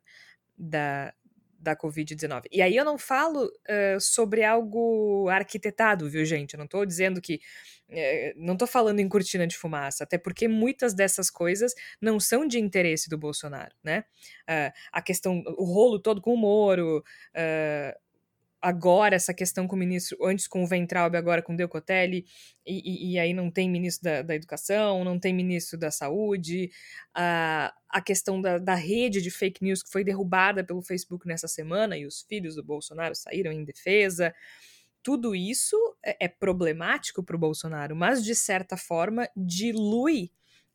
da, 0.57 1.15
da 1.59 1.77
Covid-19. 1.77 2.45
E 2.51 2.61
aí 2.61 2.77
eu 2.77 2.85
não 2.85 2.99
falo 2.99 3.47
uh, 3.47 4.01
sobre 4.01 4.45
algo 4.45 5.29
arquitetado, 5.29 6.09
viu, 6.09 6.25
gente? 6.25 6.55
Eu 6.55 6.59
não 6.59 6.67
estou 6.67 6.85
dizendo 6.85 7.21
que. 7.21 7.41
Uh, 7.89 8.33
não 8.37 8.55
estou 8.55 8.67
falando 8.67 9.01
em 9.01 9.09
cortina 9.09 9.47
de 9.47 9.57
fumaça, 9.57 10.05
até 10.05 10.17
porque 10.17 10.49
muitas 10.49 10.95
dessas 10.95 11.31
coisas 11.31 11.75
não 12.01 12.19
são 12.19 12.47
de 12.47 12.59
interesse 12.59 13.09
do 13.09 13.19
Bolsonaro, 13.19 13.75
né? 13.83 14.05
Uh, 14.49 14.73
a 14.91 15.03
questão, 15.03 15.43
o 15.59 15.65
rolo 15.65 15.99
todo 15.99 16.21
com 16.21 16.35
o 16.35 16.37
Moro, 16.37 17.05
agora 18.65 19.15
essa 19.15 19.35
questão 19.35 19.69
com 19.69 19.77
o 19.77 19.79
ministro, 19.79 20.17
antes 20.25 20.49
com 20.49 20.65
o 20.65 20.67
Ventralbe, 20.67 21.19
agora 21.19 21.43
com 21.43 21.53
o 21.53 21.57
Decotelli, 21.57 22.25
e, 22.65 23.11
e, 23.11 23.13
e, 23.13 23.19
aí 23.19 23.35
não 23.35 23.51
tem 23.51 23.69
ministro 23.69 24.05
da, 24.05 24.23
da, 24.23 24.35
Educação, 24.35 25.05
não 25.05 25.21
tem 25.21 25.35
ministro 25.35 25.79
da 25.79 25.91
Saúde, 25.91 26.71
a, 27.13 27.75
a 27.91 28.01
questão 28.01 28.41
da, 28.41 28.57
da 28.57 28.75
rede 28.75 29.21
de 29.21 29.31
fake 29.31 29.63
news 29.63 29.83
que 29.83 29.93
foi 29.93 30.03
derrubada 30.03 30.65
pelo 30.65 30.81
Facebook 30.81 31.29
nessa 31.29 31.47
semana 31.47 31.99
e 31.99 32.07
os 32.07 32.23
filhos 32.23 32.57
do 32.57 32.65
Bolsonaro 32.65 33.15
saíram 33.15 33.53
em 33.53 33.65
defesa. 33.65 34.35
Tudo 35.03 35.35
isso 35.35 35.77
é, 36.03 36.25
é 36.25 36.29
problemático 36.29 37.23
para 37.23 37.37
o 37.37 37.39
Bolsonaro, 37.39 37.95
mas 37.95 38.25
de 38.25 38.35
certa 38.35 38.79
forma 38.79 39.29
dilui 39.37 40.31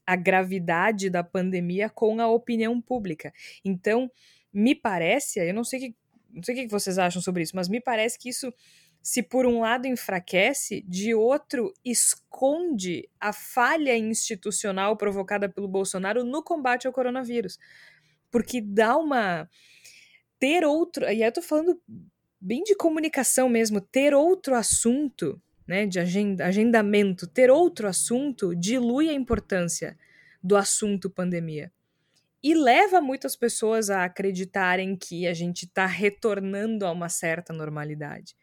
a 0.06 0.16
gravidade 0.16 1.10
da 1.10 1.24
pandemia 1.24 1.90
com 1.90 2.22
a 2.22 2.28
opinião 2.28 2.80
pública. 2.80 3.34
Então, 3.66 4.12
me 4.54 4.76
parece, 4.76 5.40
eu 5.40 5.54
não 5.54 5.64
sei 5.64 5.80
que 5.80 5.96
não 6.34 6.44
sei 6.44 6.56
o 6.56 6.58
que 6.58 6.68
vocês 6.68 6.98
acham 6.98 7.22
sobre 7.22 7.44
isso, 7.44 7.56
mas 7.56 7.68
me 7.68 7.82
parece 7.82 8.18
que 8.18 8.30
isso, 8.30 8.54
se 9.02 9.22
por 9.24 9.46
um 9.46 9.62
lado 9.62 9.88
enfraquece, 9.88 10.84
de 10.88 11.14
outro 11.14 11.74
esconde 11.84 13.10
a 13.20 13.34
falha 13.34 13.98
institucional 13.98 14.96
provocada 14.98 15.50
pelo 15.50 15.68
Bolsonaro 15.68 16.24
no 16.24 16.44
combate 16.44 16.88
ao 16.88 16.94
coronavírus. 16.94 17.58
Porque 18.32 18.62
dá 18.62 18.98
uma. 18.98 19.50
Ter 20.40 20.64
outro. 20.64 21.04
E 21.06 21.08
aí 21.08 21.24
eu 21.24 21.32
tô 21.32 21.42
falando 21.42 21.82
bem 22.40 22.64
de 22.64 22.76
comunicação 22.76 23.50
mesmo, 23.50 23.82
ter 23.82 24.14
outro 24.14 24.56
assunto, 24.56 25.42
né, 25.68 25.86
de 25.86 26.00
agenda, 26.00 26.46
agendamento, 26.46 27.28
ter 27.28 27.52
outro 27.52 27.88
assunto 27.88 28.56
dilui 28.56 29.10
a 29.10 29.14
importância 29.14 29.98
do 30.42 30.56
assunto 30.56 31.10
pandemia 31.10 31.72
e 32.42 32.54
leva 32.54 33.02
muitas 33.02 33.36
pessoas 33.36 33.90
a 33.90 34.06
acreditarem 34.06 34.96
que 34.96 35.28
a 35.28 35.34
gente 35.34 35.66
está 35.66 35.86
retornando 35.86 36.86
a 36.86 36.92
uma 36.92 37.10
certa 37.10 37.52
normalidade. 37.54 38.36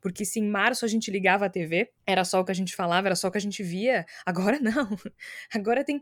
Porque 0.00 0.24
se 0.24 0.38
em 0.38 0.48
março 0.48 0.84
a 0.84 0.88
gente 0.88 1.10
ligava 1.10 1.46
a 1.46 1.50
TV, 1.50 1.90
era 2.06 2.24
só 2.24 2.40
o 2.40 2.44
que 2.44 2.52
a 2.52 2.54
gente 2.54 2.76
falava, 2.76 3.08
era 3.08 3.16
só 3.16 3.28
o 3.28 3.30
que 3.30 3.38
a 3.38 3.40
gente 3.40 3.62
via, 3.62 4.06
agora 4.24 4.58
não. 4.60 4.96
Agora 5.52 5.84
tem 5.84 6.00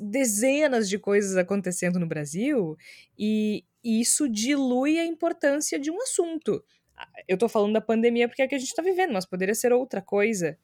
dezenas 0.00 0.88
de 0.88 0.98
coisas 0.98 1.36
acontecendo 1.36 1.98
no 1.98 2.06
Brasil 2.06 2.76
e 3.18 3.64
isso 3.84 4.28
dilui 4.28 4.98
a 4.98 5.04
importância 5.04 5.78
de 5.78 5.90
um 5.90 6.00
assunto. 6.02 6.64
Eu 7.28 7.36
tô 7.36 7.48
falando 7.48 7.74
da 7.74 7.80
pandemia 7.80 8.28
porque 8.28 8.42
é 8.42 8.48
que 8.48 8.54
a 8.54 8.58
gente 8.58 8.74
tá 8.74 8.82
vivendo, 8.82 9.12
mas 9.12 9.26
poderia 9.26 9.54
ser 9.54 9.72
outra 9.72 10.00
coisa. 10.00 10.58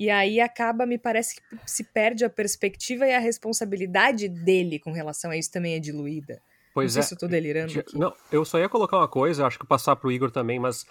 E 0.00 0.08
aí 0.08 0.40
acaba, 0.40 0.86
me 0.86 0.96
parece 0.96 1.34
que 1.34 1.42
se 1.66 1.84
perde 1.84 2.24
a 2.24 2.30
perspectiva 2.30 3.06
e 3.06 3.12
a 3.12 3.18
responsabilidade 3.18 4.30
dele 4.30 4.78
com 4.78 4.92
relação 4.92 5.30
a 5.30 5.36
isso 5.36 5.52
também 5.52 5.74
é 5.74 5.78
diluída. 5.78 6.40
Pois 6.72 6.94
não 6.94 7.00
é. 7.00 7.02
se 7.02 7.12
eu 7.12 7.18
tô 7.18 7.28
delirando 7.28 7.78
aqui. 7.78 7.98
Não, 7.98 8.10
eu 8.32 8.42
só 8.42 8.58
ia 8.58 8.66
colocar 8.66 8.96
uma 8.96 9.06
coisa, 9.06 9.46
acho 9.46 9.58
que 9.58 9.66
passar 9.66 9.94
para 9.96 10.08
o 10.08 10.10
Igor 10.10 10.30
também, 10.30 10.58
mas 10.58 10.86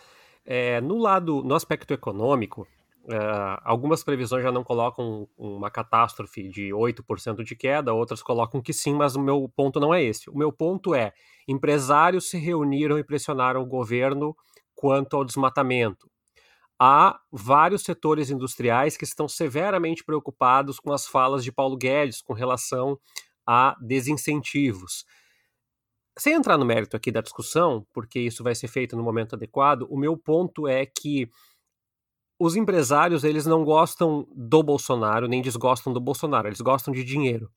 é, 0.46 0.80
no 0.80 1.00
lado, 1.00 1.42
no 1.42 1.56
aspecto 1.56 1.92
econômico, 1.92 2.68
é, 3.10 3.18
algumas 3.64 4.04
previsões 4.04 4.44
já 4.44 4.52
não 4.52 4.64
colocam 4.64 5.28
uma 5.36 5.72
catástrofe 5.72 6.48
de 6.48 6.70
8% 6.70 7.44
de 7.44 7.56
queda, 7.56 7.92
outras 7.92 8.22
colocam 8.22 8.62
que 8.62 8.74
sim, 8.74 8.94
mas 8.94 9.16
o 9.16 9.20
meu 9.20 9.52
ponto 9.56 9.80
não 9.80 9.92
é 9.92 10.04
esse. 10.04 10.30
O 10.30 10.38
meu 10.38 10.52
ponto 10.52 10.94
é: 10.94 11.14
empresários 11.48 12.30
se 12.30 12.38
reuniram 12.38 13.00
e 13.00 13.04
pressionaram 13.04 13.64
o 13.64 13.66
governo 13.66 14.38
quanto 14.76 15.18
ao 15.18 15.26
desmatamento 15.26 16.08
há 16.80 17.20
vários 17.32 17.84
setores 17.84 18.30
industriais 18.30 18.96
que 18.96 19.04
estão 19.04 19.28
severamente 19.28 20.04
preocupados 20.04 20.80
com 20.80 20.94
as 20.94 21.06
falas 21.06 21.44
de 21.44 21.52
Paulo 21.52 21.76
Guedes 21.76 22.22
com 22.22 22.34
relação 22.34 22.98
a 23.46 23.76
desincentivos. 23.82 25.04
Sem 26.18 26.34
entrar 26.34 26.58
no 26.58 26.66
mérito 26.66 26.96
aqui 26.96 27.12
da 27.12 27.22
discussão, 27.22 27.86
porque 27.94 28.20
isso 28.20 28.44
vai 28.44 28.56
ser 28.56 28.68
feito 28.68 28.96
no 28.96 29.04
momento 29.04 29.36
adequado, 29.36 29.88
o 29.90 29.98
meu 29.98 30.18
ponto 30.18 30.68
é 30.68 30.86
que 30.86 31.30
os 32.40 32.56
empresários 32.56 33.24
eles 33.26 33.46
não 33.46 33.66
gostam 33.66 34.26
do 34.34 34.64
Bolsonaro 34.64 35.28
nem 35.28 35.42
desgostam 35.42 35.92
do 35.92 36.00
Bolsonaro, 36.00 36.48
eles 36.48 36.62
gostam 36.62 36.94
de 36.94 37.04
dinheiro. 37.04 37.52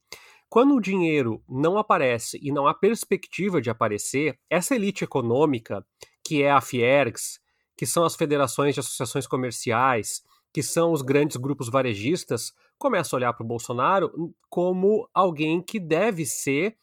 Quando 0.49 0.75
o 0.75 0.81
dinheiro 0.81 1.43
não 1.49 1.79
aparece 1.79 2.39
e 2.43 2.53
não 2.53 2.67
há 2.67 2.75
perspectiva 2.75 3.61
de 3.61 3.71
aparecer, 3.71 4.39
essa 4.51 4.75
elite 4.75 5.05
econômica, 5.05 5.87
que 6.27 6.43
é 6.43 6.51
a 6.51 6.61
Fiergs, 6.61 7.42
que 7.83 7.87
são 7.87 8.05
as 8.05 8.15
federações 8.15 8.75
de 8.75 8.79
associações 8.79 9.27
comerciais, 9.27 10.23
que 10.53 10.63
são 10.63 10.93
os 10.93 11.03
grandes 11.03 11.37
grupos 11.37 11.69
varejistas, 11.69 12.53
começam 12.79 13.17
a 13.17 13.19
olhar 13.19 13.33
para 13.33 13.43
o 13.43 13.47
Bolsonaro 13.49 14.33
como 14.49 15.11
alguém 15.13 15.61
que 15.61 15.81
deve 15.81 16.25
ser 16.25 16.77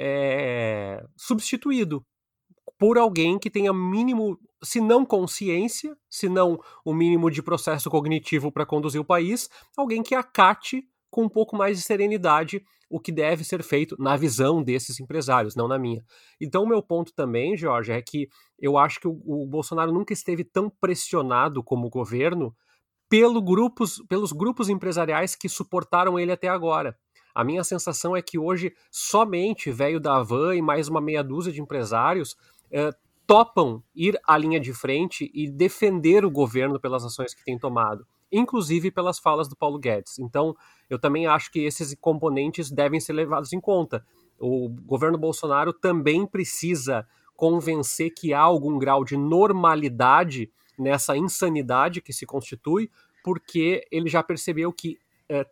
é, 0.00 1.04
substituído 1.16 2.06
por 2.78 2.98
alguém 2.98 3.36
que 3.36 3.50
tenha 3.50 3.72
mínimo, 3.72 4.38
se 4.62 4.80
não 4.80 5.04
consciência, 5.04 5.96
se 6.08 6.28
não 6.28 6.60
o 6.84 6.94
mínimo 6.94 7.32
de 7.32 7.42
processo 7.42 7.90
cognitivo 7.90 8.52
para 8.52 8.64
conduzir 8.64 9.00
o 9.00 9.04
país, 9.04 9.50
alguém 9.76 10.04
que 10.04 10.14
acate 10.14 10.84
com 11.10 11.24
um 11.24 11.28
pouco 11.28 11.56
mais 11.56 11.78
de 11.78 11.82
serenidade 11.82 12.64
o 12.94 13.00
que 13.00 13.10
deve 13.10 13.42
ser 13.42 13.60
feito 13.64 13.96
na 13.98 14.16
visão 14.16 14.62
desses 14.62 15.00
empresários, 15.00 15.56
não 15.56 15.66
na 15.66 15.76
minha. 15.76 16.00
Então, 16.40 16.62
o 16.62 16.68
meu 16.68 16.80
ponto 16.80 17.12
também, 17.12 17.56
Jorge, 17.56 17.90
é 17.90 18.00
que 18.00 18.28
eu 18.56 18.78
acho 18.78 19.00
que 19.00 19.08
o, 19.08 19.20
o 19.26 19.44
Bolsonaro 19.48 19.90
nunca 19.90 20.12
esteve 20.12 20.44
tão 20.44 20.70
pressionado 20.70 21.60
como 21.60 21.90
governo 21.90 22.54
pelo 23.08 23.42
grupos, 23.42 24.00
pelos 24.08 24.30
grupos 24.30 24.68
empresariais 24.68 25.34
que 25.34 25.48
suportaram 25.48 26.20
ele 26.20 26.30
até 26.30 26.46
agora. 26.46 26.96
A 27.34 27.42
minha 27.42 27.64
sensação 27.64 28.14
é 28.14 28.22
que 28.22 28.38
hoje 28.38 28.72
somente 28.92 29.72
velho 29.72 29.98
da 29.98 30.22
Van 30.22 30.54
e 30.54 30.62
mais 30.62 30.86
uma 30.86 31.00
meia 31.00 31.24
dúzia 31.24 31.52
de 31.52 31.60
empresários 31.60 32.36
eh, 32.70 32.92
topam 33.26 33.82
ir 33.92 34.16
à 34.24 34.38
linha 34.38 34.60
de 34.60 34.72
frente 34.72 35.28
e 35.34 35.50
defender 35.50 36.24
o 36.24 36.30
governo 36.30 36.78
pelas 36.78 37.04
ações 37.04 37.34
que 37.34 37.44
tem 37.44 37.58
tomado 37.58 38.06
inclusive 38.36 38.90
pelas 38.90 39.18
falas 39.18 39.48
do 39.48 39.56
Paulo 39.56 39.78
Guedes. 39.78 40.18
Então, 40.18 40.56
eu 40.90 40.98
também 40.98 41.26
acho 41.26 41.50
que 41.50 41.60
esses 41.60 41.94
componentes 42.00 42.70
devem 42.70 43.00
ser 43.00 43.12
levados 43.12 43.52
em 43.52 43.60
conta. 43.60 44.04
O 44.38 44.68
governo 44.68 45.16
Bolsonaro 45.16 45.72
também 45.72 46.26
precisa 46.26 47.06
convencer 47.36 48.10
que 48.10 48.32
há 48.32 48.40
algum 48.40 48.78
grau 48.78 49.04
de 49.04 49.16
normalidade 49.16 50.50
nessa 50.78 51.16
insanidade 51.16 52.00
que 52.00 52.12
se 52.12 52.26
constitui, 52.26 52.90
porque 53.22 53.86
ele 53.90 54.08
já 54.08 54.22
percebeu 54.22 54.72
que 54.72 54.98
é, 55.28 55.46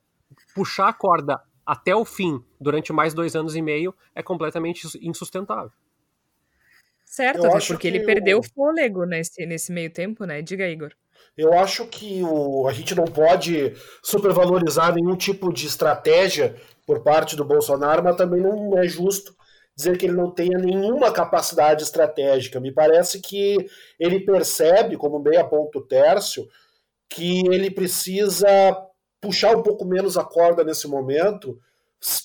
puxar 0.54 0.88
a 0.88 0.92
corda 0.92 1.40
até 1.64 1.94
o 1.94 2.04
fim 2.04 2.44
durante 2.60 2.92
mais 2.92 3.14
dois 3.14 3.36
anos 3.36 3.54
e 3.54 3.62
meio 3.62 3.94
é 4.14 4.22
completamente 4.22 4.86
insustentável. 5.00 5.72
Certo, 7.04 7.46
até 7.46 7.66
porque 7.66 7.86
ele 7.86 8.00
perdeu 8.06 8.38
o 8.38 8.42
fôlego 8.42 9.04
nesse, 9.04 9.44
nesse 9.44 9.70
meio 9.70 9.90
tempo, 9.92 10.24
né? 10.24 10.40
Diga, 10.40 10.66
Igor. 10.66 10.94
Eu 11.36 11.52
acho 11.54 11.86
que 11.86 12.22
o, 12.22 12.66
a 12.68 12.72
gente 12.72 12.94
não 12.94 13.04
pode 13.04 13.74
supervalorizar 14.02 14.94
nenhum 14.94 15.16
tipo 15.16 15.52
de 15.52 15.66
estratégia 15.66 16.56
por 16.86 17.02
parte 17.02 17.36
do 17.36 17.44
Bolsonaro, 17.44 18.02
mas 18.02 18.16
também 18.16 18.40
não 18.40 18.78
é 18.78 18.86
justo 18.86 19.34
dizer 19.74 19.96
que 19.96 20.06
ele 20.06 20.16
não 20.16 20.30
tenha 20.30 20.58
nenhuma 20.58 21.10
capacidade 21.10 21.82
estratégica. 21.82 22.60
Me 22.60 22.72
parece 22.72 23.20
que 23.20 23.56
ele 23.98 24.20
percebe, 24.20 24.96
como 24.96 25.18
bem 25.18 25.38
aponta 25.38 25.78
o 25.78 25.86
Tércio, 25.86 26.46
que 27.08 27.46
ele 27.48 27.70
precisa 27.70 28.46
puxar 29.20 29.56
um 29.56 29.62
pouco 29.62 29.84
menos 29.84 30.16
a 30.16 30.24
corda 30.24 30.64
nesse 30.64 30.86
momento, 30.86 31.58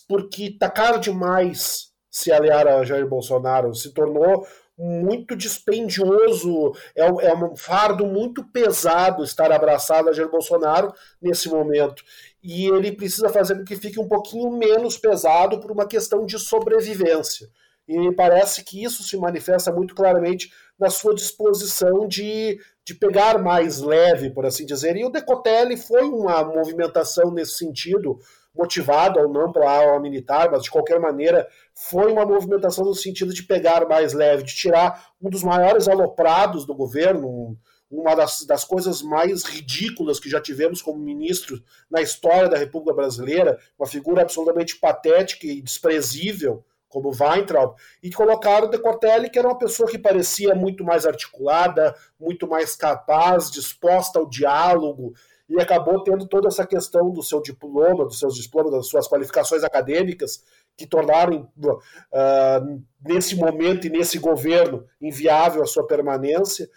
porque 0.07 0.45
está 0.45 0.69
caro 0.69 0.99
demais 0.99 1.91
se 2.09 2.31
aliar 2.31 2.67
a 2.67 2.83
Jair 2.83 3.07
Bolsonaro. 3.07 3.73
Se 3.73 3.93
tornou 3.93 4.45
muito 4.77 5.35
dispendioso, 5.35 6.73
é, 6.95 7.05
é 7.05 7.35
um 7.35 7.55
fardo 7.55 8.05
muito 8.05 8.43
pesado 8.43 9.23
estar 9.23 9.51
abraçado 9.51 10.09
a 10.09 10.13
Jair 10.13 10.29
Bolsonaro 10.29 10.93
nesse 11.21 11.49
momento. 11.49 12.03
E 12.43 12.67
ele 12.67 12.91
precisa 12.91 13.29
fazer 13.29 13.55
com 13.55 13.65
que 13.65 13.75
fique 13.75 13.99
um 13.99 14.07
pouquinho 14.07 14.51
menos 14.51 14.97
pesado 14.97 15.59
por 15.59 15.71
uma 15.71 15.87
questão 15.87 16.25
de 16.25 16.37
sobrevivência. 16.37 17.49
E 17.87 17.97
me 17.97 18.13
parece 18.13 18.63
que 18.63 18.83
isso 18.83 19.01
se 19.01 19.17
manifesta 19.17 19.71
muito 19.71 19.95
claramente 19.95 20.51
na 20.77 20.89
sua 20.89 21.15
disposição 21.15 22.07
de, 22.07 22.59
de 22.85 22.93
pegar 22.93 23.41
mais 23.41 23.81
leve, 23.81 24.29
por 24.29 24.45
assim 24.45 24.65
dizer. 24.65 24.95
E 24.97 25.05
o 25.05 25.09
Decotelli 25.09 25.77
foi 25.77 26.03
uma 26.03 26.43
movimentação 26.43 27.31
nesse 27.31 27.53
sentido, 27.53 28.19
motivado 28.57 29.19
ou 29.19 29.29
não 29.29 29.51
pela 29.51 29.71
ala 29.71 29.99
militar, 29.99 30.49
mas 30.51 30.63
de 30.63 30.71
qualquer 30.71 30.99
maneira 30.99 31.47
foi 31.73 32.11
uma 32.11 32.25
movimentação 32.25 32.83
no 32.83 32.95
sentido 32.95 33.33
de 33.33 33.43
pegar 33.43 33.87
mais 33.87 34.13
leve, 34.13 34.43
de 34.43 34.55
tirar 34.55 35.11
um 35.21 35.29
dos 35.29 35.43
maiores 35.43 35.87
aloprados 35.87 36.65
do 36.65 36.73
governo, 36.73 37.57
uma 37.89 38.15
das, 38.15 38.45
das 38.45 38.63
coisas 38.63 39.01
mais 39.01 39.43
ridículas 39.43 40.19
que 40.19 40.29
já 40.29 40.41
tivemos 40.41 40.81
como 40.81 40.99
ministro 40.99 41.61
na 41.89 42.01
história 42.01 42.49
da 42.49 42.57
República 42.57 42.95
Brasileira, 42.95 43.57
uma 43.77 43.87
figura 43.87 44.23
absolutamente 44.23 44.75
patética 44.77 45.45
e 45.45 45.61
desprezível, 45.61 46.65
como 46.89 47.11
Weintraub, 47.11 47.75
e 48.01 48.11
colocaram 48.11 48.69
Decortelli, 48.69 49.29
que 49.29 49.37
era 49.37 49.47
uma 49.47 49.57
pessoa 49.57 49.89
que 49.89 49.99
parecia 49.99 50.55
muito 50.55 50.83
mais 50.83 51.05
articulada, 51.05 51.93
muito 52.19 52.47
mais 52.47 52.75
capaz, 52.75 53.51
disposta 53.51 54.19
ao 54.19 54.27
diálogo, 54.27 55.13
e 55.49 55.61
acabou 55.61 56.03
tendo 56.03 56.27
toda 56.27 56.47
essa 56.47 56.65
questão 56.65 57.09
do 57.11 57.23
seu 57.23 57.41
diploma, 57.41 58.05
dos 58.05 58.19
seus 58.19 58.35
diplomas, 58.35 58.71
das 58.71 58.87
suas 58.87 59.07
qualificações 59.07 59.63
acadêmicas, 59.63 60.43
que 60.75 60.85
tornaram, 60.85 61.49
uh, 61.57 62.83
nesse 63.03 63.35
momento 63.35 63.87
e 63.87 63.89
nesse 63.89 64.19
governo, 64.19 64.85
inviável 65.01 65.63
a 65.63 65.65
sua 65.65 65.87
permanência. 65.87 66.69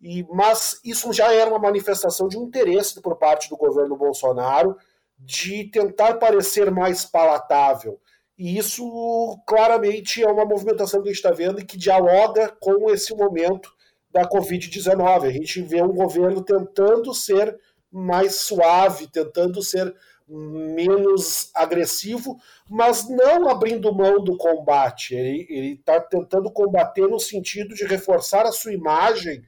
E, 0.00 0.24
mas 0.30 0.80
isso 0.84 1.12
já 1.12 1.32
era 1.32 1.50
uma 1.50 1.58
manifestação 1.58 2.28
de 2.28 2.38
um 2.38 2.44
interesse 2.44 3.00
por 3.00 3.16
parte 3.16 3.48
do 3.48 3.56
governo 3.56 3.96
Bolsonaro 3.96 4.76
de 5.18 5.64
tentar 5.64 6.14
parecer 6.14 6.70
mais 6.70 7.04
palatável. 7.04 7.98
E 8.38 8.56
isso 8.56 9.36
claramente 9.44 10.22
é 10.22 10.30
uma 10.30 10.44
movimentação 10.44 11.02
que 11.02 11.08
a 11.08 11.12
gente 11.12 11.24
está 11.24 11.32
vendo 11.32 11.60
e 11.60 11.64
que 11.64 11.76
dialoga 11.76 12.54
com 12.60 12.88
esse 12.88 13.12
momento 13.12 13.72
da 14.12 14.28
Covid-19. 14.28 15.24
A 15.24 15.32
gente 15.32 15.60
vê 15.62 15.82
um 15.82 15.92
governo 15.92 16.42
tentando 16.42 17.12
ser 17.12 17.58
mais 17.90 18.36
suave, 18.36 19.06
tentando 19.06 19.62
ser 19.62 19.94
menos 20.28 21.50
agressivo, 21.54 22.38
mas 22.68 23.08
não 23.08 23.48
abrindo 23.48 23.94
mão 23.94 24.22
do 24.22 24.36
combate. 24.36 25.14
Ele 25.14 25.74
está 25.74 26.00
tentando 26.00 26.50
combater 26.50 27.08
no 27.08 27.18
sentido 27.18 27.74
de 27.74 27.86
reforçar 27.86 28.44
a 28.44 28.52
sua 28.52 28.74
imagem, 28.74 29.42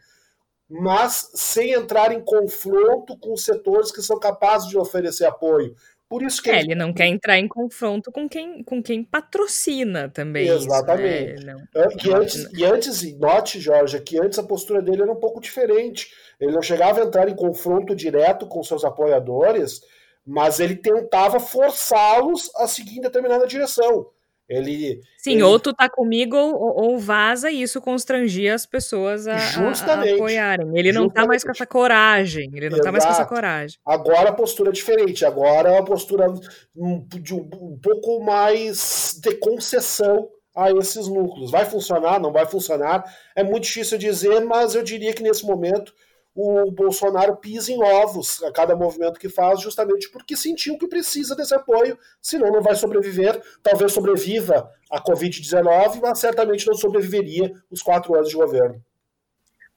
mas 0.69 1.31
sem 1.35 1.73
entrar 1.73 2.13
em 2.13 2.23
confronto 2.23 3.19
com 3.19 3.35
os 3.35 3.45
setores 3.45 3.93
que 3.93 4.01
são 4.01 4.19
capazes 4.19 4.69
de 4.69 4.79
oferecer 4.79 5.27
apoio. 5.27 5.75
Por 6.11 6.25
isso 6.25 6.43
que 6.43 6.51
é, 6.51 6.55
ele... 6.55 6.73
ele 6.73 6.75
não 6.75 6.93
quer 6.93 7.07
entrar 7.07 7.39
em 7.39 7.47
confronto 7.47 8.11
com 8.11 8.29
quem, 8.29 8.65
com 8.65 8.83
quem 8.83 9.05
patrocina 9.05 10.09
também. 10.09 10.49
Exatamente. 10.49 11.35
Isso, 11.35 11.47
né? 11.47 11.67
e, 12.05 12.13
antes, 12.13 12.49
e 12.53 12.65
antes, 12.65 13.19
note, 13.19 13.61
Jorge, 13.61 14.01
que 14.01 14.21
antes 14.21 14.37
a 14.37 14.43
postura 14.43 14.83
dele 14.83 15.03
era 15.03 15.13
um 15.13 15.21
pouco 15.21 15.41
diferente. 15.41 16.11
Ele 16.41 16.53
não 16.53 16.63
chegava 16.63 17.01
a 17.01 17.05
entrar 17.05 17.29
em 17.29 17.37
confronto 17.37 17.95
direto 17.95 18.47
com 18.47 18.63
seus 18.63 18.85
apoiadores, 18.85 19.83
mas 20.27 20.59
ele 20.59 20.77
tentava 20.77 21.39
forçá-los 21.39 22.51
a 22.57 22.67
seguir 22.67 22.99
em 22.99 23.03
determinada 23.03 23.47
direção. 23.47 24.07
Ele, 24.51 25.01
Sim, 25.17 25.35
ele... 25.35 25.43
ou 25.45 25.61
tu 25.61 25.73
tá 25.73 25.89
comigo 25.89 26.37
ou, 26.37 26.91
ou, 26.91 26.99
vaza 26.99 27.53
e 27.53 27.63
isso 27.63 27.81
constrangia 27.81 28.53
as 28.53 28.67
pessoas 28.67 29.29
a, 29.29 29.37
a, 29.37 29.37
a 29.37 30.15
apoiarem. 30.15 30.67
Ele 30.75 30.91
não 30.91 31.03
Justamente. 31.03 31.15
tá 31.15 31.27
mais 31.27 31.45
com 31.45 31.51
essa 31.53 31.67
coragem. 31.67 32.51
Ele 32.53 32.69
não 32.69 32.79
Exato. 32.79 32.83
tá 32.83 32.91
mais 32.91 33.05
com 33.05 33.11
essa 33.13 33.27
coragem. 33.27 33.79
Agora 33.87 34.31
a 34.31 34.33
postura 34.33 34.71
é 34.71 34.73
diferente. 34.73 35.25
Agora 35.25 35.69
é 35.69 35.73
uma 35.73 35.85
postura 35.85 36.27
de 36.75 37.33
um, 37.33 37.49
um 37.61 37.79
pouco 37.81 38.25
mais 38.25 39.21
de 39.23 39.37
concessão 39.37 40.29
a 40.57 40.73
esses 40.73 41.07
núcleos. 41.07 41.53
Vai 41.53 41.65
funcionar? 41.65 42.19
Não 42.19 42.33
vai 42.33 42.45
funcionar? 42.45 43.05
É 43.37 43.45
muito 43.45 43.65
difícil 43.65 43.99
dizer, 43.99 44.41
mas 44.41 44.75
eu 44.75 44.83
diria 44.83 45.13
que 45.13 45.23
nesse 45.23 45.47
momento 45.47 45.95
o 46.35 46.71
Bolsonaro 46.71 47.37
pisa 47.37 47.73
em 47.73 47.83
ovos 47.83 48.43
a 48.43 48.53
cada 48.53 48.77
movimento 48.77 49.19
que 49.19 49.29
faz, 49.29 49.61
justamente 49.61 50.09
porque 50.11 50.37
sentiu 50.37 50.79
que 50.79 50.87
precisa 50.87 51.35
desse 51.35 51.55
apoio, 51.55 51.99
senão 52.21 52.53
não 52.53 52.63
vai 52.63 52.75
sobreviver. 52.77 53.43
Talvez 53.63 53.93
sobreviva 53.93 54.71
a 54.91 55.03
Covid-19, 55.03 56.01
mas 56.01 56.19
certamente 56.19 56.67
não 56.67 56.75
sobreviveria 56.75 57.53
os 57.71 57.83
quatro 57.83 58.15
anos 58.15 58.29
de 58.29 58.37
governo. 58.37 58.83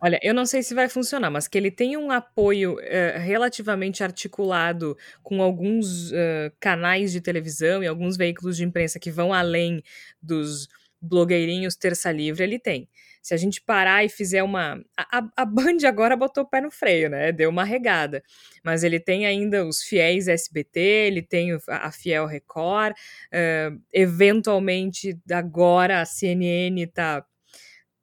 Olha, 0.05 0.19
eu 0.21 0.33
não 0.33 0.45
sei 0.45 0.61
se 0.61 0.75
vai 0.75 0.89
funcionar, 0.89 1.31
mas 1.31 1.47
que 1.47 1.57
ele 1.57 1.71
tem 1.71 1.95
um 1.95 2.11
apoio 2.11 2.73
uh, 2.73 3.19
relativamente 3.19 4.03
articulado 4.03 4.97
com 5.23 5.41
alguns 5.41 6.11
uh, 6.11 6.51
canais 6.59 7.13
de 7.13 7.21
televisão 7.21 7.81
e 7.81 7.87
alguns 7.87 8.17
veículos 8.17 8.57
de 8.57 8.65
imprensa 8.65 8.99
que 8.99 9.09
vão 9.09 9.31
além 9.31 9.81
dos 10.21 10.67
blogueirinhos 11.03 11.75
terça 11.75 12.11
livre, 12.11 12.43
ele 12.43 12.57
tem 12.57 12.87
se 13.23 13.33
a 13.33 13.37
gente 13.37 13.61
parar 13.61 14.03
e 14.03 14.09
fizer 14.09 14.43
uma. 14.43 14.83
A, 14.97 15.25
a 15.37 15.45
Band 15.45 15.77
agora 15.87 16.13
botou 16.13 16.43
o 16.43 16.45
pé 16.47 16.59
no 16.59 16.69
freio, 16.69 17.09
né? 17.09 17.31
Deu 17.31 17.49
uma 17.49 17.63
regada. 17.63 18.21
Mas 18.61 18.83
ele 18.83 18.99
tem 18.99 19.25
ainda 19.25 19.65
os 19.65 19.81
fiéis 19.81 20.27
SBT, 20.27 20.79
ele 20.79 21.21
tem 21.21 21.57
a 21.69 21.89
Fiel 21.89 22.25
Record, 22.25 22.93
uh, 22.93 23.81
eventualmente 23.93 25.17
agora 25.31 26.01
a 26.01 26.05
CNN 26.05 26.85
tá. 26.87 27.25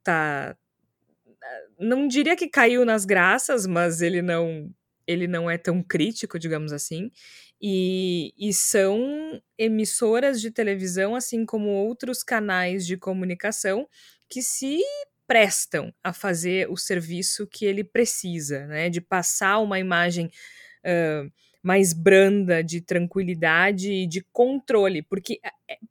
tá 0.02 0.56
não 1.78 2.08
diria 2.08 2.34
que 2.34 2.48
caiu 2.48 2.86
nas 2.86 3.04
graças, 3.04 3.66
mas 3.66 4.00
ele 4.00 4.22
não 4.22 4.72
ele 5.06 5.26
não 5.26 5.50
é 5.50 5.58
tão 5.58 5.82
crítico, 5.82 6.38
digamos 6.38 6.72
assim. 6.72 7.10
E, 7.60 8.32
e, 8.38 8.54
são 8.54 9.40
emissoras 9.58 10.40
de 10.40 10.50
televisão, 10.50 11.14
assim 11.14 11.44
como 11.44 11.68
outros 11.68 12.22
canais 12.22 12.86
de 12.86 12.96
comunicação, 12.96 13.86
que 14.28 14.40
se 14.42 14.80
prestam 15.26 15.92
a 16.02 16.12
fazer 16.12 16.70
o 16.70 16.76
serviço 16.76 17.46
que 17.46 17.66
ele 17.66 17.84
precisa, 17.84 18.66
né? 18.66 18.88
De 18.88 19.00
passar 19.00 19.58
uma 19.58 19.78
imagem 19.78 20.30
uh, 20.84 21.30
mais 21.62 21.92
branda, 21.92 22.64
de 22.64 22.80
tranquilidade 22.80 23.92
e 23.92 24.06
de 24.06 24.22
controle, 24.32 25.02
porque 25.02 25.38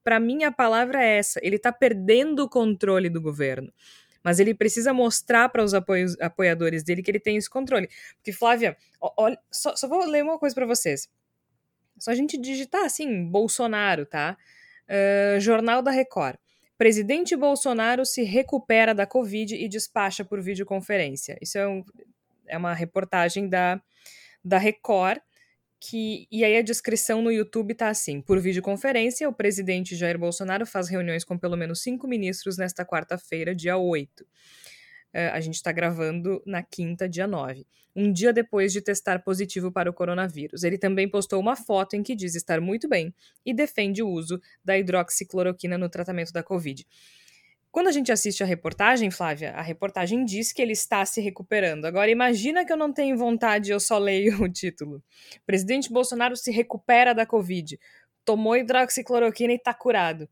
para 0.03 0.19
mim 0.19 0.43
a 0.43 0.51
palavra 0.51 1.03
é 1.03 1.17
essa: 1.17 1.39
ele 1.43 1.58
está 1.58 1.71
perdendo 1.71 2.43
o 2.43 2.49
controle 2.49 3.10
do 3.10 3.21
governo. 3.21 3.71
Mas 4.21 4.39
ele 4.39 4.53
precisa 4.53 4.93
mostrar 4.93 5.47
para 5.49 5.63
os 5.63 5.73
apoiadores 5.73 6.84
dele 6.84 7.01
que 7.01 7.10
ele 7.10 7.21
tem 7.21 7.38
esse 7.38 7.49
controle. 7.49 7.89
Porque, 8.17 8.34
Flávia, 8.34 8.75
olha, 8.99 9.39
só, 9.49 9.73
só 9.77 9.88
vou 9.88 10.05
ler 10.05 10.23
uma 10.23 10.38
coisa 10.38 10.53
para 10.53 10.65
vocês. 10.65 11.08
Só 11.99 12.12
a 12.12 12.15
gente 12.15 12.38
digitar 12.38 12.85
assim, 12.85 13.25
Bolsonaro, 13.25 14.05
tá? 14.05 14.38
Uh, 14.88 15.39
Jornal 15.39 15.81
da 15.81 15.91
Record. 15.91 16.38
Presidente 16.79 17.35
Bolsonaro 17.35 18.05
se 18.05 18.23
recupera 18.23 18.95
da 18.95 19.05
Covid 19.05 19.53
e 19.53 19.67
despacha 19.67 20.23
por 20.23 20.41
videoconferência. 20.41 21.38
Isso 21.41 21.57
é, 21.57 21.67
um, 21.67 21.83
é 22.47 22.57
uma 22.57 22.73
reportagem 22.73 23.49
da, 23.49 23.81
da 24.43 24.57
Record. 24.57 25.19
Que, 25.81 26.27
e 26.29 26.43
aí 26.43 26.57
a 26.57 26.62
descrição 26.62 27.21
no 27.21 27.31
YouTube 27.31 27.73
tá 27.73 27.89
assim: 27.89 28.21
por 28.21 28.39
videoconferência, 28.39 29.27
o 29.27 29.33
presidente 29.33 29.95
Jair 29.95 30.17
Bolsonaro 30.17 30.65
faz 30.65 30.89
reuniões 30.89 31.23
com 31.23 31.38
pelo 31.38 31.57
menos 31.57 31.81
cinco 31.81 32.07
ministros 32.07 32.57
nesta 32.57 32.85
quarta-feira, 32.85 33.53
dia 33.53 33.77
8. 33.77 34.23
Uh, 34.23 34.27
a 35.33 35.39
gente 35.41 35.55
está 35.55 35.71
gravando 35.71 36.41
na 36.45 36.63
quinta, 36.63 37.09
dia 37.09 37.27
9, 37.27 37.65
um 37.99 38.13
dia 38.13 38.31
depois 38.31 38.71
de 38.71 38.81
testar 38.81 39.19
positivo 39.19 39.71
para 39.71 39.89
o 39.89 39.93
coronavírus. 39.93 40.63
Ele 40.63 40.77
também 40.77 41.09
postou 41.09 41.39
uma 41.39 41.55
foto 41.55 41.95
em 41.95 42.01
que 42.01 42.15
diz 42.15 42.33
estar 42.33 42.62
muito 42.62 42.88
bem 42.88 43.13
e 43.45 43.53
defende 43.53 44.01
o 44.01 44.07
uso 44.07 44.39
da 44.63 44.77
hidroxicloroquina 44.77 45.77
no 45.77 45.89
tratamento 45.89 46.31
da 46.31 46.41
Covid. 46.41 46.88
Quando 47.71 47.88
a 47.88 47.91
gente 47.91 48.12
assiste 48.12 48.41
a 48.41 48.45
reportagem, 48.45 49.12
Flávia, 49.12 49.51
a 49.51 49.62
reportagem 49.62 50.23
diz 50.23 50.53
que 50.53 50.62
ele 50.62 50.71
está 50.71 51.05
se 51.05 51.21
recuperando. 51.21 51.85
Agora, 51.85 52.09
imagina 52.09 52.65
que 52.65 52.71
eu 52.71 52.77
não 52.77 52.91
tenho 52.91 53.17
vontade 53.17 53.69
eu 53.69 53.79
só 53.79 53.97
leio 53.97 54.41
o 54.41 54.49
título. 54.49 55.03
Presidente 55.45 55.91
Bolsonaro 55.91 56.35
se 56.35 56.51
recupera 56.51 57.13
da 57.13 57.25
Covid. 57.25 57.77
Tomou 58.23 58.55
hidroxicloroquina 58.55 59.53
e 59.53 59.57
está 59.57 59.73
curado 59.73 60.27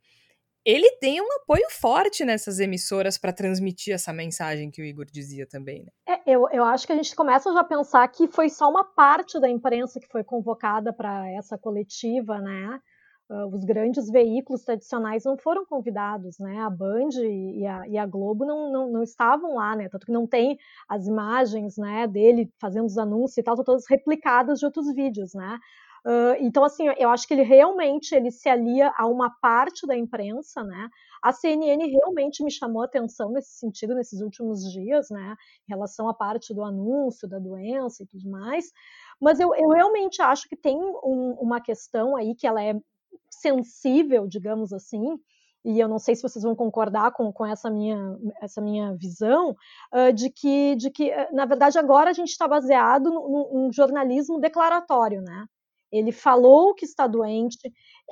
ele 0.67 0.91
tem 0.99 1.21
um 1.21 1.32
apoio 1.41 1.65
forte 1.71 2.25
nessas 2.25 2.60
emissoras 2.60 3.17
para 3.17 3.32
transmitir 3.32 3.93
essa 3.93 4.12
mensagem 4.12 4.69
que 4.69 4.82
o 4.82 4.86
Igor 4.86 5.06
dizia 5.06 5.47
também. 5.47 5.86
Né? 5.86 5.91
É, 6.06 6.21
eu, 6.30 6.45
eu 6.51 6.65
acho 6.65 6.86
que 6.86 6.91
a 6.91 6.95
gente 6.97 7.15
começa 7.15 7.53
já 7.53 7.62
a 7.62 7.63
pensar 7.63 8.06
que 8.10 8.27
foi 8.27 8.49
só 8.49 8.69
uma 8.69 8.84
parte 8.84 9.39
da 9.39 9.49
imprensa 9.49 9.97
que 9.97 10.10
foi 10.10 10.25
convocada 10.25 10.91
para 10.91 11.32
essa 11.32 11.58
coletiva, 11.58 12.39
né? 12.39 12.82
Uh, 13.30 13.45
os 13.53 13.63
grandes 13.63 14.10
veículos 14.10 14.63
tradicionais 14.63 15.23
não 15.23 15.38
foram 15.38 15.65
convidados, 15.65 16.38
né? 16.38 16.60
A 16.60 16.69
Band 16.69 17.10
e 17.21 17.65
a, 17.65 17.88
e 17.88 17.97
a 17.97 18.06
Globo 18.06 18.45
não, 18.45 18.71
não, 18.71 18.91
não, 18.91 19.03
estavam 19.03 19.56
lá, 19.56 19.73
né? 19.73 19.88
Tanto 19.89 20.06
que 20.06 20.12
não 20.12 20.27
tem 20.27 20.58
as 20.89 21.08
imagens, 21.08 21.77
né, 21.77 22.08
dele 22.08 22.49
fazendo 22.60 22.86
os 22.86 22.97
anúncios 22.97 23.38
e 23.38 23.43
tal, 23.43 23.56
todas 23.63 23.86
replicadas 23.89 24.60
de 24.60 24.65
outros 24.65 24.93
vídeos, 24.93 25.34
né? 25.34 25.58
Uh, 26.08 26.39
então, 26.39 26.63
assim, 26.63 26.86
eu 26.98 27.10
acho 27.10 27.28
que 27.28 27.34
ele 27.34 27.43
realmente 27.43 28.15
ele 28.15 28.32
se 28.32 28.48
alia 28.48 28.93
a 28.98 29.06
uma 29.06 29.30
parte 29.41 29.86
da 29.86 29.93
imprensa, 29.93 30.63
né? 30.63 30.88
A 31.22 31.34
CNN 31.34 31.86
realmente 31.86 32.41
me 32.46 32.50
chamou 32.50 32.82
a 32.82 32.86
atenção 32.86 33.30
nesse 33.30 33.58
sentido 33.58 33.93
nesses 33.93 34.22
últimos 34.22 34.72
dias, 34.72 35.10
né? 35.10 35.36
Em 35.67 35.74
relação 35.74 36.08
à 36.08 36.13
parte 36.13 36.54
do 36.54 36.63
anúncio 36.63 37.28
da 37.28 37.39
doença 37.39 38.04
e 38.04 38.08
tudo 38.08 38.30
mais. 38.30 38.72
Mas 39.20 39.41
eu, 39.41 39.54
eu 39.54 39.67
realmente 39.67 40.22
acho 40.22 40.48
que 40.48 40.56
tem 40.56 40.78
um, 40.78 41.36
uma 41.41 41.60
questão 41.60 42.15
aí 42.15 42.34
que 42.36 42.48
ela 42.48 42.63
é 42.63 42.74
sensível, 43.29 44.27
digamos 44.27 44.71
assim, 44.71 45.19
e 45.65 45.77
eu 45.77 45.90
não 45.90 46.00
sei 46.00 46.15
se 46.15 46.21
vocês 46.21 46.44
vão 46.44 46.56
concordar 46.56 47.12
com, 47.12 47.34
com 47.34 47.46
essa, 47.46 47.69
minha, 47.69 48.17
essa 48.42 48.62
minha 48.62 48.96
visão, 48.96 49.54
uh, 49.94 50.13
de 50.13 50.29
que, 50.29 50.77
de 50.77 50.90
que, 50.90 51.12
na 51.34 51.44
verdade, 51.46 51.77
agora 51.77 52.12
a 52.12 52.13
gente 52.13 52.29
está 52.29 52.48
baseado 52.48 53.10
num 53.12 53.69
jornalismo 53.73 54.40
declaratório, 54.40 55.21
né? 55.21 55.46
Ele 55.92 56.12
falou 56.12 56.73
que 56.73 56.85
está 56.85 57.08
doente. 57.08 57.58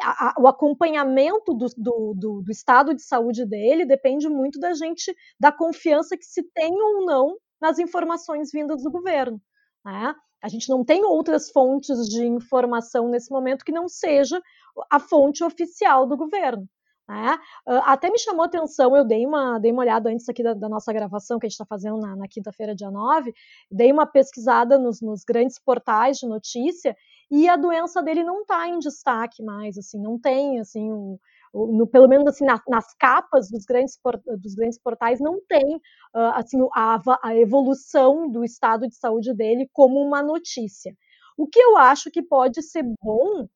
A, 0.02 0.30
a, 0.30 0.34
o 0.40 0.48
acompanhamento 0.48 1.54
do, 1.54 1.68
do, 1.78 2.14
do, 2.16 2.42
do, 2.42 2.52
estado 2.52 2.94
de 2.94 3.02
saúde 3.02 3.46
dele 3.46 3.86
depende 3.86 4.30
muito 4.30 4.60
da 4.60 4.74
gente, 4.74 5.16
da 5.40 5.52
confiança 5.52 6.18
que 6.18 6.26
se 6.26 6.44
tem 6.54 6.72
ou 6.74 7.06
não 7.06 7.36
nas 7.60 7.80
informações 7.80 8.52
vindas 8.52 8.84
do 8.84 8.92
governo. 8.92 9.42
Né? 9.84 10.16
A 10.42 10.48
gente 10.48 10.70
não 10.70 10.84
tem 10.84 11.04
outras 11.04 11.50
fontes 11.50 12.08
de 12.08 12.26
informação 12.26 13.10
nesse 13.10 13.32
momento 13.32 13.66
que 13.66 13.72
não 13.72 13.88
seja 13.88 14.42
a 14.90 15.00
fonte 15.00 15.44
oficial 15.44 16.06
do 16.06 16.16
governo. 16.18 16.68
Né? 17.08 17.38
Uh, 17.68 17.82
até 17.86 18.10
me 18.10 18.18
chamou 18.18 18.46
atenção, 18.46 18.96
eu 18.98 19.06
dei 19.06 19.26
uma, 19.26 19.60
dei 19.60 19.72
uma 19.72 19.84
olhada 19.84 20.10
antes 20.10 20.28
aqui 20.28 20.42
da, 20.42 20.54
da 20.54 20.68
nossa 20.68 20.92
gravação 20.92 21.38
que 21.38 21.46
a 21.46 21.50
gente 21.50 21.54
está 21.54 21.66
fazendo 21.66 22.00
na, 22.00 22.16
na 22.16 22.28
quinta-feira, 22.28 22.76
dia 22.76 22.90
9, 22.90 23.32
dei 23.70 23.92
uma 23.92 24.08
pesquisada 24.08 24.80
nos, 24.80 25.02
nos, 25.02 25.24
grandes 25.24 25.60
portais 25.60 26.18
de 26.18 26.28
notícia 26.28 26.96
e 27.30 27.50
a 27.50 27.56
doença 27.56 28.02
dele 28.02 28.24
não 28.24 28.42
está 28.42 28.68
em 28.68 28.80
destaque 28.80 29.44
mais, 29.44 29.78
assim, 29.78 30.00
não 30.02 30.20
tem 30.20 30.60
assim, 30.60 30.92
um, 30.92 31.18
no, 31.54 31.88
pelo 31.88 32.08
menos 32.08 32.28
assim, 32.28 32.46
na, 32.46 32.62
nas 32.68 32.94
capas 32.96 33.50
dos 33.50 33.66
grandes, 33.66 33.98
dos 34.40 34.56
grandes 34.56 34.78
portais, 34.78 35.20
não 35.20 35.40
tem 35.48 35.76
uh, 36.14 36.34
assim, 36.36 36.58
a, 36.74 37.00
a 37.24 37.36
evolução 37.36 38.30
do 38.30 38.44
estado 38.44 38.88
de 38.88 38.96
saúde 38.96 39.34
dele 39.34 39.70
como 39.74 40.00
uma 40.00 40.22
notícia. 40.22 40.96
O 41.38 41.48
que 41.48 41.60
eu 41.60 41.78
acho 41.78 42.12
que 42.12 42.22
pode 42.22 42.62
ser 42.62 42.84
bom 43.02 43.48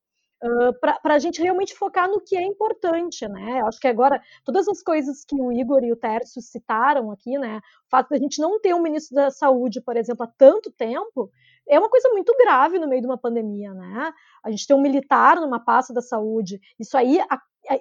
Uh, 0.42 0.72
para 0.80 1.16
a 1.16 1.20
gente 1.20 1.42
realmente 1.42 1.76
focar 1.76 2.08
no 2.10 2.22
que 2.22 2.38
é 2.38 2.42
importante, 2.42 3.28
né? 3.28 3.62
Acho 3.68 3.78
que 3.78 3.90
agora 3.90 4.22
todas 4.46 4.70
as 4.70 4.82
coisas 4.82 5.26
que 5.26 5.36
o 5.36 5.52
Igor 5.52 5.84
e 5.84 5.92
o 5.92 5.98
Tércio 5.98 6.42
citaram 6.42 7.12
aqui, 7.12 7.38
né? 7.38 7.58
O 7.58 7.90
fato 7.90 8.08
da 8.08 8.18
gente 8.18 8.40
não 8.40 8.58
ter 8.58 8.74
um 8.74 8.82
ministro 8.82 9.16
da 9.16 9.30
Saúde, 9.32 9.82
por 9.82 9.98
exemplo, 9.98 10.24
há 10.24 10.32
tanto 10.38 10.72
tempo, 10.72 11.30
é 11.70 11.80
uma 11.80 11.90
coisa 11.90 12.10
muito 12.10 12.36
grave 12.38 12.80
no 12.80 12.88
meio 12.88 13.02
de 13.02 13.08
uma 13.08 13.18
pandemia, 13.18 13.74
né? 13.74 14.12
A 14.44 14.50
gente 14.50 14.66
tem 14.66 14.76
um 14.76 14.82
militar 14.82 15.40
numa 15.40 15.60
pasta 15.64 15.94
da 15.94 16.02
saúde, 16.02 16.60
isso 16.80 16.98
aí, 16.98 17.20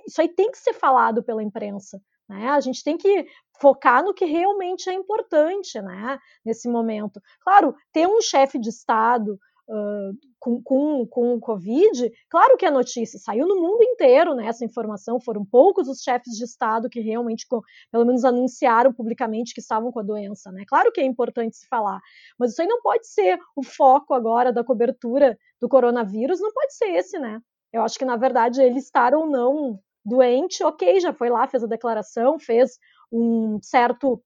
isso 0.06 0.20
aí 0.20 0.28
tem 0.28 0.50
que 0.50 0.58
ser 0.58 0.74
falado 0.74 1.22
pela 1.22 1.42
imprensa, 1.42 2.00
né? 2.28 2.50
A 2.50 2.60
gente 2.60 2.84
tem 2.84 2.96
que 2.96 3.26
focar 3.60 4.04
no 4.04 4.14
que 4.14 4.24
realmente 4.24 4.88
é 4.90 4.92
importante, 4.92 5.80
né? 5.80 6.18
Nesse 6.44 6.68
momento. 6.68 7.20
Claro, 7.40 7.74
ter 7.92 8.06
um 8.06 8.20
chefe 8.20 8.58
de 8.58 8.68
Estado 8.68 9.38
com, 10.38 10.62
com, 10.62 11.06
com 11.06 11.34
o 11.34 11.40
Covid, 11.40 12.10
claro 12.30 12.56
que 12.56 12.64
a 12.64 12.70
notícia 12.70 13.18
saiu 13.18 13.46
no 13.46 13.56
mundo 13.56 13.82
inteiro, 13.82 14.34
né, 14.34 14.46
essa 14.46 14.64
informação, 14.64 15.20
foram 15.20 15.44
poucos 15.44 15.88
os 15.88 16.00
chefes 16.00 16.34
de 16.36 16.44
Estado 16.44 16.88
que 16.88 17.00
realmente, 17.00 17.46
pelo 17.92 18.06
menos, 18.06 18.24
anunciaram 18.24 18.92
publicamente 18.92 19.52
que 19.52 19.60
estavam 19.60 19.92
com 19.92 20.00
a 20.00 20.02
doença, 20.02 20.50
né, 20.50 20.64
claro 20.66 20.90
que 20.90 21.00
é 21.00 21.04
importante 21.04 21.56
se 21.56 21.68
falar, 21.68 22.00
mas 22.38 22.52
isso 22.52 22.62
aí 22.62 22.68
não 22.68 22.80
pode 22.80 23.06
ser 23.06 23.38
o 23.54 23.62
foco 23.62 24.14
agora 24.14 24.52
da 24.52 24.64
cobertura 24.64 25.38
do 25.60 25.68
coronavírus, 25.68 26.40
não 26.40 26.52
pode 26.52 26.74
ser 26.74 26.86
esse, 26.94 27.18
né, 27.18 27.40
eu 27.72 27.82
acho 27.82 27.98
que, 27.98 28.04
na 28.04 28.16
verdade, 28.16 28.62
ele 28.62 28.78
estar 28.78 29.14
ou 29.14 29.26
não 29.26 29.78
doente, 30.04 30.64
ok, 30.64 31.00
já 31.00 31.12
foi 31.12 31.28
lá, 31.28 31.46
fez 31.46 31.62
a 31.62 31.66
declaração, 31.66 32.38
fez 32.38 32.78
um 33.12 33.58
certo 33.62 34.22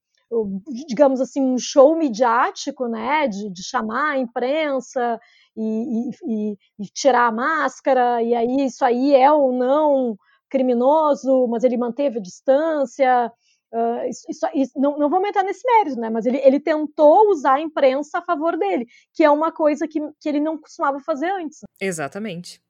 digamos 0.88 1.20
assim, 1.20 1.42
um 1.42 1.58
show 1.58 1.96
midiático, 1.96 2.86
né, 2.88 3.28
de, 3.28 3.50
de 3.50 3.62
chamar 3.62 4.12
a 4.12 4.18
imprensa 4.18 5.20
e, 5.56 6.10
e, 6.26 6.56
e, 6.80 6.86
tirar 6.94 7.26
a 7.26 7.32
máscara, 7.32 8.22
e 8.22 8.34
aí 8.34 8.64
isso 8.64 8.84
aí 8.84 9.14
é 9.14 9.30
ou 9.30 9.52
não 9.52 10.16
criminoso, 10.48 11.46
mas 11.48 11.64
ele 11.64 11.76
manteve 11.76 12.18
a 12.18 12.22
distância, 12.22 13.32
uh, 13.72 14.08
isso, 14.08 14.26
isso, 14.28 14.46
isso, 14.54 14.72
não, 14.78 14.98
não 14.98 15.08
vou 15.10 15.24
entrar 15.26 15.42
nesse 15.42 15.66
mérito, 15.66 16.00
né, 16.00 16.08
mas 16.08 16.24
ele, 16.26 16.38
ele 16.38 16.60
tentou 16.60 17.30
usar 17.30 17.54
a 17.54 17.60
imprensa 17.60 18.18
a 18.18 18.22
favor 18.22 18.56
dele, 18.56 18.86
que 19.14 19.24
é 19.24 19.30
uma 19.30 19.52
coisa 19.52 19.86
que, 19.86 20.00
que 20.20 20.28
ele 20.28 20.40
não 20.40 20.58
costumava 20.58 20.98
fazer 21.00 21.30
antes. 21.30 21.60
Exatamente. 21.80 22.62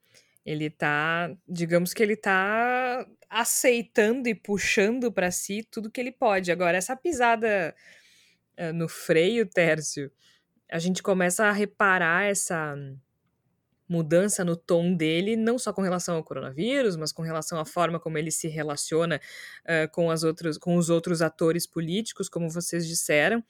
Ele 0.45 0.69
tá, 0.69 1.33
digamos 1.47 1.93
que 1.93 2.03
ele 2.03 2.17
tá 2.17 3.07
aceitando 3.29 4.27
e 4.27 4.35
puxando 4.35 5.11
para 5.11 5.31
si 5.31 5.63
tudo 5.69 5.89
que 5.89 6.01
ele 6.01 6.11
pode. 6.11 6.51
Agora, 6.51 6.77
essa 6.77 6.95
pisada 6.95 7.73
uh, 8.59 8.73
no 8.73 8.89
freio, 8.89 9.45
Tércio, 9.45 10.11
a 10.69 10.79
gente 10.79 11.01
começa 11.01 11.45
a 11.45 11.51
reparar 11.51 12.25
essa 12.25 12.75
mudança 13.87 14.43
no 14.43 14.55
tom 14.55 14.95
dele, 14.95 15.35
não 15.35 15.57
só 15.57 15.71
com 15.71 15.81
relação 15.81 16.15
ao 16.15 16.23
coronavírus, 16.23 16.95
mas 16.95 17.11
com 17.11 17.21
relação 17.21 17.59
à 17.59 17.65
forma 17.65 17.99
como 17.99 18.17
ele 18.17 18.31
se 18.31 18.47
relaciona 18.47 19.21
uh, 19.63 19.89
com, 19.91 20.09
as 20.09 20.23
outras, 20.23 20.57
com 20.57 20.75
os 20.75 20.89
outros 20.89 21.21
atores 21.21 21.67
políticos, 21.67 22.27
como 22.27 22.49
vocês 22.49 22.87
disseram. 22.87 23.43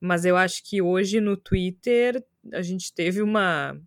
Mas 0.00 0.24
eu 0.24 0.36
acho 0.36 0.64
que 0.64 0.80
hoje 0.82 1.20
no 1.20 1.36
Twitter 1.36 2.24
a 2.52 2.62
gente 2.62 2.92
teve 2.92 3.22
uma 3.22 3.80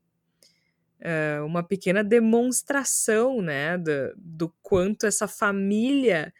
uh, 1.05 1.45
uma 1.45 1.63
pequena 1.63 2.03
demonstração, 2.03 3.41
né, 3.41 3.77
do, 3.77 4.13
do 4.17 4.53
quanto 4.61 5.05
essa 5.05 5.27
família 5.27 6.33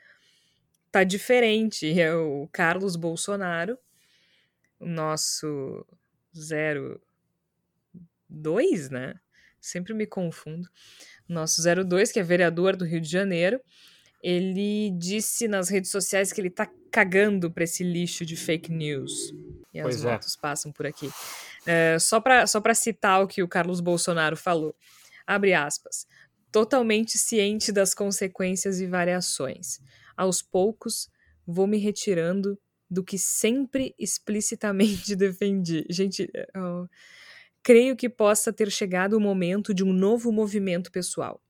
tá 0.92 1.04
diferente. 1.04 2.00
É 2.00 2.14
o 2.16 2.48
Carlos 2.52 2.96
Bolsonaro, 2.96 3.78
o 4.80 4.86
nosso 4.86 5.86
02, 6.34 8.90
né? 8.90 9.16
Sempre 9.62 9.94
me 9.94 10.06
confundo. 10.06 10.70
Nosso 11.28 11.62
02, 11.64 12.12
que 12.12 12.20
é 12.20 12.24
vereador 12.24 12.76
do 12.76 12.86
Rio 12.86 13.02
de 13.02 13.10
Janeiro, 13.10 13.60
ele 14.22 14.92
disse 14.92 15.48
nas 15.48 15.70
redes 15.70 15.90
sociais 15.90 16.32
que 16.32 16.40
ele 16.40 16.50
tá 16.50 16.70
cagando 16.92 17.52
para 17.52 17.64
esse 17.64 17.84
lixo 17.84 18.26
de 18.26 18.36
fake 18.36 18.72
news. 18.72 19.34
E 19.76 19.82
pois 19.82 19.98
as 19.98 20.06
é. 20.06 20.12
motos 20.12 20.36
passam 20.36 20.72
por 20.72 20.86
aqui. 20.86 21.12
É, 21.66 21.98
só 22.00 22.22
para 22.22 22.48
só 22.48 22.62
citar 22.74 23.22
o 23.22 23.28
que 23.28 23.44
o 23.44 23.48
Carlos 23.48 23.82
Bolsonaro 23.82 24.38
falou. 24.38 24.76
Abre 25.28 25.54
aspas. 25.54 26.08
Totalmente 26.52 27.18
ciente 27.18 27.72
das 27.72 27.94
consequências 27.94 28.80
e 28.80 28.88
variações. 28.88 29.80
Aos 30.16 30.42
poucos, 30.42 31.10
vou 31.46 31.68
me 31.68 31.78
retirando 31.78 32.58
do 32.90 33.04
que 33.04 33.18
sempre 33.18 33.94
explicitamente 34.00 35.14
defendi. 35.18 35.86
Gente, 35.90 36.32
oh, 36.56 36.88
creio 37.62 37.96
que 37.96 38.08
possa 38.08 38.54
ter 38.54 38.72
chegado 38.72 39.14
o 39.14 39.20
momento 39.20 39.74
de 39.74 39.84
um 39.84 39.92
novo 39.92 40.32
movimento 40.32 40.92
pessoal. 40.92 41.42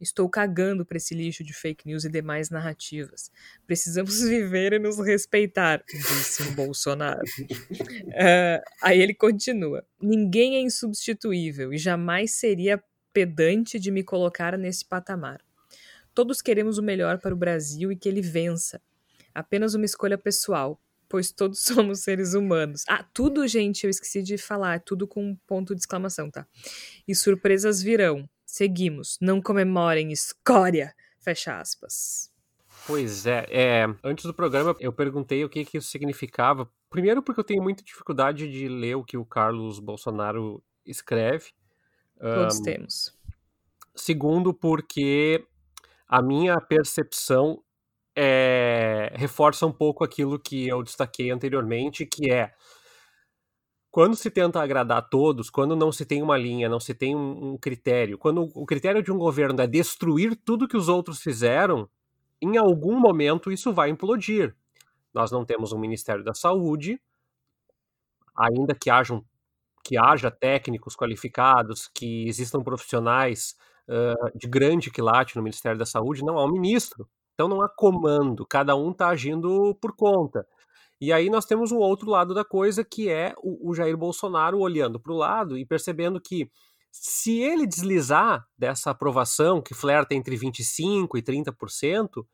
Estou 0.00 0.28
cagando 0.28 0.84
para 0.84 0.98
esse 0.98 1.14
lixo 1.14 1.42
de 1.42 1.54
fake 1.54 1.86
news 1.86 2.04
e 2.04 2.10
demais 2.10 2.50
narrativas. 2.50 3.30
Precisamos 3.66 4.20
viver 4.28 4.74
e 4.74 4.78
nos 4.78 4.98
respeitar, 4.98 5.82
disse 5.86 6.42
o 6.42 6.52
Bolsonaro. 6.52 7.22
Uh, 7.40 8.60
aí 8.82 9.00
ele 9.00 9.14
continua: 9.14 9.84
Ninguém 10.00 10.56
é 10.56 10.60
insubstituível 10.60 11.72
e 11.72 11.78
jamais 11.78 12.32
seria 12.32 12.82
pedante 13.12 13.78
de 13.78 13.90
me 13.90 14.04
colocar 14.04 14.58
nesse 14.58 14.84
patamar. 14.84 15.40
Todos 16.14 16.42
queremos 16.42 16.76
o 16.76 16.82
melhor 16.82 17.18
para 17.18 17.34
o 17.34 17.36
Brasil 17.36 17.90
e 17.90 17.96
que 17.96 18.08
ele 18.08 18.20
vença. 18.20 18.80
Apenas 19.34 19.74
uma 19.74 19.84
escolha 19.84 20.18
pessoal, 20.18 20.80
pois 21.08 21.32
todos 21.32 21.60
somos 21.64 22.00
seres 22.00 22.34
humanos. 22.34 22.84
Ah, 22.86 23.02
tudo, 23.14 23.46
gente, 23.48 23.84
eu 23.84 23.90
esqueci 23.90 24.22
de 24.22 24.36
falar, 24.36 24.80
tudo 24.80 25.06
com 25.06 25.24
um 25.30 25.36
ponto 25.46 25.74
de 25.74 25.80
exclamação, 25.80 26.30
tá? 26.30 26.46
E 27.08 27.14
surpresas 27.14 27.82
virão 27.82 28.28
Seguimos. 28.46 29.18
Não 29.20 29.42
comemorem, 29.42 30.12
escória! 30.12 30.94
Fecha 31.18 31.58
aspas. 31.58 32.32
Pois 32.86 33.26
é, 33.26 33.44
é, 33.50 33.86
antes 34.04 34.24
do 34.24 34.32
programa 34.32 34.76
eu 34.78 34.92
perguntei 34.92 35.44
o 35.44 35.48
que, 35.48 35.64
que 35.64 35.78
isso 35.78 35.88
significava. 35.88 36.70
Primeiro 36.88 37.20
porque 37.20 37.40
eu 37.40 37.44
tenho 37.44 37.62
muita 37.62 37.82
dificuldade 37.82 38.48
de 38.48 38.68
ler 38.68 38.94
o 38.94 39.02
que 39.02 39.16
o 39.16 39.24
Carlos 39.24 39.80
Bolsonaro 39.80 40.62
escreve. 40.86 41.50
Todos 42.20 42.60
um, 42.60 42.62
temos. 42.62 43.18
Segundo 43.94 44.54
porque 44.54 45.44
a 46.06 46.22
minha 46.22 46.60
percepção 46.60 47.60
é, 48.14 49.12
reforça 49.16 49.66
um 49.66 49.72
pouco 49.72 50.04
aquilo 50.04 50.38
que 50.38 50.68
eu 50.68 50.82
destaquei 50.82 51.30
anteriormente, 51.30 52.06
que 52.06 52.30
é 52.30 52.52
quando 53.96 54.14
se 54.14 54.30
tenta 54.30 54.60
agradar 54.60 54.98
a 54.98 55.00
todos, 55.00 55.48
quando 55.48 55.74
não 55.74 55.90
se 55.90 56.04
tem 56.04 56.22
uma 56.22 56.36
linha, 56.36 56.68
não 56.68 56.78
se 56.78 56.92
tem 56.92 57.16
um, 57.16 57.52
um, 57.52 57.56
critério, 57.56 58.18
quando 58.18 58.42
o 58.54 58.66
critério 58.66 59.02
de 59.02 59.10
um 59.10 59.16
governo 59.16 59.58
é 59.62 59.66
destruir 59.66 60.36
tudo 60.36 60.68
que 60.68 60.76
os 60.76 60.86
outros 60.86 61.22
fizeram, 61.22 61.88
em 62.42 62.58
algum 62.58 63.00
momento 63.00 63.50
isso 63.50 63.72
vai 63.72 63.88
implodir. 63.88 64.54
Nós 65.14 65.30
não 65.30 65.46
temos 65.46 65.72
um 65.72 65.78
Ministério 65.78 66.22
da 66.22 66.34
Saúde, 66.34 67.00
ainda 68.36 68.74
que, 68.74 68.90
que 69.82 69.96
haja 69.96 70.30
técnicos 70.30 70.94
qualificados, 70.94 71.88
que 71.88 72.28
existam 72.28 72.62
profissionais 72.62 73.56
uh, 73.88 74.38
de 74.38 74.46
grande 74.46 74.90
quilate 74.90 75.36
no 75.36 75.42
Ministério 75.42 75.78
da 75.78 75.86
Saúde, 75.86 76.22
não 76.22 76.36
há 76.36 76.44
um 76.44 76.52
ministro. 76.52 77.08
Então 77.32 77.48
não 77.48 77.62
há 77.62 77.68
comando, 77.70 78.44
cada 78.44 78.76
um 78.76 78.90
está 78.90 79.08
agindo 79.08 79.74
por 79.80 79.96
conta. 79.96 80.46
E 81.00 81.12
aí 81.12 81.28
nós 81.28 81.44
temos 81.44 81.72
um 81.72 81.76
outro 81.76 82.10
lado 82.10 82.32
da 82.34 82.44
coisa, 82.44 82.84
que 82.84 83.08
é 83.08 83.34
o, 83.38 83.70
o 83.70 83.74
Jair 83.74 83.96
Bolsonaro 83.96 84.58
olhando 84.58 84.98
para 84.98 85.12
o 85.12 85.16
lado 85.16 85.58
e 85.58 85.66
percebendo 85.66 86.20
que 86.20 86.50
se 86.90 87.38
ele 87.40 87.66
deslizar 87.66 88.46
dessa 88.56 88.90
aprovação, 88.90 89.60
que 89.60 89.74
flerta 89.74 90.14
entre 90.14 90.36
25% 90.36 91.08
e 91.16 91.22
30%, 91.22 92.24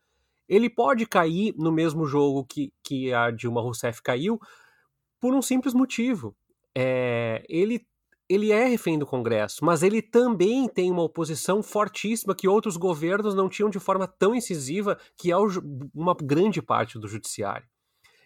ele 0.47 0.69
pode 0.69 1.05
cair 1.05 1.53
no 1.57 1.71
mesmo 1.71 2.05
jogo 2.05 2.45
que, 2.45 2.71
que 2.81 3.13
a 3.13 3.29
Dilma 3.31 3.61
Rousseff 3.61 4.01
caiu, 4.01 4.39
por 5.19 5.33
um 5.33 5.41
simples 5.41 5.73
motivo. 5.73 6.35
É, 6.75 7.43
ele, 7.49 7.85
ele 8.29 8.51
é 8.51 8.65
refém 8.65 8.97
do 8.97 9.05
Congresso, 9.05 9.65
mas 9.65 9.83
ele 9.83 10.01
também 10.01 10.67
tem 10.67 10.91
uma 10.91 11.03
oposição 11.03 11.61
fortíssima 11.61 12.35
que 12.35 12.47
outros 12.47 12.77
governos 12.77 13.35
não 13.35 13.49
tinham 13.49 13.69
de 13.69 13.79
forma 13.79 14.07
tão 14.07 14.33
incisiva, 14.33 14.97
que 15.17 15.31
é 15.31 15.35
uma 15.93 16.15
grande 16.15 16.61
parte 16.61 16.97
do 16.97 17.07
judiciário. 17.07 17.67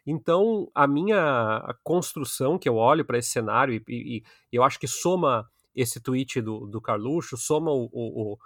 Então, 0.10 0.72
a 0.74 0.88
minha 0.88 1.76
construção 1.84 2.58
que 2.58 2.70
eu 2.70 2.78
olho 2.78 3.04
para 3.04 3.18
esse 3.18 3.30
cenário, 3.30 3.74
e, 3.74 3.84
e, 3.90 4.18
e, 4.18 4.24
eu 4.54 4.64
acho 4.64 4.80
que 4.80 4.88
soma 4.88 5.46
esse 5.76 6.00
tweet 6.00 6.40
do, 6.40 6.66
do 6.66 6.80
Carluxo, 6.80 7.36
soma 7.36 7.72
o, 7.72 7.90
o, 7.92 8.38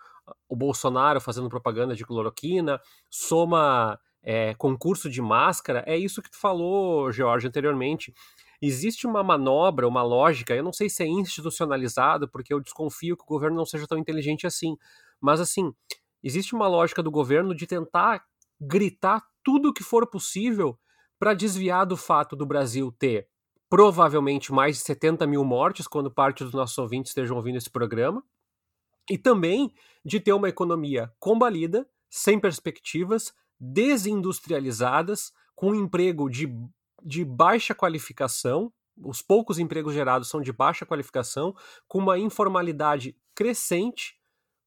o 0.49 0.55
Bolsonaro 0.55 1.21
fazendo 1.21 1.49
propaganda 1.49 1.95
de 1.95 2.03
cloroquina, 2.03 2.81
soma 3.11 3.99
é, 4.23 4.55
concurso 4.55 5.07
de 5.07 5.21
máscara, 5.21 5.83
é 5.85 5.95
isso 5.95 6.19
que 6.19 6.31
tu 6.31 6.39
falou, 6.39 7.11
George, 7.11 7.47
anteriormente. 7.47 8.11
Existe 8.59 9.05
uma 9.05 9.23
manobra, 9.23 9.87
uma 9.87 10.01
lógica, 10.01 10.55
eu 10.55 10.63
não 10.63 10.73
sei 10.73 10.89
se 10.89 11.03
é 11.03 11.07
institucionalizado, 11.07 12.27
porque 12.27 12.51
eu 12.51 12.59
desconfio 12.59 13.15
que 13.15 13.23
o 13.23 13.27
governo 13.27 13.57
não 13.57 13.65
seja 13.67 13.85
tão 13.87 13.99
inteligente 13.99 14.47
assim, 14.47 14.75
mas 15.19 15.39
assim, 15.39 15.71
existe 16.23 16.55
uma 16.55 16.67
lógica 16.67 17.03
do 17.03 17.11
governo 17.11 17.53
de 17.53 17.67
tentar 17.67 18.23
gritar 18.59 19.23
tudo 19.43 19.69
o 19.69 19.73
que 19.73 19.83
for 19.83 20.07
possível 20.07 20.75
para 21.21 21.35
desviar 21.35 21.85
do 21.85 21.95
fato 21.95 22.35
do 22.35 22.47
Brasil 22.47 22.91
ter 22.91 23.27
provavelmente 23.69 24.51
mais 24.51 24.77
de 24.77 24.81
70 24.81 25.27
mil 25.27 25.45
mortes 25.45 25.85
quando 25.85 26.09
parte 26.09 26.43
dos 26.43 26.51
nossos 26.51 26.75
ouvintes 26.79 27.11
estejam 27.11 27.37
ouvindo 27.37 27.59
esse 27.59 27.69
programa, 27.69 28.23
e 29.07 29.19
também 29.19 29.71
de 30.03 30.19
ter 30.19 30.33
uma 30.33 30.49
economia 30.49 31.13
combalida, 31.19 31.87
sem 32.09 32.39
perspectivas, 32.39 33.35
desindustrializadas, 33.59 35.31
com 35.53 35.75
emprego 35.75 36.27
de, 36.27 36.51
de 37.03 37.23
baixa 37.23 37.75
qualificação, 37.75 38.73
os 38.97 39.21
poucos 39.21 39.59
empregos 39.59 39.93
gerados 39.93 40.27
são 40.27 40.41
de 40.41 40.51
baixa 40.51 40.87
qualificação, 40.87 41.55
com 41.87 41.99
uma 41.99 42.17
informalidade 42.17 43.15
crescente, 43.35 44.17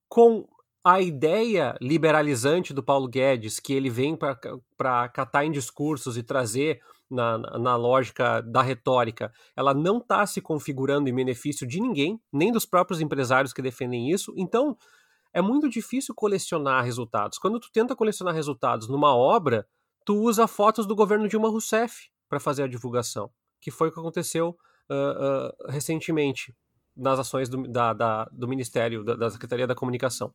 com 0.09 0.48
a 0.85 1.01
ideia 1.01 1.74
liberalizante 1.80 2.74
do 2.74 2.82
Paulo 2.82 3.09
Guedes, 3.09 3.59
que 3.59 3.72
ele 3.72 3.89
vem 3.89 4.16
para 4.16 5.09
catar 5.09 5.45
em 5.47 5.51
discursos 5.51 6.18
e 6.18 6.22
trazer 6.22 6.80
na, 7.11 7.39
na 7.39 7.76
lógica 7.76 8.43
da 8.43 8.61
retórica, 8.61 9.32
ela 9.57 9.72
não 9.72 9.99
está 9.99 10.26
se 10.26 10.43
configurando 10.43 11.09
em 11.09 11.14
benefício 11.14 11.66
de 11.66 11.80
ninguém, 11.80 12.20
nem 12.30 12.53
dos 12.53 12.66
próprios 12.66 13.01
empresários 13.01 13.53
que 13.53 13.62
defendem 13.62 14.11
isso. 14.11 14.35
Então, 14.37 14.76
é 15.32 15.41
muito 15.41 15.68
difícil 15.70 16.14
colecionar 16.14 16.85
resultados. 16.85 17.39
Quando 17.39 17.59
tu 17.59 17.70
tenta 17.72 17.97
colecionar 17.97 18.35
resultados 18.35 18.87
numa 18.87 19.14
obra, 19.14 19.66
tu 20.05 20.16
usa 20.20 20.47
fotos 20.47 20.87
do 20.87 20.95
governo 20.95 21.28
Dilma 21.28 21.49
Rousseff 21.49 22.11
para 22.28 22.39
fazer 22.39 22.62
a 22.64 22.68
divulgação, 22.68 23.30
que 23.61 23.70
foi 23.70 23.89
o 23.89 23.93
que 23.93 23.99
aconteceu 23.99 24.57
uh, 24.91 25.66
uh, 25.66 25.70
recentemente 25.70 26.55
nas 26.97 27.18
ações 27.18 27.49
do, 27.49 27.66
da, 27.66 27.93
da, 27.93 28.24
do 28.30 28.47
Ministério, 28.47 29.03
da, 29.03 29.16
da, 29.16 29.30
Secretaria 29.30 29.66
da 29.66 29.74
Comunicação. 29.74 30.32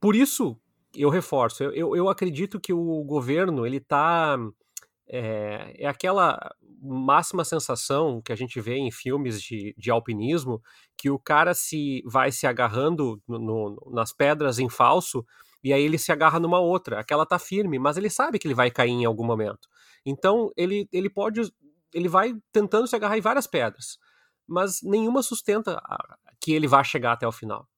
Por 0.00 0.14
isso, 0.14 0.56
eu 0.94 1.10
reforço, 1.10 1.62
eu, 1.62 1.72
eu, 1.72 1.96
eu 1.96 2.08
acredito 2.08 2.60
que 2.60 2.72
o 2.72 3.04
governo 3.04 3.66
ele 3.66 3.78
está 3.78 4.38
é, 5.08 5.74
é 5.78 5.86
aquela 5.86 6.38
máxima 6.80 7.44
sensação 7.44 8.20
que 8.22 8.32
a 8.32 8.36
gente 8.36 8.60
vê 8.60 8.76
em 8.76 8.90
filmes 8.90 9.42
de, 9.42 9.74
de 9.76 9.90
alpinismo, 9.90 10.62
que 10.96 11.10
o 11.10 11.18
cara 11.18 11.54
se 11.54 12.02
vai 12.06 12.30
se 12.30 12.46
agarrando 12.46 13.20
no, 13.26 13.38
no, 13.38 13.90
nas 13.92 14.12
pedras 14.12 14.58
em 14.58 14.68
falso 14.68 15.24
e 15.62 15.72
aí 15.72 15.82
ele 15.82 15.98
se 15.98 16.12
agarra 16.12 16.38
numa 16.38 16.60
outra. 16.60 17.00
Aquela 17.00 17.26
tá 17.26 17.38
firme, 17.38 17.78
mas 17.78 17.96
ele 17.96 18.10
sabe 18.10 18.38
que 18.38 18.46
ele 18.46 18.54
vai 18.54 18.70
cair 18.70 18.90
em 18.90 19.04
algum 19.04 19.24
momento. 19.24 19.68
Então 20.06 20.50
ele, 20.56 20.88
ele 20.92 21.10
pode, 21.10 21.40
ele 21.92 22.08
vai 22.08 22.34
tentando 22.52 22.86
se 22.86 22.94
agarrar 22.94 23.18
em 23.18 23.22
várias 23.22 23.46
pedras, 23.46 23.98
mas 24.46 24.80
nenhuma 24.82 25.22
sustenta 25.22 25.80
que 26.40 26.52
ele 26.52 26.68
vá 26.68 26.84
chegar 26.84 27.12
até 27.12 27.26
o 27.26 27.32
final. 27.32 27.68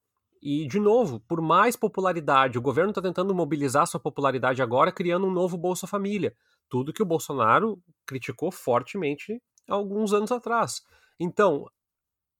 E, 0.41 0.67
de 0.67 0.79
novo, 0.79 1.19
por 1.19 1.39
mais 1.39 1.75
popularidade, 1.75 2.57
o 2.57 2.61
governo 2.61 2.89
está 2.89 3.01
tentando 3.01 3.35
mobilizar 3.35 3.85
sua 3.85 3.99
popularidade 3.99 4.61
agora, 4.61 4.91
criando 4.91 5.27
um 5.27 5.31
novo 5.31 5.55
Bolsa 5.57 5.85
Família 5.85 6.35
tudo 6.71 6.93
que 6.93 7.03
o 7.03 7.05
Bolsonaro 7.05 7.77
criticou 8.07 8.49
fortemente 8.49 9.43
alguns 9.67 10.13
anos 10.13 10.31
atrás. 10.31 10.81
Então, 11.19 11.65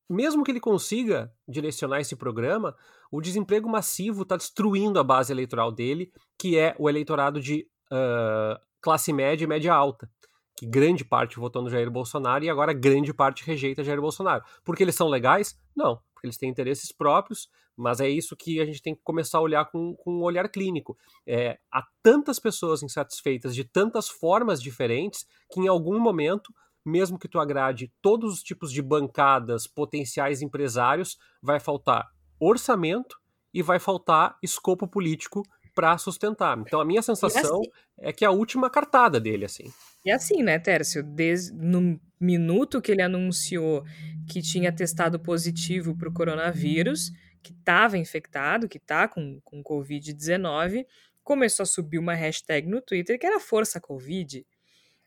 mesmo 0.10 0.44
que 0.44 0.52
ele 0.52 0.60
consiga 0.62 1.32
direcionar 1.46 2.00
esse 2.00 2.16
programa, 2.16 2.74
o 3.12 3.20
desemprego 3.20 3.70
massivo 3.70 4.24
está 4.24 4.38
destruindo 4.38 4.98
a 4.98 5.04
base 5.04 5.34
eleitoral 5.34 5.70
dele, 5.70 6.12
que 6.40 6.58
é 6.58 6.74
o 6.80 6.90
eleitorado 6.90 7.42
de 7.42 7.68
uh, 7.92 8.58
classe 8.80 9.12
média 9.12 9.44
e 9.44 9.48
média 9.48 9.74
alta, 9.74 10.10
que 10.62 10.66
grande 10.68 11.04
parte 11.04 11.40
votou 11.40 11.64
no 11.64 11.72
Jair 11.72 11.90
Bolsonaro 11.90 12.46
e 12.46 12.50
agora 12.50 12.72
grande 12.72 13.12
parte 13.12 13.44
rejeita 13.44 13.84
Jair 13.84 14.00
Bolsonaro. 14.00 14.44
Porque 14.64 14.84
eles 14.84 14.94
são 14.94 15.08
legais? 15.08 15.60
Não, 15.76 16.00
porque 16.14 16.28
eles 16.28 16.38
têm 16.38 16.52
interesses 16.52 16.92
próprios, 16.92 17.50
mas 17.76 18.00
é 18.00 18.08
isso 18.08 18.38
que 18.38 18.62
a 18.62 18.66
gente 18.66 18.80
tem 18.80 18.94
que 18.94 19.02
começar 19.04 19.40
a 19.40 19.42
olhar 19.42 19.66
com, 19.72 19.96
com 19.96 20.20
um 20.20 20.22
olhar 20.22 20.48
clínico. 20.50 20.96
É, 21.26 21.58
há 21.72 21.84
tantas 22.04 22.38
pessoas 22.38 22.84
insatisfeitas 22.84 23.56
de 23.56 23.64
tantas 23.64 24.08
formas 24.08 24.62
diferentes 24.62 25.26
que 25.52 25.60
em 25.60 25.68
algum 25.68 26.00
momento, 26.00 26.54
mesmo 26.86 27.18
que 27.18 27.28
tu 27.28 27.40
agrade 27.40 27.92
todos 28.00 28.32
os 28.32 28.44
tipos 28.44 28.72
de 28.72 28.84
bancadas, 28.84 29.66
potenciais 29.66 30.44
empresários, 30.44 31.18
vai 31.42 31.60
faltar 31.60 32.08
orçamento 32.40 33.18
e 33.52 33.64
vai 33.64 33.80
faltar 33.80 34.38
escopo 34.44 34.88
político 34.88 35.42
para 35.74 35.98
sustentar. 35.98 36.56
Então 36.60 36.80
a 36.80 36.86
minha 36.86 37.02
sensação 37.02 37.62
assim, 37.62 37.72
é 37.98 38.14
que 38.14 38.24
é 38.24 38.28
a 38.28 38.32
última 38.32 38.70
cartada 38.70 39.20
dele, 39.20 39.46
assim. 39.46 39.74
E 40.04 40.12
assim, 40.12 40.42
né, 40.42 40.58
Tércio? 40.58 41.04
Desde, 41.04 41.54
no 41.54 42.00
minuto 42.20 42.82
que 42.82 42.92
ele 42.92 43.02
anunciou 43.02 43.84
que 44.28 44.42
tinha 44.42 44.72
testado 44.72 45.20
positivo 45.20 45.96
para 45.96 46.10
o 46.10 46.14
coronavírus, 46.14 47.12
que 47.42 47.52
estava 47.52 47.98
infectado, 47.98 48.70
que 48.70 48.78
está 48.78 49.08
com, 49.08 49.40
com 49.44 49.64
Covid-19, 49.64 50.86
começou 51.24 51.64
a 51.64 51.68
subir 51.68 51.98
uma 52.00 52.14
hashtag 52.14 52.68
no 52.68 52.82
Twitter 52.82 53.20
que 53.20 53.26
era 53.26 53.40
Força 53.40 53.80
Covid. 53.80 54.46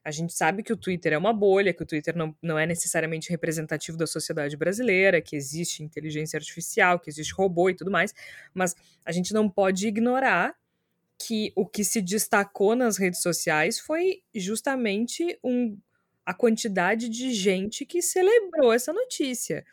A 0.05 0.11
gente 0.11 0.35
sabe 0.35 0.63
que 0.63 0.73
o 0.73 0.77
Twitter 0.77 1.15
é 1.15 1.19
uma 1.19 1.33
bolha, 1.33 1.73
que 1.73 1.83
o 1.83 1.87
Twitter 1.87 2.15
não, 2.15 2.37
não 2.43 2.59
é 2.59 2.67
necessariamente 2.67 3.31
representativo 3.31 3.97
da 3.97 4.07
sociedade 4.07 4.55
brasileira, 4.57 5.23
que 5.23 5.35
existe 5.35 5.83
inteligência 5.83 6.37
artificial, 6.37 7.01
que 7.01 7.09
existe 7.09 7.33
robô 7.33 7.71
e 7.71 7.75
tudo 7.75 7.91
mais, 7.91 8.13
mas 8.53 8.75
a 9.05 9.11
gente 9.11 9.33
não 9.33 9.49
pode 9.49 9.89
ignorar 9.89 10.55
que 11.27 11.53
o 11.57 11.67
que 11.67 11.83
se 11.83 12.03
destacou 12.03 12.77
nas 12.77 12.99
redes 12.99 13.23
sociais 13.23 13.79
foi 13.79 14.23
justamente 14.35 15.39
um, 15.43 15.79
a 16.25 16.35
quantidade 16.35 17.09
de 17.09 17.33
gente 17.33 17.87
que 17.87 18.03
celebrou 18.03 18.73
essa 18.73 18.93
notícia. 18.93 19.65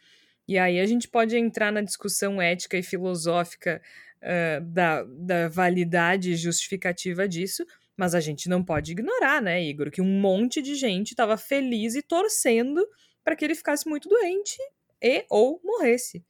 E 0.47 0.57
aí 0.57 0.79
a 0.79 0.85
gente 0.85 1.09
pode 1.09 1.35
entrar 1.37 1.71
na 1.71 1.81
discussão 1.81 2.41
ética 2.41 2.77
e 2.77 2.83
filosófica 2.83 3.81
uh, 4.21 4.65
da, 4.65 5.03
da 5.03 5.49
validade 5.49 6.35
justificativa 6.35 7.27
disso, 7.27 7.65
mas 7.97 8.15
a 8.15 8.21
gente 8.21 8.47
não 8.47 8.63
pode 8.63 8.93
ignorar, 8.93 9.41
né, 9.41 9.61
Igor, 9.61 9.91
que 9.91 10.01
um 10.01 10.19
monte 10.21 10.61
de 10.61 10.75
gente 10.75 11.11
estava 11.11 11.35
feliz 11.35 11.95
e 11.95 12.01
torcendo 12.01 12.87
para 13.23 13.35
que 13.35 13.43
ele 13.43 13.55
ficasse 13.55 13.87
muito 13.89 14.07
doente 14.07 14.57
e 15.01 15.25
ou 15.29 15.59
morresse. 15.63 16.23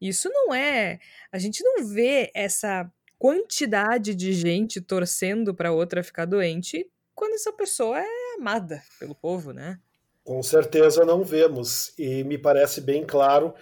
Isso 0.00 0.30
não 0.30 0.54
é. 0.54 0.98
A 1.30 1.38
gente 1.38 1.62
não 1.62 1.86
vê 1.86 2.30
essa 2.34 2.90
quantidade 3.20 4.14
de 4.14 4.32
gente 4.32 4.80
torcendo 4.80 5.54
para 5.54 5.70
outra 5.70 6.02
ficar 6.02 6.24
doente 6.24 6.90
quando 7.14 7.34
essa 7.34 7.52
pessoa 7.52 8.00
é 8.00 8.34
amada 8.38 8.82
pelo 8.98 9.14
povo, 9.14 9.52
né? 9.52 9.78
Com 10.24 10.42
certeza 10.42 11.04
não 11.04 11.22
vemos. 11.22 11.92
E 11.98 12.24
me 12.24 12.38
parece 12.38 12.80
bem 12.80 13.04
claro 13.04 13.52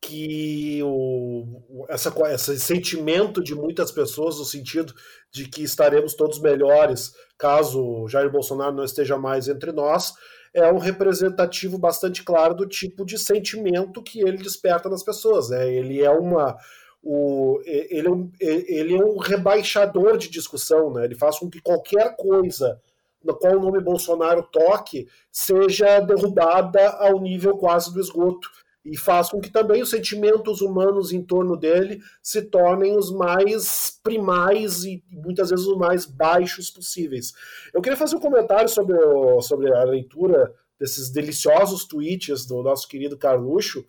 que 0.00 0.80
o, 0.84 1.84
essa, 1.88 2.14
esse 2.32 2.60
sentimento 2.60 3.42
de 3.42 3.56
muitas 3.56 3.90
pessoas, 3.90 4.38
no 4.38 4.44
sentido 4.44 4.94
de 5.32 5.48
que 5.48 5.64
estaremos 5.64 6.14
todos 6.14 6.40
melhores 6.40 7.12
caso 7.36 8.06
Jair 8.06 8.30
Bolsonaro 8.30 8.76
não 8.76 8.84
esteja 8.84 9.18
mais 9.18 9.48
entre 9.48 9.72
nós, 9.72 10.12
é 10.54 10.72
um 10.72 10.78
representativo 10.78 11.76
bastante 11.76 12.22
claro 12.22 12.54
do 12.54 12.66
tipo 12.66 13.04
de 13.04 13.18
sentimento 13.18 14.00
que 14.00 14.20
ele 14.20 14.36
desperta 14.38 14.88
nas 14.88 15.02
pessoas. 15.02 15.50
Né? 15.50 15.68
Ele 15.68 16.00
é 16.02 16.10
uma. 16.10 16.56
O, 17.02 17.60
ele, 17.64 18.08
é 18.08 18.10
um, 18.10 18.30
ele 18.40 18.94
é 18.94 19.04
um 19.04 19.18
rebaixador 19.18 20.18
de 20.18 20.28
discussão, 20.28 20.92
né? 20.92 21.04
ele 21.04 21.14
faz 21.14 21.38
com 21.38 21.48
que 21.48 21.60
qualquer 21.60 22.16
coisa 22.16 22.80
no 23.22 23.34
qual 23.34 23.56
o 23.56 23.60
nome 23.60 23.80
Bolsonaro 23.80 24.42
toque 24.42 25.08
seja 25.30 26.00
derrubada 26.00 26.88
ao 26.90 27.20
nível 27.20 27.56
quase 27.56 27.92
do 27.92 28.00
esgoto 28.00 28.48
e 28.84 28.96
faz 28.96 29.28
com 29.28 29.40
que 29.40 29.50
também 29.50 29.82
os 29.82 29.90
sentimentos 29.90 30.60
humanos 30.60 31.12
em 31.12 31.22
torno 31.22 31.56
dele 31.56 32.00
se 32.22 32.42
tornem 32.42 32.96
os 32.96 33.10
mais 33.10 33.98
primais 34.02 34.84
e 34.84 35.02
muitas 35.10 35.50
vezes 35.50 35.66
os 35.66 35.76
mais 35.76 36.06
baixos 36.06 36.70
possíveis. 36.70 37.32
Eu 37.74 37.82
queria 37.82 37.98
fazer 37.98 38.16
um 38.16 38.20
comentário 38.20 38.68
sobre, 38.68 38.96
o, 38.96 39.42
sobre 39.42 39.72
a 39.74 39.84
leitura 39.84 40.52
desses 40.78 41.10
deliciosos 41.10 41.84
tweets 41.84 42.46
do 42.46 42.62
nosso 42.62 42.88
querido 42.88 43.18
Carluxo, 43.18 43.84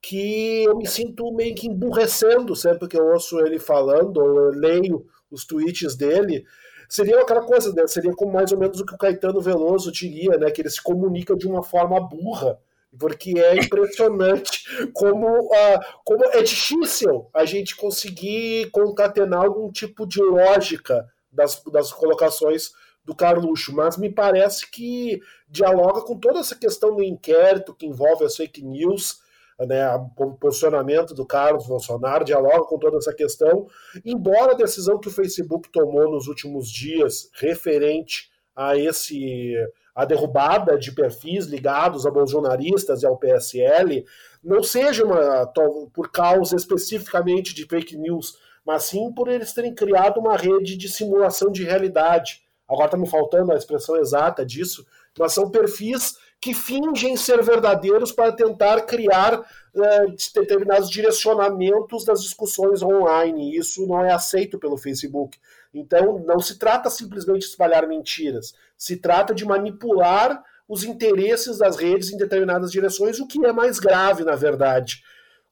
que 0.00 0.64
eu 0.64 0.76
me 0.76 0.86
sinto 0.86 1.32
meio 1.32 1.54
que 1.54 1.68
emburrecendo 1.68 2.54
sempre 2.54 2.88
que 2.88 2.98
eu 2.98 3.06
ouço 3.06 3.40
ele 3.40 3.58
falando, 3.58 4.18
ou 4.18 4.36
eu 4.38 4.50
leio 4.50 5.06
os 5.30 5.44
tweets 5.44 5.96
dele, 5.96 6.44
Seria 6.88 7.20
aquela 7.20 7.42
coisa, 7.42 7.70
né? 7.74 7.86
Seria 7.86 8.14
como 8.14 8.32
mais 8.32 8.50
ou 8.50 8.58
menos 8.58 8.80
o 8.80 8.86
que 8.86 8.94
o 8.94 8.98
Caetano 8.98 9.42
Veloso 9.42 9.92
diria, 9.92 10.38
né? 10.38 10.50
Que 10.50 10.62
ele 10.62 10.70
se 10.70 10.82
comunica 10.82 11.36
de 11.36 11.46
uma 11.46 11.62
forma 11.62 12.00
burra 12.00 12.58
porque 12.98 13.38
é 13.38 13.56
impressionante 13.56 14.64
como, 14.94 15.28
uh, 15.28 15.80
como 16.04 16.24
é 16.24 16.42
difícil 16.42 17.28
a 17.34 17.44
gente 17.44 17.76
conseguir 17.76 18.70
concatenar 18.70 19.44
algum 19.44 19.70
tipo 19.70 20.06
de 20.06 20.22
lógica 20.22 21.06
das, 21.30 21.62
das 21.64 21.92
colocações 21.92 22.70
do 23.04 23.14
Carluxo, 23.14 23.74
mas 23.74 23.96
me 23.96 24.10
parece 24.10 24.70
que 24.70 25.20
dialoga 25.48 26.02
com 26.02 26.18
toda 26.18 26.40
essa 26.40 26.54
questão 26.54 26.94
do 26.94 27.02
inquérito 27.02 27.74
que 27.74 27.86
envolve 27.86 28.24
as 28.24 28.36
fake 28.36 28.62
news, 28.62 29.20
né, 29.66 29.88
o 30.16 30.32
posicionamento 30.32 31.14
do 31.14 31.26
Carlos 31.26 31.66
Bolsonaro 31.66 32.24
dialoga 32.24 32.64
com 32.64 32.78
toda 32.78 32.98
essa 32.98 33.12
questão, 33.12 33.66
embora 34.04 34.52
a 34.52 34.56
decisão 34.56 34.98
que 34.98 35.08
o 35.08 35.12
Facebook 35.12 35.68
tomou 35.70 36.10
nos 36.10 36.28
últimos 36.28 36.70
dias 36.70 37.30
referente 37.34 38.30
a 38.54 38.76
esse 38.76 39.54
a 39.94 40.04
derrubada 40.04 40.78
de 40.78 40.92
perfis 40.92 41.46
ligados 41.46 42.06
a 42.06 42.10
bolsonaristas 42.10 43.02
e 43.02 43.06
ao 43.06 43.16
PSL 43.16 44.04
não 44.44 44.62
seja 44.62 45.04
uma 45.04 45.44
por 45.92 46.12
causa 46.12 46.54
especificamente 46.54 47.52
de 47.52 47.66
fake 47.66 47.96
news, 47.96 48.38
mas 48.64 48.84
sim 48.84 49.12
por 49.12 49.26
eles 49.26 49.52
terem 49.52 49.74
criado 49.74 50.20
uma 50.20 50.36
rede 50.36 50.76
de 50.76 50.88
simulação 50.88 51.50
de 51.50 51.64
realidade. 51.64 52.42
Agora 52.68 52.84
está 52.84 52.96
me 52.96 53.08
faltando 53.08 53.50
a 53.50 53.56
expressão 53.56 53.96
exata 53.96 54.46
disso, 54.46 54.86
mas 55.18 55.32
são 55.32 55.50
perfis 55.50 56.16
que 56.40 56.54
fingem 56.54 57.16
ser 57.16 57.42
verdadeiros 57.42 58.12
para 58.12 58.32
tentar 58.32 58.82
criar 58.82 59.44
eh, 59.74 60.06
determinados 60.34 60.88
direcionamentos 60.88 62.04
das 62.04 62.22
discussões 62.22 62.80
online. 62.82 63.56
Isso 63.56 63.86
não 63.86 64.04
é 64.04 64.12
aceito 64.12 64.58
pelo 64.58 64.76
Facebook. 64.76 65.36
Então, 65.74 66.18
não 66.20 66.38
se 66.38 66.58
trata 66.58 66.88
simplesmente 66.90 67.40
de 67.40 67.46
espalhar 67.46 67.86
mentiras, 67.86 68.54
se 68.76 68.96
trata 68.96 69.34
de 69.34 69.44
manipular 69.44 70.42
os 70.68 70.84
interesses 70.84 71.58
das 71.58 71.76
redes 71.76 72.12
em 72.12 72.16
determinadas 72.16 72.70
direções, 72.70 73.18
o 73.18 73.26
que 73.26 73.44
é 73.44 73.52
mais 73.52 73.78
grave, 73.78 74.22
na 74.22 74.36
verdade. 74.36 75.02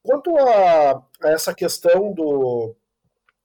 Quanto 0.03 0.37
a, 0.37 1.03
a 1.23 1.31
essa 1.31 1.55
questão 1.55 2.13
do, 2.13 2.75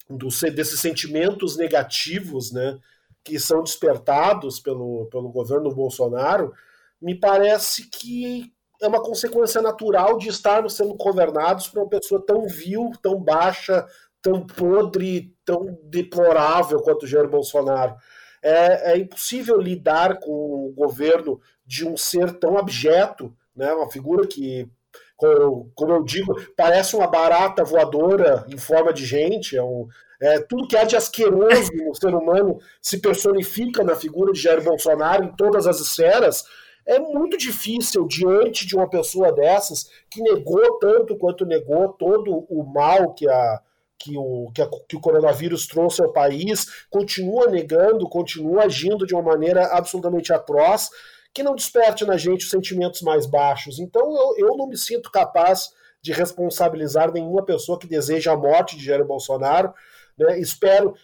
do, 0.09 0.27
desses 0.53 0.79
sentimentos 0.79 1.57
negativos 1.57 2.51
né, 2.51 2.77
que 3.23 3.39
são 3.39 3.63
despertados 3.63 4.59
pelo, 4.59 5.07
pelo 5.07 5.29
governo 5.29 5.73
Bolsonaro, 5.73 6.53
me 7.01 7.15
parece 7.15 7.89
que 7.89 8.51
é 8.81 8.87
uma 8.87 9.01
consequência 9.01 9.61
natural 9.61 10.17
de 10.17 10.29
estarmos 10.29 10.75
sendo 10.75 10.95
governados 10.95 11.67
por 11.67 11.81
uma 11.81 11.89
pessoa 11.89 12.23
tão 12.25 12.47
vil, 12.47 12.91
tão 13.01 13.19
baixa, 13.19 13.85
tão 14.21 14.45
podre, 14.45 15.35
tão 15.45 15.77
deplorável 15.83 16.81
quanto 16.81 17.07
Jair 17.07 17.29
Bolsonaro. 17.29 17.95
É, 18.43 18.93
é 18.93 18.97
impossível 18.97 19.57
lidar 19.59 20.19
com 20.19 20.31
o 20.31 20.73
governo 20.75 21.39
de 21.65 21.87
um 21.87 21.95
ser 21.95 22.33
tão 22.39 22.57
abjeto, 22.57 23.33
né? 23.55 23.71
uma 23.73 23.89
figura 23.89 24.25
que, 24.25 24.67
como, 25.15 25.71
como 25.75 25.93
eu 25.93 26.03
digo, 26.03 26.33
parece 26.57 26.95
uma 26.95 27.07
barata 27.07 27.63
voadora 27.63 28.45
em 28.49 28.57
forma 28.57 28.91
de 28.91 29.05
gente, 29.05 29.55
é 29.55 29.63
um, 29.63 29.87
é, 30.21 30.39
tudo 30.39 30.67
que 30.67 30.77
há 30.77 30.83
de 30.83 30.95
asqueroso 30.95 31.71
no 31.73 31.95
ser 31.95 32.13
humano 32.13 32.59
se 32.79 32.99
personifica 32.99 33.83
na 33.83 33.95
figura 33.95 34.31
de 34.31 34.39
Jair 34.39 34.63
Bolsonaro 34.63 35.23
em 35.23 35.35
todas 35.35 35.65
as 35.65 35.79
esferas. 35.79 36.43
É 36.85 36.99
muito 36.99 37.37
difícil, 37.37 38.07
diante 38.07 38.65
de 38.65 38.75
uma 38.75 38.89
pessoa 38.89 39.31
dessas, 39.31 39.89
que 40.09 40.21
negou 40.21 40.79
tanto 40.79 41.15
quanto 41.17 41.45
negou 41.45 41.89
todo 41.89 42.45
o 42.49 42.63
mal 42.63 43.13
que 43.13 43.29
a, 43.29 43.61
que 43.97 44.17
o, 44.17 44.51
que, 44.53 44.61
a, 44.61 44.69
que, 44.89 44.95
o 44.95 44.99
coronavírus 44.99 45.67
trouxe 45.67 46.01
ao 46.01 46.11
país, 46.11 46.85
continua 46.89 47.47
negando, 47.47 48.09
continua 48.09 48.63
agindo 48.63 49.05
de 49.05 49.13
uma 49.13 49.21
maneira 49.21 49.67
absolutamente 49.67 50.33
atroz, 50.33 50.89
que 51.33 51.43
não 51.43 51.55
desperte 51.55 52.05
na 52.05 52.17
gente 52.17 52.45
os 52.45 52.49
sentimentos 52.49 53.01
mais 53.01 53.25
baixos. 53.25 53.79
Então 53.79 54.01
eu, 54.15 54.47
eu 54.49 54.57
não 54.57 54.67
me 54.67 54.77
sinto 54.77 55.11
capaz 55.11 55.69
de 56.01 56.11
responsabilizar 56.11 57.11
nenhuma 57.11 57.45
pessoa 57.45 57.77
que 57.77 57.87
deseja 57.87 58.33
a 58.33 58.37
morte 58.37 58.75
de 58.75 58.83
Jair 58.83 59.05
Bolsonaro. 59.05 59.71
Né? 60.17 60.39
Espero, 60.39 60.95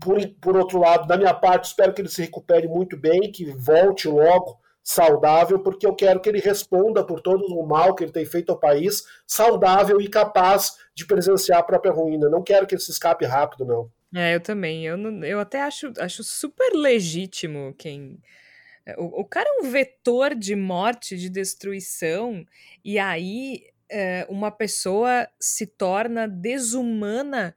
por, 0.00 0.26
por 0.40 0.56
outro 0.56 0.80
lado, 0.80 1.06
da 1.06 1.16
minha 1.16 1.34
parte, 1.34 1.66
espero 1.66 1.92
que 1.92 2.00
ele 2.00 2.08
se 2.08 2.22
recupere 2.22 2.66
muito 2.66 2.96
bem, 2.96 3.30
que 3.30 3.44
volte 3.52 4.08
logo 4.08 4.58
saudável, 4.82 5.58
porque 5.58 5.86
eu 5.86 5.94
quero 5.94 6.20
que 6.20 6.28
ele 6.28 6.40
responda 6.40 7.04
por 7.04 7.20
todo 7.20 7.44
o 7.44 7.66
mal 7.66 7.94
que 7.94 8.04
ele 8.04 8.12
tem 8.12 8.24
feito 8.24 8.50
ao 8.50 8.58
país, 8.58 9.04
saudável 9.26 10.00
e 10.00 10.08
capaz 10.08 10.78
de 10.94 11.06
presenciar 11.06 11.58
a 11.58 11.62
própria 11.62 11.92
ruína. 11.92 12.28
Não 12.28 12.42
quero 12.42 12.66
que 12.66 12.74
ele 12.74 12.82
se 12.82 12.90
escape 12.90 13.24
rápido, 13.26 13.64
não. 13.64 13.90
É, 14.14 14.34
eu 14.34 14.40
também. 14.40 14.86
Eu, 14.86 14.96
não, 14.96 15.24
eu 15.24 15.38
até 15.38 15.62
acho, 15.62 15.92
acho 15.98 16.24
super 16.24 16.72
legítimo 16.72 17.74
quem. 17.76 18.18
É, 18.86 18.94
o, 18.98 19.20
o 19.20 19.24
cara 19.24 19.48
é 19.48 19.62
um 19.62 19.70
vetor 19.70 20.34
de 20.34 20.56
morte, 20.56 21.18
de 21.18 21.28
destruição, 21.28 22.44
e 22.82 22.98
aí 22.98 23.64
é, 23.90 24.26
uma 24.28 24.50
pessoa 24.50 25.28
se 25.38 25.66
torna 25.66 26.26
desumana 26.26 27.54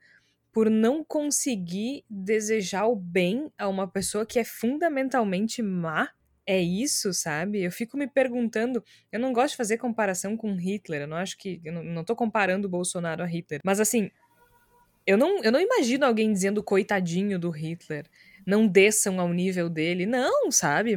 por 0.52 0.68
não 0.68 1.02
conseguir 1.02 2.04
desejar 2.10 2.86
o 2.86 2.94
bem 2.94 3.50
a 3.56 3.68
uma 3.68 3.88
pessoa 3.88 4.26
que 4.26 4.38
é 4.38 4.44
fundamentalmente 4.44 5.62
má 5.62 6.10
é 6.46 6.60
isso, 6.60 7.12
sabe? 7.12 7.62
Eu 7.62 7.70
fico 7.70 7.96
me 7.96 8.06
perguntando, 8.06 8.84
eu 9.10 9.20
não 9.20 9.32
gosto 9.32 9.52
de 9.52 9.56
fazer 9.56 9.78
comparação 9.78 10.36
com 10.36 10.54
Hitler, 10.54 11.02
eu 11.02 11.08
não 11.08 11.16
acho 11.16 11.38
que, 11.38 11.60
eu 11.64 11.72
não, 11.72 11.82
não 11.82 12.04
tô 12.04 12.16
comparando 12.16 12.66
o 12.66 12.70
Bolsonaro 12.70 13.22
a 13.22 13.26
Hitler, 13.26 13.60
mas 13.64 13.80
assim, 13.80 14.10
eu 15.06 15.16
não, 15.16 15.42
eu 15.42 15.52
não 15.52 15.60
imagino 15.60 16.06
alguém 16.06 16.32
dizendo 16.32 16.62
coitadinho 16.62 17.38
do 17.38 17.50
Hitler, 17.50 18.06
não 18.46 18.66
desçam 18.66 19.20
ao 19.20 19.32
nível 19.32 19.68
dele, 19.68 20.06
não, 20.06 20.50
sabe? 20.50 20.96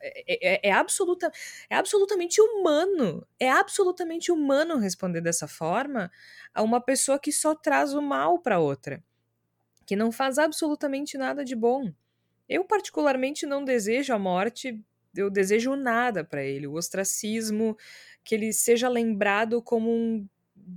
É, 0.00 0.54
é, 0.54 0.68
é, 0.68 0.72
absoluta, 0.72 1.30
é 1.68 1.76
absolutamente 1.76 2.40
humano, 2.40 3.26
é 3.38 3.50
absolutamente 3.50 4.32
humano 4.32 4.78
responder 4.78 5.20
dessa 5.20 5.46
forma 5.46 6.10
a 6.52 6.62
uma 6.62 6.80
pessoa 6.80 7.18
que 7.18 7.30
só 7.30 7.54
traz 7.54 7.94
o 7.94 8.02
mal 8.02 8.38
para 8.38 8.58
outra, 8.58 9.02
que 9.86 9.94
não 9.94 10.10
faz 10.10 10.38
absolutamente 10.38 11.18
nada 11.18 11.44
de 11.44 11.54
bom. 11.54 11.92
Eu, 12.48 12.64
particularmente, 12.64 13.46
não 13.46 13.64
desejo 13.64 14.12
a 14.12 14.18
morte, 14.18 14.80
eu 15.16 15.30
desejo 15.30 15.74
nada 15.76 16.24
para 16.24 16.42
ele. 16.42 16.66
O 16.66 16.74
ostracismo, 16.74 17.76
que 18.24 18.34
ele 18.34 18.52
seja 18.52 18.88
lembrado 18.88 19.62
como 19.62 19.90
um 19.90 20.26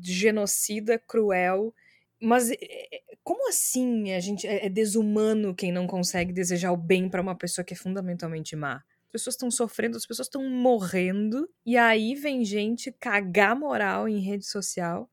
genocida 0.01 0.99
cruel. 0.99 1.73
Mas 2.19 2.49
como 3.23 3.49
assim 3.49 4.13
a 4.13 4.19
gente 4.19 4.47
é 4.47 4.69
desumano 4.69 5.53
quem 5.53 5.71
não 5.71 5.85
consegue 5.85 6.33
desejar 6.33 6.71
o 6.71 6.77
bem 6.77 7.09
para 7.09 7.21
uma 7.21 7.35
pessoa 7.35 7.63
que 7.63 7.73
é 7.73 7.77
fundamentalmente 7.77 8.55
má? 8.55 8.83
As 9.05 9.11
pessoas 9.11 9.35
estão 9.35 9.49
sofrendo, 9.49 9.97
as 9.97 10.05
pessoas 10.05 10.27
estão 10.27 10.49
morrendo, 10.49 11.49
e 11.65 11.77
aí 11.77 12.13
vem 12.13 12.43
gente 12.43 12.91
cagar 12.99 13.55
moral 13.55 14.07
em 14.07 14.19
rede 14.19 14.45
social 14.45 15.09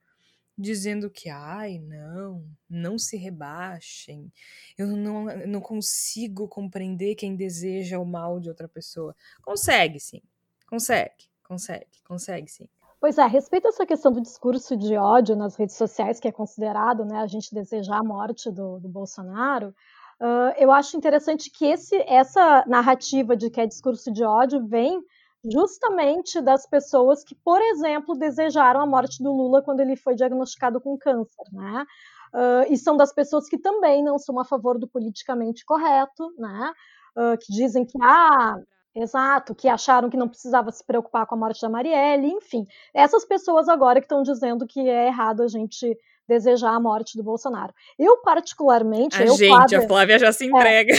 dizendo 0.57 1.11
que, 1.11 1.29
ai, 1.29 1.79
não, 1.79 2.45
não 2.71 2.99
se 2.99 3.17
rebaixem, 3.17 4.33
eu 4.79 4.87
não, 4.87 5.25
não 5.47 5.61
consigo 5.61 6.49
compreender 6.49 7.17
quem 7.17 7.35
deseja 7.35 7.99
o 7.99 8.07
mal 8.07 8.39
de 8.39 8.49
outra 8.49 8.69
pessoa. 8.69 9.15
Consegue, 9.43 9.99
sim, 9.99 10.23
consegue, 10.67 11.29
consegue, 11.43 12.03
consegue, 12.05 12.51
sim. 12.51 12.69
Pois 13.01 13.19
é, 13.19 13.23
a 13.23 13.27
respeito 13.27 13.65
dessa 13.65 13.85
questão 13.85 14.11
do 14.11 14.23
discurso 14.23 14.77
de 14.77 14.97
ódio 14.97 15.37
nas 15.37 15.57
redes 15.57 15.77
sociais, 15.77 16.19
que 16.19 16.29
é 16.29 16.33
considerado 16.33 17.05
né, 17.05 17.19
a 17.19 17.27
gente 17.27 17.55
desejar 17.55 17.99
a 17.99 18.05
morte 18.05 18.51
do, 18.51 18.81
do 18.81 18.89
Bolsonaro, 18.89 19.75
uh, 20.21 20.55
eu 20.57 20.71
acho 20.71 20.97
interessante 20.97 21.51
que 21.51 21.67
esse, 21.67 21.97
essa 22.09 22.65
narrativa 22.67 23.37
de 23.37 23.51
que 23.51 23.61
é 23.61 23.67
discurso 23.67 24.11
de 24.11 24.25
ódio 24.25 24.67
vem 24.67 25.03
justamente 25.45 26.41
das 26.41 26.67
pessoas 26.67 27.23
que, 27.23 27.35
por 27.35 27.61
exemplo, 27.61 28.17
desejaram 28.17 28.81
a 28.81 28.87
morte 28.87 29.23
do 29.23 29.33
Lula 29.33 29.63
quando 29.63 29.81
ele 29.81 29.97
foi 29.97 30.15
diagnosticado 30.15 30.81
com 30.81 30.97
câncer, 30.97 31.45
né? 31.53 31.85
Uh, 32.33 32.73
e 32.73 32.77
são 32.77 32.97
das 32.97 33.13
pessoas 33.13 33.49
que 33.49 33.59
também 33.59 34.03
não 34.03 34.19
são 34.19 34.41
a 34.41 34.45
favor 34.45 34.79
do 34.79 34.89
politicamente 34.89 35.65
correto, 35.65 36.33
né? 36.39 36.73
Uh, 37.17 37.39
que 37.39 37.53
dizem 37.53 37.85
que, 37.85 37.97
ah, 38.03 38.57
exato, 38.95 39.55
que 39.55 39.69
acharam 39.69 40.11
que 40.11 40.17
não 40.17 40.29
precisava 40.29 40.73
se 40.73 40.85
preocupar 40.85 41.27
com 41.27 41.35
a 41.35 41.39
morte 41.39 41.61
da 41.61 41.69
Marielle, 41.69 42.29
enfim. 42.33 42.67
Essas 42.93 43.25
pessoas 43.25 43.69
agora 43.69 44.01
que 44.01 44.07
estão 44.07 44.23
dizendo 44.23 44.67
que 44.67 44.81
é 44.89 45.07
errado 45.07 45.43
a 45.43 45.49
gente 45.49 45.97
desejar 46.27 46.75
a 46.75 46.81
morte 46.81 47.17
do 47.17 47.23
Bolsonaro. 47.23 47.73
Eu, 47.99 48.19
particularmente. 48.19 49.21
A 49.21 49.27
eu, 49.27 49.35
gente, 49.35 49.49
Flávia, 49.49 49.79
a 49.79 49.83
Flávia 49.83 50.19
já 50.19 50.33
se 50.33 50.45
é, 50.45 50.47
entrega. 50.47 50.95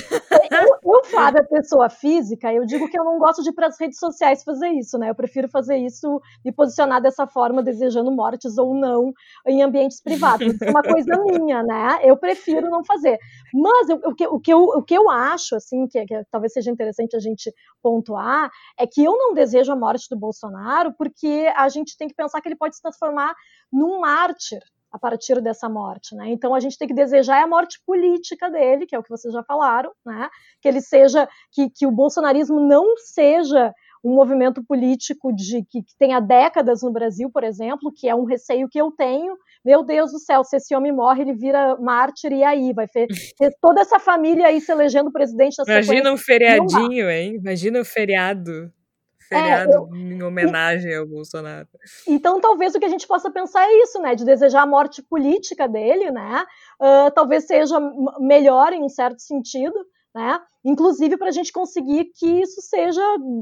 É, 0.52 0.64
eu, 0.64 0.78
eu, 0.84 1.04
Flávia, 1.06 1.44
pessoa 1.44 1.90
física, 1.90 2.54
eu 2.54 2.66
digo 2.66 2.90
que 2.90 2.98
eu 2.98 3.04
não 3.04 3.18
gosto 3.18 3.42
de 3.42 3.50
ir 3.50 3.54
para 3.54 3.68
as 3.68 3.80
redes 3.80 4.00
sociais 4.00 4.44
fazer 4.44 4.70
isso, 4.70 4.98
né? 4.98 5.10
Eu 5.10 5.16
prefiro 5.16 5.48
fazer 5.50 5.78
isso, 5.78 6.22
me 6.44 6.52
posicionar 6.52 7.02
dessa 7.02 7.26
forma, 7.26 7.64
desejando 7.64 8.12
mortes 8.12 8.58
ou 8.58 8.74
não, 8.74 9.14
em 9.48 9.62
ambientes 9.62 10.02
privados. 10.02 10.54
Isso 10.54 10.64
é 10.64 10.70
uma 10.70 10.84
coisa 10.84 11.16
minha, 11.26 11.64
né? 11.64 12.00
Eu 12.04 12.18
prefiro 12.18 12.70
não 12.70 12.84
fazer. 12.84 13.18
Mas 13.54 13.90
eu, 13.90 13.98
o, 14.06 14.14
que, 14.14 14.28
o, 14.28 14.40
que 14.40 14.54
eu, 14.54 14.60
o 14.60 14.84
que 14.84 14.94
eu 14.94 15.10
acho, 15.10 15.56
assim, 15.56 15.88
que, 15.88 16.06
que 16.06 16.24
talvez 16.32 16.54
seja 16.54 16.72
interessante 16.72 17.16
a 17.16 17.20
gente 17.20 17.54
pontuar, 17.82 18.50
é 18.78 18.86
que 18.86 19.04
eu 19.04 19.18
não 19.18 19.34
desejo 19.34 19.72
a 19.72 19.76
morte 19.76 20.08
do 20.10 20.18
Bolsonaro, 20.18 20.94
porque 20.98 21.52
a 21.56 21.68
gente 21.70 21.98
tem 21.98 22.08
que 22.08 22.16
pensar 22.16 22.42
que 22.42 22.48
ele 22.48 22.56
pode 22.56 22.76
se 22.76 22.82
transformar 22.82 23.34
num 23.72 24.00
mártir 24.00 24.60
a 24.96 25.00
partir 25.00 25.42
dessa 25.42 25.68
morte, 25.68 26.16
né? 26.16 26.30
Então 26.30 26.56
a 26.56 26.60
gente 26.62 26.78
tem 26.78 26.88
que 26.88 26.94
desejar 26.94 27.44
a 27.44 27.48
morte 27.48 27.82
política 27.86 28.50
dele, 28.50 28.86
que 28.86 28.96
é 28.96 29.00
o 29.00 29.04
que 29.04 29.10
vocês 29.10 29.34
já 29.34 29.44
falaram, 29.44 29.92
né? 30.06 30.30
Que 30.62 30.70
ele 30.70 30.80
seja, 30.80 31.28
que, 31.52 31.70
que 31.70 31.86
o 31.86 31.92
bolsonarismo 31.92 32.62
não 32.66 32.96
seja 32.96 33.74
um 34.02 34.16
movimento 34.16 34.64
político 34.64 35.36
de 35.36 35.66
que, 35.66 35.82
que 35.82 35.98
tenha 36.00 36.22
décadas 36.22 36.82
no 36.82 36.94
Brasil, 36.94 37.30
por 37.30 37.44
exemplo, 37.44 37.92
que 37.94 38.08
é 38.08 38.16
um 38.16 38.24
receio 38.24 38.70
que 38.70 38.80
eu 38.80 38.90
tenho. 38.90 39.36
Meu 39.66 39.84
Deus 39.84 40.14
do 40.14 40.20
céu, 40.20 40.46
se 40.46 40.56
esse 40.56 40.74
homem 40.74 40.94
morre, 40.94 41.24
ele 41.24 41.34
vira 41.34 41.76
mártir 41.78 42.32
e 42.32 42.42
aí 42.42 42.72
vai 42.72 42.88
ter, 42.88 43.08
ter 43.38 43.54
toda 43.60 43.82
essa 43.82 44.00
família 44.00 44.48
aí 44.48 44.62
se 44.62 44.72
elegendo 44.72 45.12
presidente. 45.12 45.58
Imagina 45.68 46.14
um 46.14 46.18
feriadinho, 46.18 47.10
hein? 47.10 47.36
Imagina 47.36 47.82
um 47.82 47.86
feriado 47.86 48.72
feriado 49.28 49.72
é, 49.72 49.76
eu... 49.76 49.96
em 49.96 50.24
homenagem 50.24 50.96
ao 50.96 51.06
Bolsonaro. 51.06 51.68
Então, 52.08 52.40
talvez 52.40 52.76
o 52.76 52.80
que 52.80 52.86
a 52.86 52.90
gente 52.90 53.08
possa 53.08 53.32
pensar 53.32 53.64
é 53.66 53.84
isso, 53.84 54.00
né? 54.00 54.16
De 54.16 54.26
desejar 54.26 54.62
a 54.62 54.68
morte 54.68 55.02
política 55.02 55.68
dele, 55.68 56.12
né? 56.12 56.44
Uh, 56.80 57.12
talvez 57.14 57.46
seja 57.46 57.80
melhor 58.20 58.74
em 58.74 58.84
um 58.84 58.90
certo 58.90 59.22
sentido, 59.22 59.76
né? 60.14 60.40
Inclusive 60.64 61.18
para 61.18 61.28
a 61.28 61.32
gente 61.32 61.52
conseguir 61.52 62.06
que 62.16 62.26
isso 62.42 62.62
seja, 62.62 63.02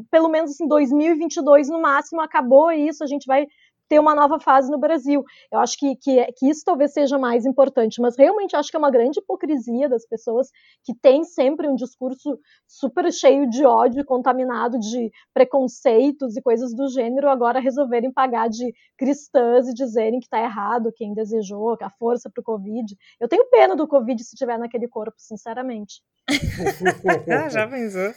pelo 0.10 0.28
menos 0.28 0.60
em 0.60 0.68
2022 0.68 1.70
no 1.70 1.82
máximo, 1.82 2.20
acabou 2.22 2.72
isso, 2.72 3.04
a 3.04 3.08
gente 3.08 3.26
vai 3.26 3.46
ter 3.94 4.00
uma 4.00 4.16
nova 4.16 4.40
fase 4.40 4.72
no 4.72 4.80
Brasil. 4.80 5.24
Eu 5.52 5.60
acho 5.60 5.78
que, 5.78 5.96
que, 5.98 6.26
que, 6.34 6.50
isso 6.50 6.64
talvez 6.66 6.94
seja 6.94 7.20
mais 7.20 7.46
importante, 7.46 8.02
mas 8.02 8.18
realmente 8.18 8.56
acho 8.56 8.72
que 8.72 8.76
é 8.76 8.80
uma 8.80 8.90
grande 8.90 9.20
hipocrisia 9.20 9.88
das 9.88 10.04
pessoas 10.04 10.48
que 10.84 10.96
têm 10.96 11.24
sempre 11.24 11.68
um 11.68 11.76
discurso 11.76 12.40
super 12.68 13.12
cheio 13.14 13.48
de 13.48 13.64
ódio, 13.64 14.04
contaminado 14.04 14.80
de 14.80 15.12
preconceitos 15.32 16.36
e 16.36 16.42
coisas 16.42 16.74
do 16.74 16.88
gênero, 16.90 17.30
agora 17.30 17.60
resolverem 17.60 18.12
pagar 18.12 18.50
de 18.50 18.74
cristãs 18.98 19.68
e 19.68 19.74
dizerem 19.76 20.20
que 20.20 20.26
está 20.26 20.40
errado 20.40 20.92
quem 20.96 21.14
desejou, 21.14 21.78
a 21.80 21.90
força 21.92 22.32
para 22.32 22.42
o 22.42 22.44
Covid. 22.44 22.96
Eu 23.20 23.28
tenho 23.28 23.48
pena 23.50 23.76
do 23.76 23.88
Covid 23.88 24.24
se 24.24 24.34
estiver 24.34 24.58
naquele 24.58 24.88
corpo, 24.88 25.16
sinceramente. 25.18 26.02
Já 27.52 27.68
pensou? 27.68 28.14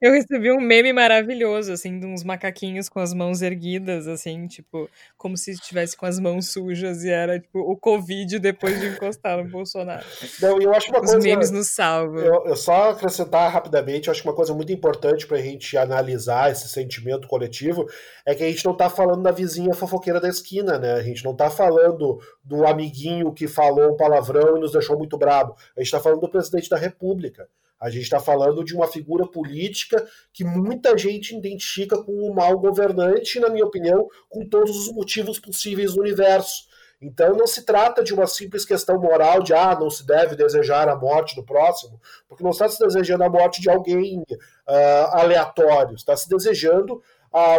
Eu 0.00 0.12
recebi 0.12 0.52
um 0.52 0.60
meme 0.60 0.92
maravilhoso, 0.92 1.72
assim, 1.72 1.98
de 1.98 2.06
uns 2.06 2.22
macaquinhos 2.22 2.88
com 2.88 3.00
as 3.00 3.12
mãos 3.12 3.42
erguidas, 3.42 4.06
assim, 4.06 4.46
tipo, 4.46 4.88
como 5.18 5.36
se 5.36 5.50
estivesse 5.50 5.96
com 5.96 6.06
as 6.06 6.18
mãos 6.20 6.52
sujas 6.52 7.02
e 7.02 7.10
era, 7.10 7.40
tipo, 7.40 7.58
o 7.58 7.76
Covid 7.76 8.38
depois 8.38 8.78
de 8.80 8.86
encostar 8.86 9.36
no 9.36 9.50
Bolsonaro. 9.50 10.06
Não, 10.40 10.62
eu 10.62 10.72
acho 10.72 10.88
uma 10.90 11.00
Os 11.00 11.10
coisa. 11.10 11.26
memes 11.26 11.50
nos 11.50 11.74
salvam. 11.74 12.20
Eu, 12.20 12.46
eu 12.46 12.56
só 12.56 12.90
acrescentar 12.90 13.52
rapidamente, 13.52 14.06
eu 14.06 14.12
acho 14.12 14.22
que 14.22 14.28
uma 14.28 14.34
coisa 14.34 14.54
muito 14.54 14.72
importante 14.72 15.26
para 15.26 15.36
a 15.36 15.42
gente 15.42 15.76
analisar 15.76 16.52
esse 16.52 16.68
sentimento 16.68 17.26
coletivo 17.26 17.84
é 18.24 18.34
que 18.34 18.44
a 18.44 18.48
gente 18.48 18.64
não 18.64 18.72
está 18.72 18.88
falando 18.88 19.22
da 19.22 19.32
vizinha 19.32 19.74
fofoqueira 19.74 20.20
da 20.20 20.28
esquina, 20.28 20.78
né? 20.78 20.92
A 20.92 21.02
gente 21.02 21.24
não 21.24 21.32
está 21.32 21.50
falando 21.50 22.20
do 22.44 22.64
amiguinho 22.64 23.32
que 23.32 23.48
falou 23.48 23.92
um 23.92 23.96
palavrão 23.96 24.56
e 24.56 24.60
nos 24.60 24.72
deixou 24.72 24.96
muito 24.96 25.18
bravo. 25.18 25.54
A 25.76 25.80
gente 25.80 25.86
está 25.88 25.98
falando 25.98 26.20
do 26.20 26.30
presidente 26.30 26.70
da 26.70 26.76
República. 26.76 27.48
A 27.80 27.90
gente 27.90 28.02
está 28.02 28.18
falando 28.18 28.64
de 28.64 28.74
uma 28.74 28.88
figura 28.88 29.26
política 29.26 30.04
que 30.32 30.44
muita 30.44 30.96
gente 30.98 31.36
identifica 31.36 32.02
com 32.02 32.12
o 32.12 32.34
mau 32.34 32.58
governante, 32.58 33.38
na 33.38 33.48
minha 33.48 33.64
opinião, 33.64 34.08
com 34.28 34.48
todos 34.48 34.76
os 34.76 34.92
motivos 34.92 35.38
possíveis 35.38 35.94
do 35.94 36.00
universo. 36.00 36.66
Então 37.00 37.36
não 37.36 37.46
se 37.46 37.64
trata 37.64 38.02
de 38.02 38.12
uma 38.12 38.26
simples 38.26 38.64
questão 38.64 39.00
moral 39.00 39.40
de 39.40 39.54
ah, 39.54 39.78
não 39.78 39.88
se 39.88 40.04
deve 40.04 40.34
desejar 40.34 40.88
a 40.88 40.96
morte 40.96 41.36
do 41.36 41.44
próximo, 41.44 42.00
porque 42.28 42.42
não 42.42 42.50
está 42.50 42.68
se 42.68 42.78
desejando 42.84 43.22
a 43.22 43.30
morte 43.30 43.60
de 43.60 43.70
alguém 43.70 44.20
uh, 44.20 45.08
aleatório, 45.12 45.94
está 45.94 46.16
se 46.16 46.28
desejando 46.28 47.00
a, 47.32 47.56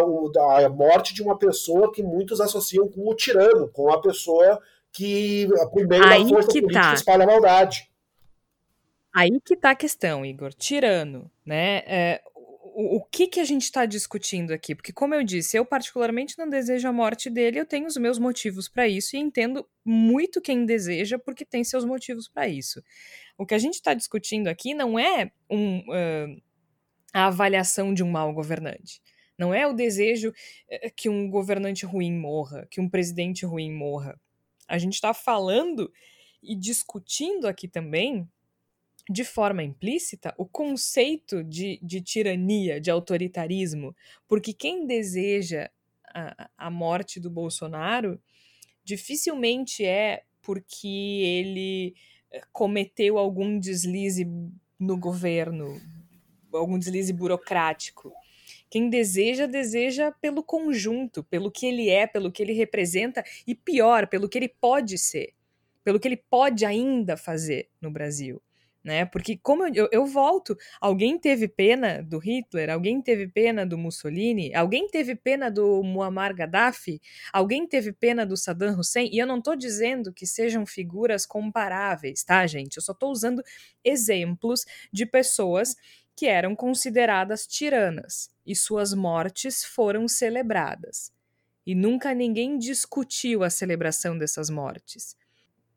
a 0.64 0.68
morte 0.68 1.14
de 1.14 1.22
uma 1.22 1.38
pessoa 1.38 1.90
que 1.90 2.02
muitos 2.02 2.40
associam 2.40 2.86
com 2.88 3.08
o 3.08 3.14
tirano, 3.14 3.68
com 3.68 3.90
a 3.90 4.00
pessoa 4.00 4.60
que, 4.92 5.48
por 5.72 5.86
meio 5.86 6.04
Aí 6.04 6.24
da 6.24 6.28
força 6.28 6.48
política, 6.48 6.80
tá. 6.80 6.94
espalha 6.94 7.24
a 7.24 7.26
maldade. 7.26 7.89
Aí 9.12 9.40
que 9.44 9.56
tá 9.56 9.70
a 9.70 9.76
questão, 9.76 10.24
Igor. 10.24 10.52
Tirano, 10.54 11.30
né? 11.44 11.78
É, 11.86 12.22
o, 12.74 12.96
o 12.96 13.04
que 13.04 13.26
que 13.26 13.40
a 13.40 13.44
gente 13.44 13.64
está 13.64 13.84
discutindo 13.84 14.52
aqui? 14.52 14.74
Porque, 14.74 14.92
como 14.92 15.14
eu 15.14 15.22
disse, 15.22 15.56
eu 15.56 15.64
particularmente 15.64 16.38
não 16.38 16.48
desejo 16.48 16.88
a 16.88 16.92
morte 16.92 17.28
dele, 17.28 17.60
eu 17.60 17.66
tenho 17.66 17.86
os 17.86 17.96
meus 17.96 18.18
motivos 18.18 18.68
para 18.68 18.88
isso 18.88 19.16
e 19.16 19.18
entendo 19.18 19.68
muito 19.84 20.40
quem 20.40 20.64
deseja 20.64 21.18
porque 21.18 21.44
tem 21.44 21.64
seus 21.64 21.84
motivos 21.84 22.28
para 22.28 22.48
isso. 22.48 22.82
O 23.36 23.44
que 23.44 23.54
a 23.54 23.58
gente 23.58 23.74
está 23.74 23.94
discutindo 23.94 24.48
aqui 24.48 24.74
não 24.74 24.98
é 24.98 25.30
um, 25.50 25.80
uh, 25.80 26.42
a 27.12 27.26
avaliação 27.26 27.92
de 27.92 28.02
um 28.02 28.10
mau 28.10 28.32
governante. 28.32 29.02
Não 29.36 29.52
é 29.52 29.66
o 29.66 29.72
desejo 29.72 30.30
uh, 30.30 30.92
que 30.94 31.08
um 31.08 31.28
governante 31.28 31.84
ruim 31.84 32.12
morra, 32.12 32.66
que 32.70 32.80
um 32.80 32.88
presidente 32.88 33.44
ruim 33.44 33.72
morra. 33.72 34.18
A 34.68 34.78
gente 34.78 34.94
está 34.94 35.12
falando 35.12 35.92
e 36.42 36.54
discutindo 36.54 37.48
aqui 37.48 37.66
também 37.66 38.28
de 39.10 39.24
forma 39.24 39.64
implícita, 39.64 40.32
o 40.38 40.46
conceito 40.46 41.42
de, 41.42 41.80
de 41.82 42.00
tirania, 42.00 42.80
de 42.80 42.92
autoritarismo, 42.92 43.92
porque 44.28 44.52
quem 44.52 44.86
deseja 44.86 45.68
a, 46.14 46.48
a 46.56 46.70
morte 46.70 47.18
do 47.18 47.28
Bolsonaro 47.28 48.22
dificilmente 48.84 49.84
é 49.84 50.22
porque 50.40 50.86
ele 50.86 51.94
eh, 52.30 52.40
cometeu 52.52 53.18
algum 53.18 53.58
deslize 53.58 54.24
no 54.78 54.96
governo, 54.96 55.80
algum 56.52 56.78
deslize 56.78 57.12
burocrático. 57.12 58.12
Quem 58.70 58.88
deseja, 58.88 59.46
deseja 59.46 60.12
pelo 60.12 60.44
conjunto, 60.44 61.24
pelo 61.24 61.50
que 61.50 61.66
ele 61.66 61.90
é, 61.90 62.06
pelo 62.06 62.30
que 62.30 62.44
ele 62.44 62.52
representa 62.52 63.24
e 63.44 63.56
pior, 63.56 64.06
pelo 64.06 64.28
que 64.28 64.38
ele 64.38 64.48
pode 64.48 64.96
ser, 64.96 65.34
pelo 65.82 65.98
que 65.98 66.06
ele 66.06 66.16
pode 66.16 66.64
ainda 66.64 67.16
fazer 67.16 67.68
no 67.80 67.90
Brasil 67.90 68.40
né? 68.82 69.04
Porque 69.04 69.36
como 69.36 69.66
eu, 69.66 69.88
eu, 69.92 70.06
volto, 70.06 70.56
alguém 70.80 71.18
teve 71.18 71.46
pena 71.46 72.02
do 72.02 72.18
Hitler, 72.18 72.70
alguém 72.70 73.00
teve 73.02 73.28
pena 73.28 73.66
do 73.66 73.76
Mussolini, 73.76 74.54
alguém 74.54 74.88
teve 74.88 75.14
pena 75.14 75.50
do 75.50 75.82
Muammar 75.82 76.34
Gaddafi, 76.34 77.00
alguém 77.32 77.66
teve 77.66 77.92
pena 77.92 78.24
do 78.24 78.36
Saddam 78.36 78.78
Hussein, 78.78 79.10
e 79.12 79.18
eu 79.18 79.26
não 79.26 79.38
estou 79.38 79.54
dizendo 79.54 80.12
que 80.12 80.26
sejam 80.26 80.64
figuras 80.64 81.26
comparáveis, 81.26 82.24
tá, 82.24 82.46
gente? 82.46 82.76
Eu 82.76 82.82
só 82.82 82.92
estou 82.92 83.10
usando 83.10 83.42
exemplos 83.84 84.64
de 84.92 85.04
pessoas 85.04 85.76
que 86.16 86.26
eram 86.26 86.56
consideradas 86.56 87.46
tiranas 87.46 88.30
e 88.46 88.54
suas 88.56 88.94
mortes 88.94 89.64
foram 89.64 90.08
celebradas. 90.08 91.12
E 91.66 91.74
nunca 91.74 92.14
ninguém 92.14 92.58
discutiu 92.58 93.44
a 93.44 93.50
celebração 93.50 94.16
dessas 94.16 94.50
mortes 94.50 95.14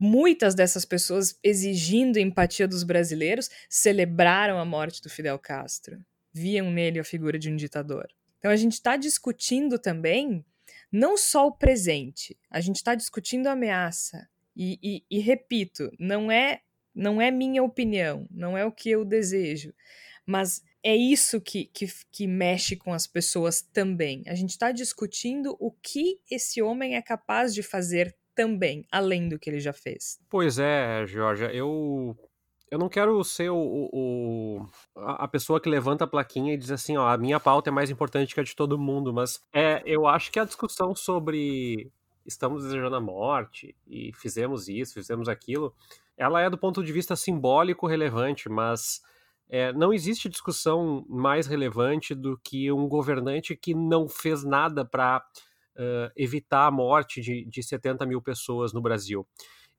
muitas 0.04 0.54
dessas 0.54 0.84
pessoas 0.84 1.39
exigindo 1.41 2.20
empatia 2.20 2.68
dos 2.68 2.84
brasileiros 2.84 3.49
celebraram 3.70 4.60
a 4.60 4.66
morte 4.66 5.01
do 5.01 5.10
Fidel 5.10 5.39
Castro, 5.39 5.97
viam 6.34 6.70
nele 6.70 6.99
a 6.99 7.06
figura 7.06 7.39
de 7.39 7.49
um 7.49 7.56
ditador. 7.56 8.10
Então 8.38 8.51
a 8.51 8.56
gente 8.58 8.74
está 8.74 8.97
discutindo 8.97 9.80
também 9.80 10.43
não 10.91 11.16
só 11.16 11.47
o 11.47 11.54
presente, 11.54 12.38
a 12.51 12.60
gente 12.60 12.76
está 12.76 12.95
discutindo 12.95 13.47
a 13.47 13.54
ameaça. 13.54 14.28
E, 14.54 14.78
e, 14.84 15.04
e, 15.10 15.20
repito, 15.20 15.89
não 15.97 16.30
é 16.30 16.60
não 16.93 17.22
é 17.22 17.32
minha 17.32 17.64
opinião, 17.64 18.28
não 18.30 18.58
é 18.58 18.66
o 18.66 18.74
que 18.74 18.89
eu 18.89 19.06
desejo, 19.06 19.74
mas 20.26 20.62
é 20.84 20.93
isso 20.93 21.39
que, 21.39 21.66
que, 21.74 21.88
que 22.12 22.28
mexe 22.28 22.76
com 22.76 22.93
as 22.93 23.08
pessoas 23.08 23.62
também. 23.62 24.22
A 24.28 24.36
gente 24.36 24.49
está 24.49 24.72
discutindo 24.74 25.56
o 25.62 25.72
que 25.72 26.20
esse 26.30 26.62
homem 26.62 26.95
é 26.95 27.01
capaz 27.01 27.54
de 27.54 27.64
fazer 27.64 28.14
também, 28.36 28.86
além 28.91 29.29
do 29.29 29.39
que 29.39 29.49
ele 29.49 29.59
já 29.59 29.73
fez. 29.73 30.19
Pois 30.29 30.59
é, 30.59 31.05
Georgia, 31.05 31.53
eu 31.53 32.15
eu 32.73 32.79
não 32.79 32.89
quero 32.89 33.23
ser 33.23 33.51
o, 33.51 33.55
o, 33.93 34.67
a 34.95 35.27
pessoa 35.27 35.61
que 35.61 35.69
levanta 35.69 36.05
a 36.05 36.07
plaquinha 36.07 36.55
e 36.55 36.57
diz 36.57 36.71
assim, 36.71 36.97
ó, 36.97 37.07
a 37.07 37.15
minha 37.15 37.39
pauta 37.39 37.69
é 37.69 37.71
mais 37.71 37.91
importante 37.91 38.34
que 38.34 38.39
a 38.39 38.43
de 38.43 38.55
todo 38.55 38.79
mundo, 38.79 39.13
mas 39.13 39.39
é, 39.53 39.84
eu 39.86 40.07
acho 40.07 40.31
que 40.31 40.39
a 40.39 40.43
discussão 40.43 40.95
sobre 40.95 41.91
estamos 42.25 42.63
desejando 42.63 42.95
a 42.95 42.99
morte 42.99 43.75
e 43.86 44.11
fizemos 44.13 44.67
isso, 44.67 44.95
fizemos 44.95 45.29
aquilo, 45.29 45.71
ela 46.17 46.41
é 46.41 46.49
do 46.49 46.57
ponto 46.57 46.84
de 46.84 46.91
vista 46.91 47.15
simbólico 47.15 47.86
relevante, 47.86 48.49
mas 48.49 49.03
é, 49.47 49.71
não 49.73 49.93
existe 49.93 50.27
discussão 50.27 51.05
mais 51.07 51.45
relevante 51.45 52.15
do 52.15 52.39
que 52.43 52.71
um 52.71 52.88
governante 52.88 53.55
que 53.55 53.75
não 53.75 54.09
fez 54.09 54.43
nada 54.43 54.84
para 54.84 55.23
uh, 55.78 56.11
evitar 56.15 56.67
a 56.67 56.71
morte 56.71 57.21
de, 57.21 57.45
de 57.45 57.63
70 57.63 58.05
mil 58.05 58.21
pessoas 58.21 58.74
no 58.74 58.82
Brasil. 58.82 59.28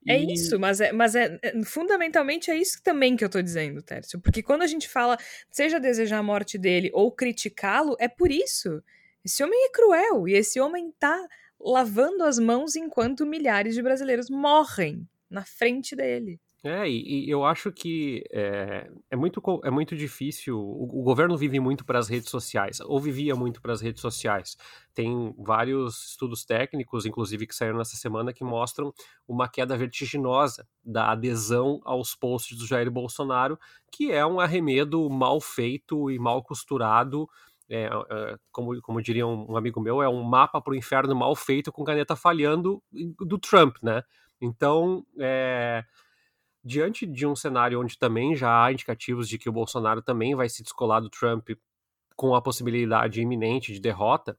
É 0.07 0.18
isso, 0.18 0.59
mas, 0.59 0.80
é, 0.80 0.92
mas 0.92 1.14
é, 1.14 1.38
é, 1.42 1.64
fundamentalmente 1.64 2.51
é 2.51 2.57
isso 2.57 2.82
também 2.82 3.16
que 3.16 3.24
eu 3.24 3.28
tô 3.28 3.40
dizendo, 3.40 3.80
Tércio. 3.80 4.20
Porque 4.20 4.42
quando 4.42 4.62
a 4.62 4.66
gente 4.66 4.86
fala, 4.86 5.16
seja 5.51 5.80
desejar 5.80 6.18
a 6.18 6.22
morte 6.22 6.59
dele 6.59 6.90
ou 6.92 7.11
criticá-lo, 7.11 7.97
é 7.99 8.07
por 8.07 8.30
isso. 8.30 8.82
Esse 9.24 9.42
homem 9.42 9.59
é 9.64 9.70
cruel 9.70 10.28
e 10.28 10.34
esse 10.34 10.61
homem 10.61 10.92
tá 10.99 11.26
lavando 11.59 12.22
as 12.24 12.38
mãos 12.38 12.76
enquanto 12.76 13.24
milhares 13.24 13.74
de 13.74 13.82
brasileiros 13.82 14.28
morrem 14.28 15.09
na 15.30 15.45
frente 15.45 15.97
dele. 15.97 16.38
É, 16.67 16.89
e, 16.89 17.27
e, 17.27 17.31
eu 17.31 17.45
acho 17.45 17.71
que 17.71 18.25
é, 18.33 18.91
é, 19.11 19.17
muito, 19.17 19.43
é 19.62 19.71
muito 19.71 19.95
difícil. 19.95 20.59
O, 20.59 21.01
o 21.01 21.03
governo 21.03 21.37
vive 21.37 21.61
muito 21.61 21.85
para 21.85 21.99
as 21.99 22.09
redes 22.09 22.31
sociais, 22.31 22.81
ou 22.81 22.99
vivia 22.99 23.37
muito 23.37 23.61
para 23.61 23.75
as 23.75 23.83
redes 23.83 24.01
sociais. 24.01 24.57
Tem 24.95 25.35
vários 25.37 26.12
estudos 26.12 26.43
técnicos, 26.43 27.05
inclusive, 27.05 27.47
que 27.47 27.55
saíram 27.55 27.77
nessa 27.77 27.97
semana, 27.97 28.33
que 28.33 28.43
mostram 28.43 28.95
uma 29.29 29.47
queda 29.47 29.77
vertiginosa 29.77 30.67
da 30.83 31.12
adesão 31.12 31.83
aos 31.85 32.15
posts 32.15 32.57
do 32.57 32.67
Jair 32.67 32.91
Bolsonaro, 32.91 33.59
que 33.93 34.11
é 34.11 34.25
um 34.25 34.41
arremedo 34.41 35.11
mal 35.11 35.43
feito 35.43 36.11
e 36.11 36.19
mal 36.19 36.43
costurado. 36.43 37.29
É, 37.69 37.91
é, 38.11 38.37
como, 38.51 38.81
como 38.81 39.03
diria 39.03 39.27
um, 39.27 39.55
amigo 39.55 39.83
meu, 39.83 40.03
é 40.03 40.09
um 40.09 40.23
mapa 40.23 40.62
para 40.62 40.73
o 40.73 40.77
inferno 40.77 41.15
mal 41.15 41.37
feito 41.37 41.71
com 41.71 41.85
caneta 41.85 42.17
falhando 42.17 42.83
do 43.21 43.39
Trump, 43.39 43.77
né? 43.83 44.03
Então, 44.41 45.05
é, 45.19 45.85
diante 46.65 47.07
de 47.07 47.27
um 47.27 47.37
cenário 47.37 47.81
onde 47.81 47.99
também 47.99 48.35
já 48.35 48.65
há 48.65 48.73
indicativos 48.73 49.29
de 49.29 49.39
que 49.39 49.49
o 49.49 49.53
Bolsonaro 49.53 50.01
também 50.01 50.35
vai 50.35 50.49
se 50.49 50.62
descolar 50.62 51.01
do 51.01 51.11
Trump 51.11 51.51
com 52.17 52.35
a 52.35 52.41
possibilidade 52.41 53.21
iminente 53.21 53.73
de 53.73 53.81
derrota, 53.81 54.39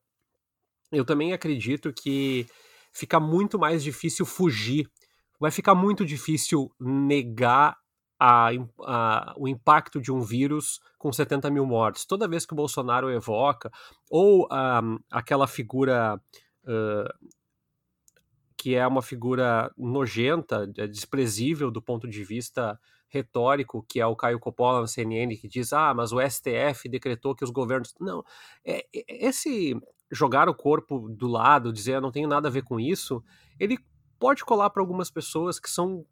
eu 0.91 1.05
também 1.05 1.33
acredito 1.33 1.93
que 1.93 2.47
fica 2.91 3.19
muito 3.19 3.59
mais 3.59 3.83
difícil 3.83 4.25
fugir, 4.25 4.89
vai 5.39 5.51
ficar 5.51 5.75
muito 5.75 6.05
difícil 6.05 6.71
negar 6.79 7.77
a, 8.19 8.49
a, 8.79 9.33
o 9.37 9.47
impacto 9.47 9.99
de 10.01 10.11
um 10.11 10.21
vírus 10.21 10.79
com 10.97 11.11
70 11.11 11.49
mil 11.51 11.65
mortes. 11.65 12.05
Toda 12.05 12.27
vez 12.27 12.45
que 12.45 12.53
o 12.53 12.55
Bolsonaro 12.55 13.11
evoca, 13.11 13.69
ou 14.09 14.47
um, 14.51 14.97
aquela 15.11 15.47
figura 15.47 16.19
uh, 16.63 17.29
que 18.65 18.73
é 18.73 18.87
uma 18.87 19.03
figura 19.03 19.71
nojenta, 19.77 20.67
é 20.75 20.87
desprezível 20.87 21.69
do 21.69 21.79
ponto 21.79 22.07
de 22.07 22.23
vista 22.23 22.79
retórico, 23.07 23.85
que 23.87 24.01
é 24.01 24.07
o 24.07 24.15
Caio 24.15 24.39
Coppola 24.39 24.81
na 24.81 24.87
CNN, 24.87 25.37
que 25.37 25.47
diz: 25.47 25.71
ah, 25.71 25.93
mas 25.93 26.11
o 26.11 26.17
STF 26.19 26.89
decretou 26.89 27.35
que 27.35 27.43
os 27.43 27.51
governos. 27.51 27.93
Não, 27.99 28.23
é, 28.65 28.79
é, 28.91 29.27
esse 29.27 29.79
jogar 30.11 30.49
o 30.49 30.55
corpo 30.55 31.07
do 31.09 31.27
lado, 31.27 31.71
dizer 31.71 31.93
ah, 31.93 32.01
não 32.01 32.11
tenho 32.11 32.27
nada 32.27 32.47
a 32.47 32.51
ver 32.51 32.63
com 32.63 32.79
isso, 32.79 33.23
ele 33.59 33.77
pode 34.17 34.43
colar 34.43 34.71
para 34.71 34.81
algumas 34.81 35.11
pessoas 35.11 35.59
que 35.59 35.69
são, 35.69 36.03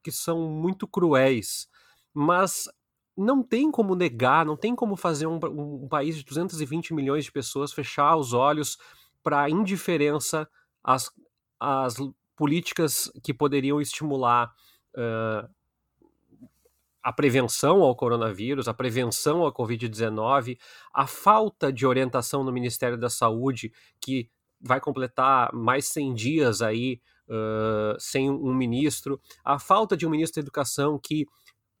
que 0.00 0.12
são 0.12 0.48
muito 0.48 0.86
cruéis, 0.86 1.68
mas 2.14 2.68
não 3.16 3.42
tem 3.42 3.68
como 3.68 3.96
negar, 3.96 4.46
não 4.46 4.56
tem 4.56 4.76
como 4.76 4.94
fazer 4.94 5.26
um, 5.26 5.40
um 5.44 5.88
país 5.88 6.14
de 6.14 6.24
220 6.24 6.94
milhões 6.94 7.24
de 7.24 7.32
pessoas 7.32 7.72
fechar 7.72 8.14
os 8.14 8.32
olhos 8.32 8.78
para 9.24 9.42
a 9.42 9.50
indiferença 9.50 10.48
às, 10.84 11.10
às 11.60 11.96
políticas 12.34 13.10
que 13.22 13.34
poderiam 13.34 13.80
estimular 13.80 14.50
uh, 14.96 15.48
a 17.02 17.12
prevenção 17.12 17.82
ao 17.82 17.94
coronavírus, 17.94 18.66
a 18.66 18.74
prevenção 18.74 19.46
à 19.46 19.52
Covid-19, 19.52 20.58
a 20.92 21.06
falta 21.06 21.72
de 21.72 21.86
orientação 21.86 22.42
no 22.42 22.52
Ministério 22.52 22.98
da 22.98 23.08
Saúde, 23.10 23.72
que 24.00 24.30
vai 24.60 24.80
completar 24.80 25.52
mais 25.54 25.86
100 25.86 26.14
dias 26.14 26.62
aí 26.62 27.00
uh, 27.28 27.98
sem 27.98 28.30
um 28.30 28.54
ministro, 28.54 29.20
a 29.44 29.58
falta 29.58 29.96
de 29.96 30.06
um 30.06 30.10
ministro 30.10 30.42
da 30.42 30.44
Educação 30.44 30.98
que 30.98 31.26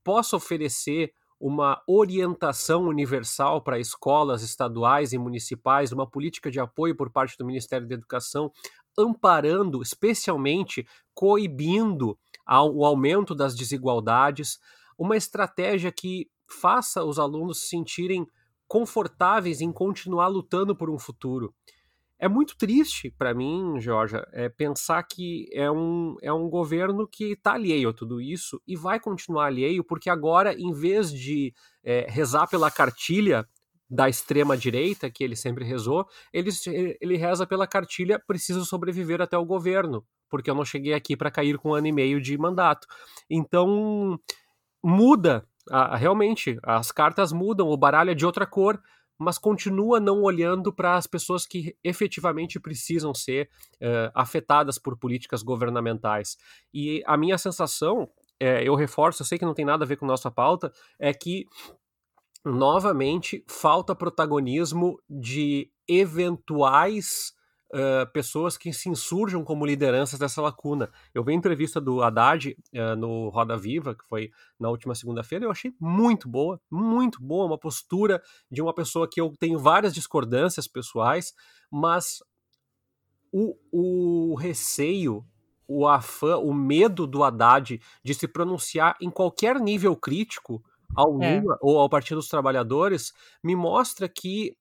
possa 0.02 0.36
oferecer 0.36 1.12
uma 1.38 1.82
orientação 1.86 2.82
universal 2.82 3.62
para 3.62 3.78
escolas 3.78 4.42
estaduais 4.42 5.14
e 5.14 5.18
municipais, 5.18 5.90
uma 5.90 6.06
política 6.06 6.50
de 6.50 6.60
apoio 6.60 6.94
por 6.94 7.10
parte 7.10 7.36
do 7.38 7.46
Ministério 7.46 7.88
da 7.88 7.94
Educação, 7.94 8.52
amparando, 8.98 9.82
especialmente 9.82 10.86
coibindo 11.14 12.18
o 12.46 12.84
aumento 12.84 13.34
das 13.34 13.54
desigualdades, 13.54 14.58
uma 14.98 15.16
estratégia 15.16 15.92
que 15.92 16.28
faça 16.46 17.04
os 17.04 17.18
alunos 17.18 17.60
se 17.60 17.68
sentirem 17.68 18.26
confortáveis 18.66 19.60
em 19.60 19.72
continuar 19.72 20.28
lutando 20.28 20.76
por 20.76 20.90
um 20.90 20.98
futuro. 20.98 21.54
É 22.18 22.28
muito 22.28 22.54
triste 22.58 23.10
para 23.10 23.32
mim, 23.32 23.80
Georgia, 23.80 24.26
é 24.32 24.48
pensar 24.48 25.02
que 25.04 25.48
é 25.54 25.70
um, 25.70 26.16
é 26.20 26.30
um 26.30 26.50
governo 26.50 27.08
que 27.08 27.32
está 27.32 27.54
alheio 27.54 27.88
a 27.88 27.94
tudo 27.94 28.20
isso 28.20 28.60
e 28.66 28.76
vai 28.76 29.00
continuar 29.00 29.46
alheio, 29.46 29.82
porque 29.82 30.10
agora, 30.10 30.52
em 30.52 30.70
vez 30.70 31.10
de 31.10 31.54
é, 31.82 32.06
rezar 32.10 32.46
pela 32.46 32.70
cartilha 32.70 33.48
da 33.90 34.08
extrema 34.08 34.56
direita, 34.56 35.10
que 35.10 35.24
ele 35.24 35.34
sempre 35.34 35.64
rezou, 35.64 36.06
ele, 36.32 36.50
ele 37.00 37.16
reza 37.16 37.46
pela 37.46 37.66
cartilha 37.66 38.22
preciso 38.24 38.64
sobreviver 38.64 39.20
até 39.20 39.36
o 39.36 39.44
governo, 39.44 40.04
porque 40.28 40.48
eu 40.48 40.54
não 40.54 40.64
cheguei 40.64 40.94
aqui 40.94 41.16
para 41.16 41.30
cair 41.30 41.58
com 41.58 41.70
um 41.70 41.74
ano 41.74 41.88
e 41.88 41.92
meio 41.92 42.20
de 42.20 42.38
mandato. 42.38 42.86
Então, 43.28 44.18
muda, 44.82 45.44
realmente, 45.98 46.56
as 46.62 46.92
cartas 46.92 47.32
mudam, 47.32 47.68
o 47.68 47.76
baralho 47.76 48.12
é 48.12 48.14
de 48.14 48.24
outra 48.24 48.46
cor, 48.46 48.80
mas 49.18 49.36
continua 49.36 50.00
não 50.00 50.22
olhando 50.22 50.72
para 50.72 50.94
as 50.94 51.06
pessoas 51.06 51.46
que 51.46 51.76
efetivamente 51.84 52.58
precisam 52.58 53.12
ser 53.12 53.50
uh, 53.74 54.10
afetadas 54.14 54.78
por 54.78 54.96
políticas 54.96 55.42
governamentais. 55.42 56.38
E 56.72 57.02
a 57.06 57.18
minha 57.18 57.36
sensação, 57.36 58.08
é, 58.40 58.66
eu 58.66 58.74
reforço, 58.74 59.20
eu 59.20 59.26
sei 59.26 59.38
que 59.38 59.44
não 59.44 59.52
tem 59.52 59.66
nada 59.66 59.84
a 59.84 59.86
ver 59.86 59.96
com 59.96 60.06
nossa 60.06 60.30
pauta, 60.30 60.72
é 60.98 61.12
que 61.12 61.44
novamente 62.44 63.44
falta 63.48 63.94
protagonismo 63.94 64.98
de 65.08 65.70
eventuais 65.86 67.34
uh, 67.72 68.10
pessoas 68.12 68.56
que 68.56 68.72
se 68.72 68.88
insurjam 68.88 69.44
como 69.44 69.66
lideranças 69.66 70.18
dessa 70.18 70.40
lacuna. 70.40 70.90
Eu 71.14 71.22
vi 71.22 71.32
a 71.32 71.36
entrevista 71.36 71.80
do 71.80 72.02
Haddad 72.02 72.56
uh, 72.74 72.96
no 72.96 73.28
Roda 73.28 73.56
Viva, 73.56 73.94
que 73.94 74.04
foi 74.08 74.30
na 74.58 74.70
última 74.70 74.94
segunda-feira, 74.94 75.44
eu 75.44 75.50
achei 75.50 75.74
muito 75.78 76.28
boa, 76.28 76.60
muito 76.70 77.22
boa, 77.22 77.46
uma 77.46 77.58
postura 77.58 78.22
de 78.50 78.62
uma 78.62 78.74
pessoa 78.74 79.08
que 79.08 79.20
eu 79.20 79.32
tenho 79.38 79.58
várias 79.58 79.92
discordâncias 79.92 80.66
pessoais, 80.66 81.34
mas 81.70 82.22
o, 83.32 83.56
o 83.70 84.34
receio 84.34 85.24
o 85.72 85.86
afã, 85.86 86.36
o 86.36 86.52
medo 86.52 87.06
do 87.06 87.22
Haddad 87.22 87.80
de 88.02 88.14
se 88.14 88.26
pronunciar 88.26 88.96
em 89.00 89.08
qualquer 89.08 89.60
nível 89.60 89.94
crítico 89.94 90.60
ao 90.94 91.22
é. 91.22 91.40
Lula 91.40 91.54
é. 91.54 91.58
ou 91.60 91.78
ao 91.78 91.88
Partido 91.88 92.16
dos 92.16 92.28
Trabalhadores 92.28 93.12
me 93.42 93.54
mostra 93.56 94.08
que 94.08 94.56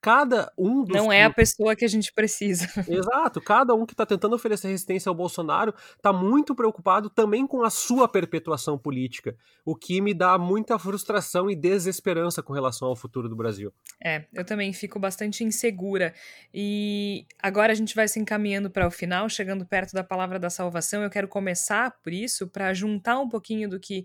cada 0.00 0.50
um 0.56 0.84
dos. 0.84 0.96
Não 0.96 1.12
é 1.12 1.24
a 1.24 1.30
pessoa 1.30 1.76
que 1.76 1.84
a 1.84 1.88
gente 1.88 2.12
precisa. 2.12 2.66
Exato, 2.88 3.40
cada 3.40 3.74
um 3.74 3.84
que 3.84 3.92
está 3.92 4.06
tentando 4.06 4.34
oferecer 4.34 4.68
resistência 4.68 5.10
ao 5.10 5.14
Bolsonaro 5.14 5.74
está 5.96 6.12
muito 6.12 6.54
preocupado 6.54 7.10
também 7.10 7.46
com 7.46 7.62
a 7.62 7.70
sua 7.70 8.08
perpetuação 8.08 8.78
política, 8.78 9.36
o 9.64 9.76
que 9.76 10.00
me 10.00 10.14
dá 10.14 10.38
muita 10.38 10.78
frustração 10.78 11.50
e 11.50 11.56
desesperança 11.56 12.42
com 12.42 12.52
relação 12.52 12.88
ao 12.88 12.96
futuro 12.96 13.28
do 13.28 13.36
Brasil. 13.36 13.72
É, 14.02 14.24
eu 14.32 14.44
também 14.44 14.72
fico 14.72 14.98
bastante 14.98 15.44
insegura. 15.44 16.14
E 16.52 17.26
agora 17.42 17.72
a 17.72 17.76
gente 17.76 17.94
vai 17.94 18.08
se 18.08 18.18
encaminhando 18.18 18.70
para 18.70 18.86
o 18.86 18.90
final, 18.90 19.28
chegando 19.28 19.66
perto 19.66 19.92
da 19.92 20.02
palavra 20.02 20.38
da 20.38 20.48
salvação. 20.48 21.02
Eu 21.02 21.10
quero 21.10 21.28
começar 21.28 21.90
por 22.02 22.12
isso, 22.12 22.48
para 22.48 22.72
juntar 22.72 23.18
um 23.18 23.28
pouquinho 23.28 23.68
do 23.68 23.78
que 23.78 24.04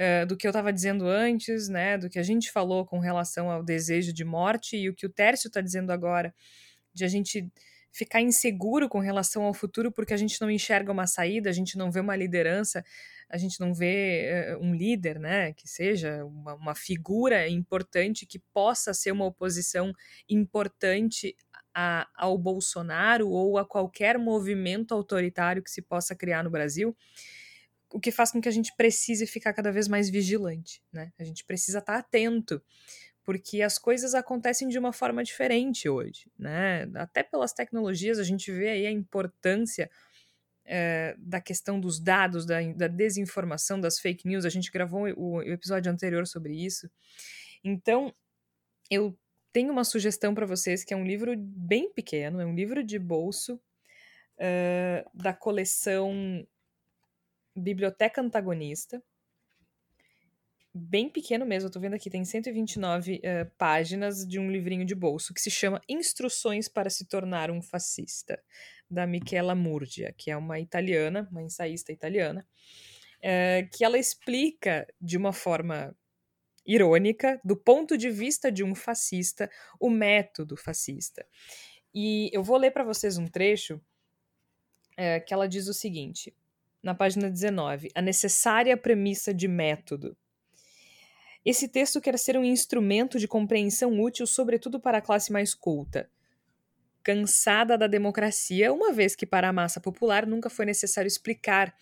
uh, 0.00 0.26
do 0.26 0.36
que 0.36 0.46
eu 0.46 0.50
estava 0.50 0.72
dizendo 0.72 1.06
antes, 1.06 1.68
né, 1.68 1.98
do 1.98 2.08
que 2.08 2.18
a 2.18 2.22
gente 2.22 2.50
falou 2.50 2.86
com 2.86 2.98
relação 2.98 3.50
ao 3.50 3.62
desejo 3.62 4.12
de 4.12 4.24
morte 4.24 4.76
e 4.76 4.88
o 4.88 4.94
que 4.94 5.06
o 5.06 5.10
Tércio 5.10 5.48
está 5.48 5.60
dizendo 5.60 5.90
agora, 5.90 6.34
de 6.94 7.04
a 7.04 7.08
gente 7.08 7.46
ficar 7.92 8.20
inseguro 8.20 8.88
com 8.88 9.00
relação 9.00 9.42
ao 9.42 9.52
futuro 9.52 9.90
porque 9.90 10.14
a 10.14 10.16
gente 10.16 10.40
não 10.40 10.50
enxerga 10.50 10.92
uma 10.92 11.06
saída, 11.06 11.50
a 11.50 11.52
gente 11.52 11.76
não 11.76 11.90
vê 11.90 12.00
uma 12.00 12.16
liderança, 12.16 12.84
a 13.28 13.36
gente 13.36 13.60
não 13.60 13.74
vê 13.74 14.56
uh, 14.56 14.64
um 14.64 14.74
líder, 14.74 15.18
né, 15.18 15.52
que 15.52 15.68
seja 15.68 16.24
uma, 16.24 16.54
uma, 16.54 16.74
figura 16.74 17.48
importante 17.48 18.26
que 18.26 18.38
possa 18.38 18.94
ser 18.94 19.12
uma 19.12 19.26
oposição 19.26 19.92
importante 20.28 21.36
a, 21.74 22.08
ao 22.16 22.38
Bolsonaro 22.38 23.28
ou 23.28 23.58
a 23.58 23.64
qualquer 23.64 24.18
movimento 24.18 24.94
autoritário 24.94 25.62
que 25.62 25.70
se 25.70 25.82
possa 25.82 26.14
criar 26.14 26.42
no 26.42 26.50
Brasil 26.50 26.96
o 27.92 28.00
que 28.00 28.10
faz 28.10 28.30
com 28.30 28.40
que 28.40 28.48
a 28.48 28.52
gente 28.52 28.74
precise 28.76 29.26
ficar 29.26 29.52
cada 29.52 29.72
vez 29.72 29.88
mais 29.88 30.08
vigilante, 30.08 30.82
né? 30.92 31.12
A 31.18 31.24
gente 31.24 31.44
precisa 31.44 31.78
estar 31.78 31.96
atento, 31.96 32.62
porque 33.24 33.62
as 33.62 33.78
coisas 33.78 34.14
acontecem 34.14 34.68
de 34.68 34.78
uma 34.78 34.92
forma 34.92 35.22
diferente 35.22 35.88
hoje, 35.88 36.30
né? 36.38 36.88
Até 36.94 37.22
pelas 37.22 37.52
tecnologias 37.52 38.18
a 38.18 38.24
gente 38.24 38.50
vê 38.50 38.70
aí 38.70 38.86
a 38.86 38.90
importância 38.90 39.90
é, 40.64 41.16
da 41.18 41.40
questão 41.40 41.80
dos 41.80 41.98
dados, 41.98 42.46
da, 42.46 42.60
da, 42.72 42.86
desinformação, 42.86 43.80
das 43.80 43.98
fake 43.98 44.26
news. 44.26 44.44
A 44.44 44.48
gente 44.50 44.70
gravou 44.70 45.08
o, 45.16 45.38
o 45.38 45.42
episódio 45.42 45.90
anterior 45.90 46.26
sobre 46.26 46.54
isso. 46.54 46.88
Então, 47.64 48.14
eu 48.88 49.18
tenho 49.52 49.72
uma 49.72 49.84
sugestão 49.84 50.34
para 50.34 50.46
vocês 50.46 50.84
que 50.84 50.94
é 50.94 50.96
um 50.96 51.04
livro 51.04 51.34
bem 51.36 51.92
pequeno, 51.92 52.40
é 52.40 52.46
um 52.46 52.54
livro 52.54 52.84
de 52.84 52.98
bolso 52.98 53.54
uh, 54.36 55.10
da 55.12 55.32
coleção 55.32 56.46
Biblioteca 57.60 58.20
Antagonista. 58.20 59.02
Bem 60.72 61.08
pequeno 61.08 61.44
mesmo, 61.44 61.68
eu 61.68 61.72
tô 61.72 61.80
vendo 61.80 61.94
aqui, 61.94 62.08
tem 62.08 62.24
129 62.24 63.14
uh, 63.14 63.20
eh, 63.22 63.44
páginas 63.58 64.24
de 64.24 64.38
um 64.38 64.50
livrinho 64.50 64.84
de 64.84 64.94
bolso 64.94 65.34
que 65.34 65.40
se 65.40 65.50
chama 65.50 65.80
Instruções 65.88 66.68
para 66.68 66.88
se 66.88 67.04
tornar 67.06 67.50
um 67.50 67.60
fascista, 67.60 68.40
da 68.88 69.04
Michela 69.04 69.54
Murgia, 69.54 70.14
que 70.16 70.30
é 70.30 70.36
uma 70.36 70.60
italiana, 70.60 71.28
uma 71.30 71.42
ensaísta 71.42 71.92
italiana, 71.92 72.46
uh, 73.18 73.68
que 73.76 73.84
ela 73.84 73.98
explica 73.98 74.86
de 75.00 75.16
uma 75.16 75.32
forma 75.32 75.92
irônica, 76.64 77.40
do 77.44 77.56
ponto 77.56 77.96
de 77.96 78.10
vista 78.10 78.50
de 78.50 78.62
um 78.62 78.74
fascista, 78.74 79.50
o 79.78 79.90
método 79.90 80.56
fascista. 80.56 81.26
E 81.92 82.30
eu 82.32 82.42
vou 82.42 82.56
ler 82.56 82.70
para 82.70 82.84
vocês 82.84 83.18
um 83.18 83.26
trecho 83.26 83.74
uh, 83.76 85.24
que 85.26 85.34
ela 85.34 85.48
diz 85.48 85.66
o 85.66 85.74
seguinte: 85.74 86.32
na 86.82 86.94
página 86.94 87.30
19, 87.30 87.90
a 87.94 88.00
necessária 88.02 88.76
premissa 88.76 89.34
de 89.34 89.46
método. 89.46 90.16
Esse 91.44 91.68
texto 91.68 92.00
quer 92.00 92.18
ser 92.18 92.36
um 92.36 92.44
instrumento 92.44 93.18
de 93.18 93.26
compreensão 93.26 93.98
útil, 94.00 94.26
sobretudo 94.26 94.78
para 94.78 94.98
a 94.98 95.02
classe 95.02 95.32
mais 95.32 95.54
culta. 95.54 96.10
Cansada 97.02 97.78
da 97.78 97.86
democracia, 97.86 98.72
uma 98.72 98.92
vez 98.92 99.16
que 99.16 99.24
para 99.24 99.48
a 99.48 99.52
massa 99.52 99.80
popular 99.80 100.26
nunca 100.26 100.50
foi 100.50 100.66
necessário 100.66 101.08
explicar 101.08 101.74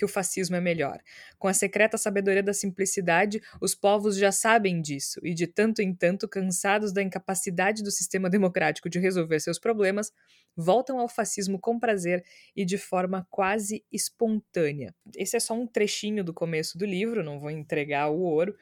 que 0.00 0.04
o 0.06 0.08
fascismo 0.08 0.56
é 0.56 0.62
melhor. 0.62 0.98
Com 1.38 1.46
a 1.46 1.52
secreta 1.52 1.98
sabedoria 1.98 2.42
da 2.42 2.54
simplicidade, 2.54 3.38
os 3.60 3.74
povos 3.74 4.16
já 4.16 4.32
sabem 4.32 4.80
disso, 4.80 5.20
e 5.22 5.34
de 5.34 5.46
tanto 5.46 5.82
em 5.82 5.94
tanto, 5.94 6.26
cansados 6.26 6.90
da 6.90 7.02
incapacidade 7.02 7.82
do 7.82 7.90
sistema 7.90 8.30
democrático 8.30 8.88
de 8.88 8.98
resolver 8.98 9.38
seus 9.40 9.58
problemas, 9.58 10.10
voltam 10.56 10.98
ao 10.98 11.06
fascismo 11.06 11.58
com 11.58 11.78
prazer 11.78 12.24
e 12.56 12.64
de 12.64 12.78
forma 12.78 13.26
quase 13.28 13.84
espontânea. 13.92 14.94
Esse 15.14 15.36
é 15.36 15.40
só 15.40 15.52
um 15.52 15.66
trechinho 15.66 16.24
do 16.24 16.32
começo 16.32 16.78
do 16.78 16.86
livro, 16.86 17.22
não 17.22 17.38
vou 17.38 17.50
entregar 17.50 18.08
o 18.08 18.20
ouro, 18.20 18.56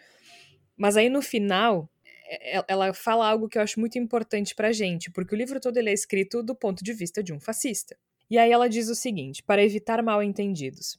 mas 0.76 0.97
aí 0.97 1.09
no 1.09 1.22
final 1.22 1.89
é, 2.26 2.59
é, 2.59 2.64
ela 2.66 2.93
fala 2.93 3.28
algo 3.28 3.49
que 3.49 3.57
eu 3.57 3.62
acho 3.62 3.78
muito 3.78 3.97
importante 3.97 4.57
pra 4.57 4.72
gente, 4.72 5.09
porque 5.09 5.36
o 5.36 5.39
livro 5.39 5.61
todo 5.61 5.76
ele 5.76 5.91
é 5.91 5.95
escrito 5.95 6.43
do 6.43 6.57
ponto 6.57 6.82
de 6.82 6.93
vista 6.93 7.22
de 7.22 7.32
um 7.32 7.39
fascista. 7.39 7.97
E 8.28 8.36
aí 8.36 8.51
ela 8.51 8.68
diz 8.68 8.89
o 8.89 8.95
seguinte: 8.95 9.41
para 9.43 9.62
evitar 9.62 10.03
mal-entendidos. 10.03 10.99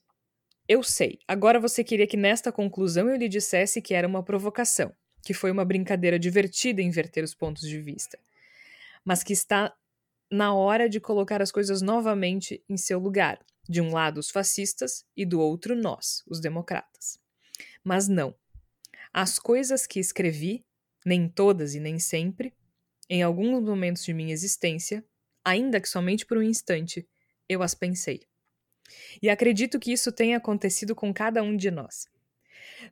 Eu 0.70 0.84
sei, 0.84 1.18
agora 1.28 1.60
você 1.60 1.84
queria 1.84 2.06
que 2.06 2.16
nesta 2.16 2.52
conclusão 2.52 3.10
eu 3.10 3.18
lhe 3.18 3.28
dissesse 3.28 3.82
que 3.82 3.96
era 3.96 4.08
uma 4.08 4.22
provocação, 4.22 4.96
que 5.24 5.34
foi 5.34 5.50
uma 5.50 5.66
brincadeira 5.66 6.20
divertida 6.20 6.80
inverter 6.80 7.24
os 7.24 7.34
pontos 7.34 7.68
de 7.68 7.82
vista, 7.82 8.20
mas 9.04 9.24
que 9.24 9.34
está 9.34 9.76
na 10.32 10.54
hora 10.54 10.88
de 10.88 11.00
colocar 11.00 11.42
as 11.42 11.52
coisas 11.52 11.82
novamente 11.82 12.64
em 12.70 12.78
seu 12.78 13.00
lugar. 13.00 13.44
De 13.68 13.82
um 13.82 13.92
lado, 13.92 14.20
os 14.20 14.30
fascistas 14.30 15.04
e 15.18 15.26
do 15.26 15.40
outro, 15.40 15.76
nós, 15.76 16.24
os 16.28 16.40
democratas. 16.40 17.20
Mas 17.84 18.08
não. 18.08 18.36
As 19.12 19.40
coisas 19.40 19.88
que 19.88 20.00
escrevi, 20.00 20.64
nem 21.04 21.28
todas 21.28 21.74
e 21.74 21.80
nem 21.80 21.98
sempre, 21.98 22.54
em 23.10 23.24
alguns 23.24 23.64
momentos 23.64 24.06
de 24.06 24.14
minha 24.14 24.34
existência, 24.34 25.04
ainda 25.44 25.82
que 25.82 25.90
somente 25.90 26.28
por 26.28 26.38
um 26.38 26.44
instante, 26.44 27.10
eu 27.48 27.64
as 27.64 27.74
pensei. 27.74 28.29
E 29.22 29.30
acredito 29.30 29.80
que 29.80 29.92
isso 29.92 30.12
tenha 30.12 30.38
acontecido 30.38 30.96
com 30.96 31.14
cada 31.14 31.42
um 31.44 31.56
de 31.56 31.70
nós. 31.70 32.08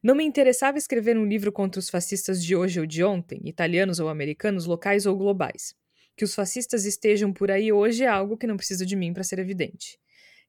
Não 0.03 0.15
me 0.15 0.23
interessava 0.23 0.77
escrever 0.77 1.17
um 1.17 1.25
livro 1.25 1.51
contra 1.51 1.79
os 1.79 1.89
fascistas 1.89 2.43
de 2.43 2.55
hoje 2.55 2.79
ou 2.79 2.85
de 2.85 3.03
ontem, 3.03 3.41
italianos 3.45 3.99
ou 3.99 4.09
americanos, 4.09 4.65
locais 4.65 5.05
ou 5.05 5.15
globais. 5.15 5.75
Que 6.15 6.23
os 6.23 6.33
fascistas 6.33 6.85
estejam 6.85 7.31
por 7.31 7.51
aí 7.51 7.71
hoje 7.71 8.03
é 8.03 8.07
algo 8.07 8.37
que 8.37 8.47
não 8.47 8.57
precisa 8.57 8.85
de 8.85 8.95
mim 8.95 9.13
para 9.13 9.23
ser 9.23 9.39
evidente. 9.39 9.99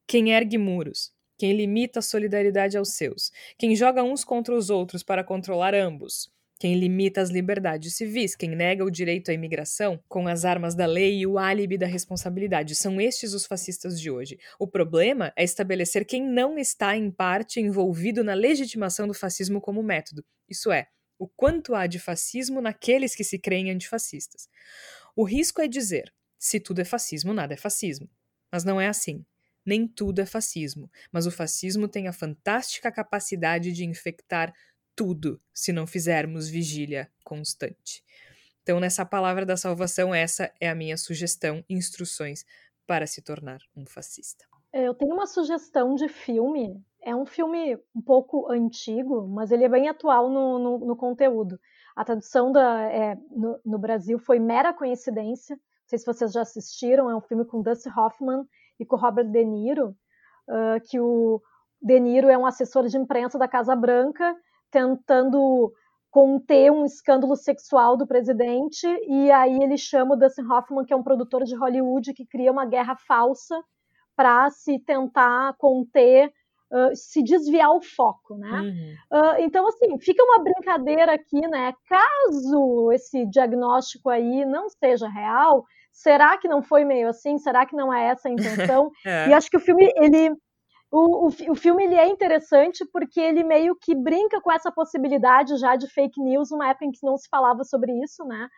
Quem 0.06 0.30
ergue 0.30 0.58
muros, 0.58 1.12
quem 1.36 1.56
limita 1.56 2.00
a 2.00 2.02
solidariedade 2.02 2.76
aos 2.76 2.94
seus, 2.94 3.30
quem 3.56 3.76
joga 3.76 4.02
uns 4.02 4.24
contra 4.24 4.54
os 4.54 4.70
outros 4.70 5.02
para 5.02 5.22
controlar 5.22 5.74
ambos, 5.74 6.30
quem 6.58 6.78
limita 6.78 7.20
as 7.20 7.30
liberdades 7.30 7.94
civis, 7.94 8.34
quem 8.34 8.50
nega 8.50 8.84
o 8.84 8.90
direito 8.90 9.30
à 9.30 9.34
imigração 9.34 10.02
com 10.08 10.26
as 10.26 10.44
armas 10.44 10.74
da 10.74 10.86
lei 10.86 11.20
e 11.20 11.26
o 11.26 11.38
álibi 11.38 11.78
da 11.78 11.86
responsabilidade. 11.86 12.74
São 12.74 13.00
estes 13.00 13.32
os 13.32 13.46
fascistas 13.46 14.00
de 14.00 14.10
hoje. 14.10 14.38
O 14.58 14.66
problema 14.66 15.32
é 15.36 15.44
estabelecer 15.44 16.04
quem 16.04 16.22
não 16.22 16.58
está, 16.58 16.96
em 16.96 17.10
parte, 17.10 17.60
envolvido 17.60 18.24
na 18.24 18.34
legitimação 18.34 19.06
do 19.06 19.14
fascismo 19.14 19.60
como 19.60 19.82
método. 19.82 20.24
Isso 20.48 20.72
é, 20.72 20.88
o 21.18 21.28
quanto 21.28 21.74
há 21.74 21.86
de 21.86 21.98
fascismo 21.98 22.60
naqueles 22.60 23.14
que 23.14 23.24
se 23.24 23.38
creem 23.38 23.70
antifascistas. 23.70 24.48
O 25.14 25.24
risco 25.24 25.60
é 25.60 25.68
dizer: 25.68 26.12
se 26.38 26.58
tudo 26.58 26.80
é 26.80 26.84
fascismo, 26.84 27.32
nada 27.32 27.54
é 27.54 27.56
fascismo. 27.56 28.08
Mas 28.50 28.64
não 28.64 28.80
é 28.80 28.88
assim. 28.88 29.24
Nem 29.66 29.86
tudo 29.86 30.20
é 30.20 30.24
fascismo, 30.24 30.90
mas 31.12 31.26
o 31.26 31.30
fascismo 31.30 31.86
tem 31.86 32.08
a 32.08 32.12
fantástica 32.12 32.90
capacidade 32.90 33.70
de 33.70 33.84
infectar 33.84 34.54
tudo 34.98 35.40
se 35.54 35.72
não 35.72 35.86
fizermos 35.86 36.48
vigília 36.48 37.08
constante. 37.24 38.02
Então, 38.60 38.80
nessa 38.80 39.06
palavra 39.06 39.46
da 39.46 39.56
salvação, 39.56 40.12
essa 40.12 40.52
é 40.60 40.68
a 40.68 40.74
minha 40.74 40.96
sugestão, 40.96 41.64
instruções 41.70 42.44
para 42.84 43.06
se 43.06 43.22
tornar 43.22 43.60
um 43.76 43.86
fascista. 43.86 44.44
Eu 44.72 44.92
tenho 44.94 45.14
uma 45.14 45.28
sugestão 45.28 45.94
de 45.94 46.08
filme. 46.08 46.84
É 47.00 47.14
um 47.14 47.24
filme 47.24 47.78
um 47.94 48.02
pouco 48.02 48.50
antigo, 48.50 49.28
mas 49.28 49.52
ele 49.52 49.64
é 49.64 49.68
bem 49.68 49.88
atual 49.88 50.28
no, 50.28 50.58
no, 50.58 50.78
no 50.80 50.96
conteúdo. 50.96 51.60
A 51.94 52.04
tradução 52.04 52.50
da, 52.50 52.82
é, 52.90 53.14
no, 53.30 53.60
no, 53.64 53.78
Brasil 53.78 54.18
foi 54.18 54.40
Mera 54.40 54.74
Coincidência. 54.74 55.54
Não 55.54 55.88
sei 55.88 55.98
se 56.00 56.06
vocês 56.06 56.32
já 56.32 56.42
assistiram. 56.42 57.08
É 57.08 57.14
um 57.14 57.20
filme 57.20 57.44
com 57.44 57.62
Dusty 57.62 57.88
Hoffman 57.88 58.44
e 58.80 58.84
com 58.84 58.96
Robert 58.96 59.30
De 59.30 59.44
Niro, 59.44 59.96
uh, 60.48 60.80
que 60.90 60.98
o 60.98 61.40
De 61.80 62.00
Niro 62.00 62.28
é 62.28 62.36
um 62.36 62.44
assessor 62.44 62.86
de 62.88 62.98
imprensa 62.98 63.38
da 63.38 63.46
Casa 63.46 63.76
Branca, 63.76 64.36
tentando 64.70 65.72
conter 66.10 66.70
um 66.70 66.84
escândalo 66.84 67.36
sexual 67.36 67.96
do 67.96 68.06
presidente, 68.06 68.86
e 69.06 69.30
aí 69.30 69.62
ele 69.62 69.76
chama 69.76 70.14
o 70.14 70.18
Dustin 70.18 70.42
Hoffman, 70.42 70.84
que 70.84 70.92
é 70.92 70.96
um 70.96 71.02
produtor 71.02 71.44
de 71.44 71.54
Hollywood, 71.54 72.14
que 72.14 72.26
cria 72.26 72.50
uma 72.50 72.64
guerra 72.64 72.96
falsa 72.96 73.54
para 74.16 74.50
se 74.50 74.78
tentar 74.80 75.54
conter 75.58 76.32
Uh, 76.70 76.94
se 76.94 77.22
desviar 77.22 77.70
o 77.70 77.80
foco, 77.80 78.36
né? 78.36 78.60
Uhum. 78.60 78.94
Uh, 79.10 79.36
então, 79.38 79.66
assim, 79.66 79.98
fica 80.00 80.22
uma 80.22 80.44
brincadeira 80.44 81.14
aqui, 81.14 81.40
né? 81.48 81.72
Caso 81.88 82.92
esse 82.92 83.24
diagnóstico 83.24 84.10
aí 84.10 84.44
não 84.44 84.68
seja 84.68 85.08
real, 85.08 85.64
será 85.90 86.36
que 86.36 86.46
não 86.46 86.62
foi 86.62 86.84
meio 86.84 87.08
assim? 87.08 87.38
Será 87.38 87.64
que 87.64 87.74
não 87.74 87.90
é 87.90 88.08
essa 88.08 88.28
a 88.28 88.32
intenção? 88.32 88.90
é. 89.06 89.28
E 89.28 89.32
acho 89.32 89.48
que 89.48 89.56
o 89.56 89.60
filme, 89.60 89.90
ele... 89.96 90.36
O, 90.90 91.26
o, 91.26 91.52
o, 91.52 91.54
filme 91.54 91.84
ele 91.84 91.96
é 91.96 92.08
interessante 92.08 92.84
porque 92.90 93.20
ele 93.20 93.44
meio 93.44 93.76
que 93.76 93.94
brinca 93.94 94.40
com 94.40 94.50
essa 94.50 94.72
possibilidade 94.72 95.56
já 95.58 95.76
de 95.76 95.86
fake 95.86 96.20
news, 96.20 96.50
numa 96.50 96.70
época 96.70 96.86
em 96.86 96.90
que 96.90 97.04
não 97.04 97.16
se 97.16 97.28
falava 97.28 97.62
sobre 97.62 97.92
isso, 98.02 98.24
né? 98.24 98.48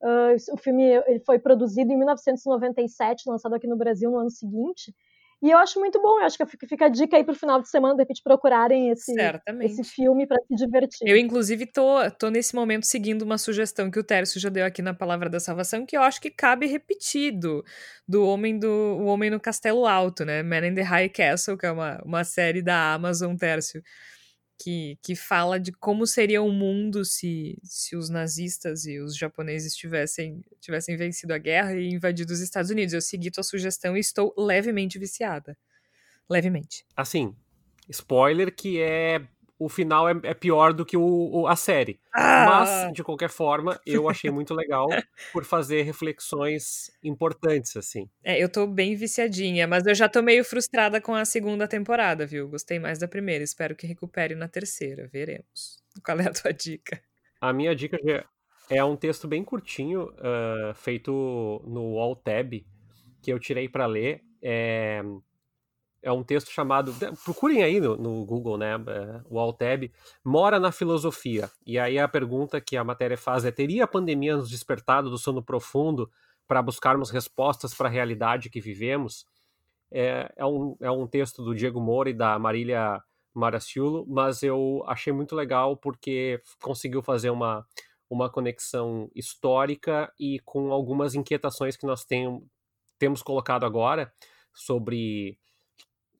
Uh, 0.00 0.54
o 0.54 0.56
filme 0.56 0.84
ele 0.84 1.20
foi 1.20 1.38
produzido 1.38 1.92
em 1.92 1.96
1997, 1.96 3.28
lançado 3.28 3.54
aqui 3.54 3.66
no 3.66 3.76
Brasil 3.76 4.10
no 4.10 4.18
ano 4.18 4.30
seguinte, 4.30 4.94
e 5.42 5.50
eu 5.50 5.58
acho 5.58 5.80
muito 5.80 6.00
bom, 6.00 6.20
eu 6.20 6.24
acho 6.24 6.36
que 6.36 6.66
fica 6.66 6.86
a 6.86 6.88
dica 6.88 7.16
aí 7.16 7.24
pro 7.24 7.34
final 7.34 7.60
de 7.60 7.68
semana, 7.68 7.94
de 7.94 8.02
repente 8.02 8.22
procurarem 8.22 8.90
esse, 8.90 9.14
esse 9.62 9.84
filme 9.84 10.26
para 10.26 10.38
se 10.42 10.54
divertir. 10.54 11.08
Eu, 11.08 11.16
inclusive, 11.16 11.66
tô, 11.66 12.10
tô 12.18 12.28
nesse 12.28 12.54
momento 12.54 12.84
seguindo 12.84 13.22
uma 13.22 13.38
sugestão 13.38 13.90
que 13.90 13.98
o 13.98 14.04
Tércio 14.04 14.38
já 14.40 14.48
deu 14.48 14.64
aqui 14.64 14.82
na 14.82 14.92
Palavra 14.92 15.30
da 15.30 15.40
Salvação, 15.40 15.86
que 15.86 15.96
eu 15.96 16.02
acho 16.02 16.20
que 16.20 16.30
cabe 16.30 16.66
repetido, 16.66 17.64
do 18.06 18.26
Homem 18.26 18.58
do 18.58 18.68
o 18.68 19.04
Homem 19.06 19.30
no 19.30 19.40
Castelo 19.40 19.86
Alto, 19.86 20.24
né? 20.24 20.42
Man 20.42 20.66
in 20.66 20.74
the 20.74 20.82
High 20.82 21.08
Castle, 21.08 21.56
que 21.56 21.64
é 21.64 21.72
uma, 21.72 22.00
uma 22.04 22.24
série 22.24 22.60
da 22.60 22.94
Amazon, 22.94 23.36
Tércio 23.36 23.82
que, 24.60 24.98
que 25.02 25.16
fala 25.16 25.58
de 25.58 25.72
como 25.72 26.06
seria 26.06 26.42
o 26.42 26.52
mundo 26.52 27.02
se, 27.02 27.58
se 27.64 27.96
os 27.96 28.10
nazistas 28.10 28.84
e 28.84 29.00
os 29.00 29.16
japoneses 29.16 29.74
tivessem, 29.74 30.44
tivessem 30.60 30.96
vencido 30.98 31.32
a 31.32 31.38
guerra 31.38 31.74
e 31.74 31.88
invadido 31.88 32.32
os 32.32 32.40
Estados 32.40 32.70
Unidos. 32.70 32.92
Eu 32.92 33.00
segui 33.00 33.30
tua 33.30 33.42
sugestão 33.42 33.96
e 33.96 34.00
estou 34.00 34.34
levemente 34.36 34.98
viciada. 34.98 35.56
Levemente. 36.28 36.84
Assim, 36.94 37.34
spoiler 37.88 38.54
que 38.54 38.80
é 38.80 39.26
o 39.60 39.68
final 39.68 40.08
é, 40.08 40.18
é 40.22 40.32
pior 40.32 40.72
do 40.72 40.86
que 40.86 40.96
o, 40.96 41.02
o 41.02 41.46
a 41.46 41.54
série. 41.54 42.00
Ah! 42.14 42.46
Mas, 42.46 42.92
de 42.94 43.04
qualquer 43.04 43.28
forma, 43.28 43.78
eu 43.84 44.08
achei 44.08 44.30
muito 44.30 44.54
legal 44.54 44.88
por 45.34 45.44
fazer 45.44 45.82
reflexões 45.82 46.90
importantes, 47.04 47.76
assim. 47.76 48.08
É, 48.24 48.42
eu 48.42 48.48
tô 48.48 48.66
bem 48.66 48.96
viciadinha, 48.96 49.68
mas 49.68 49.86
eu 49.86 49.94
já 49.94 50.08
tô 50.08 50.22
meio 50.22 50.42
frustrada 50.42 50.98
com 50.98 51.14
a 51.14 51.26
segunda 51.26 51.68
temporada, 51.68 52.26
viu? 52.26 52.48
Gostei 52.48 52.78
mais 52.78 52.98
da 52.98 53.06
primeira, 53.06 53.44
espero 53.44 53.76
que 53.76 53.86
recupere 53.86 54.34
na 54.34 54.48
terceira, 54.48 55.06
veremos. 55.12 55.78
Qual 56.02 56.18
é 56.18 56.26
a 56.26 56.32
tua 56.32 56.52
dica? 56.52 56.98
A 57.38 57.52
minha 57.52 57.76
dica 57.76 57.98
é 58.70 58.82
um 58.82 58.96
texto 58.96 59.28
bem 59.28 59.44
curtinho, 59.44 60.04
uh, 60.04 60.74
feito 60.74 61.12
no 61.66 62.16
Tab 62.16 62.64
que 63.20 63.30
eu 63.30 63.38
tirei 63.38 63.68
para 63.68 63.84
ler. 63.84 64.22
É, 64.42 65.02
é 66.02 66.10
um 66.10 66.22
texto 66.22 66.50
chamado. 66.50 66.94
Procurem 67.24 67.62
aí 67.62 67.80
no, 67.80 67.96
no 67.96 68.24
Google, 68.24 68.56
né? 68.56 68.74
É, 68.74 69.20
o 69.28 69.38
Altab, 69.38 69.92
Mora 70.24 70.58
na 70.58 70.72
Filosofia. 70.72 71.50
E 71.66 71.78
aí 71.78 71.98
a 71.98 72.08
pergunta 72.08 72.60
que 72.60 72.76
a 72.76 72.84
matéria 72.84 73.18
faz 73.18 73.44
é: 73.44 73.50
teria 73.50 73.84
a 73.84 73.88
pandemia 73.88 74.36
nos 74.36 74.48
despertado 74.48 75.10
do 75.10 75.18
sono 75.18 75.42
profundo 75.42 76.10
para 76.46 76.62
buscarmos 76.62 77.10
respostas 77.10 77.74
para 77.74 77.88
a 77.88 77.92
realidade 77.92 78.50
que 78.50 78.60
vivemos? 78.60 79.24
É, 79.90 80.32
é, 80.36 80.46
um, 80.46 80.76
é 80.80 80.90
um 80.90 81.06
texto 81.06 81.42
do 81.42 81.54
Diego 81.54 81.80
Moura 81.80 82.10
e 82.10 82.14
da 82.14 82.38
Marília 82.38 83.02
Maraciulo, 83.34 84.04
mas 84.08 84.42
eu 84.42 84.82
achei 84.86 85.12
muito 85.12 85.34
legal 85.34 85.76
porque 85.76 86.40
conseguiu 86.60 87.02
fazer 87.02 87.30
uma, 87.30 87.66
uma 88.08 88.28
conexão 88.30 89.10
histórica 89.14 90.12
e 90.18 90.40
com 90.40 90.72
algumas 90.72 91.14
inquietações 91.14 91.76
que 91.76 91.86
nós 91.86 92.04
tem, 92.04 92.42
temos 92.98 93.22
colocado 93.22 93.64
agora 93.64 94.12
sobre 94.52 95.38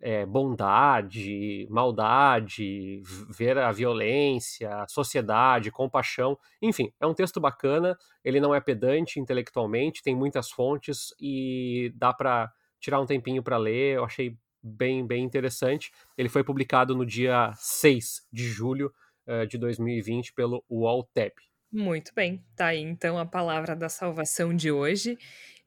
é, 0.01 0.24
bondade, 0.24 1.66
maldade, 1.70 3.03
ver 3.28 3.59
a 3.59 3.70
violência, 3.70 4.82
a 4.82 4.88
sociedade, 4.88 5.70
compaixão. 5.70 6.38
Enfim, 6.62 6.92
é 6.98 7.07
um 7.07 7.14
texto 7.14 7.40
bacana. 7.40 7.96
Ele 8.24 8.40
não 8.40 8.55
é 8.55 8.61
pedante 8.61 9.20
intelectualmente, 9.20 10.03
tem 10.03 10.16
muitas 10.16 10.51
fontes 10.51 11.14
e 11.20 11.92
dá 11.94 12.12
para 12.12 12.51
tirar 12.80 13.01
um 13.01 13.07
tempinho 13.07 13.42
para 13.42 13.59
ler. 13.59 13.96
Eu 13.96 14.05
achei 14.05 14.36
bem, 14.62 15.07
bem 15.07 15.22
interessante. 15.22 15.92
Ele 16.16 16.28
foi 16.28 16.42
publicado 16.42 16.96
no 16.96 17.05
dia 17.05 17.53
6 17.57 18.26
de 18.32 18.44
julho 18.44 18.92
uh, 19.26 19.46
de 19.46 19.59
2020 19.59 20.32
pelo 20.32 20.64
UOLTEP. 20.68 21.34
Muito 21.72 22.12
bem, 22.14 22.42
tá 22.57 22.66
aí 22.66 22.80
então 22.80 23.16
a 23.16 23.24
palavra 23.24 23.76
da 23.76 23.88
salvação 23.88 24.55
de 24.55 24.72
hoje. 24.72 25.16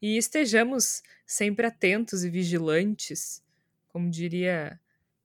E 0.01 0.17
estejamos 0.17 1.01
sempre 1.25 1.65
atentos 1.65 2.25
e 2.25 2.29
vigilantes 2.29 3.42
como 3.93 4.09
diria 4.09 4.79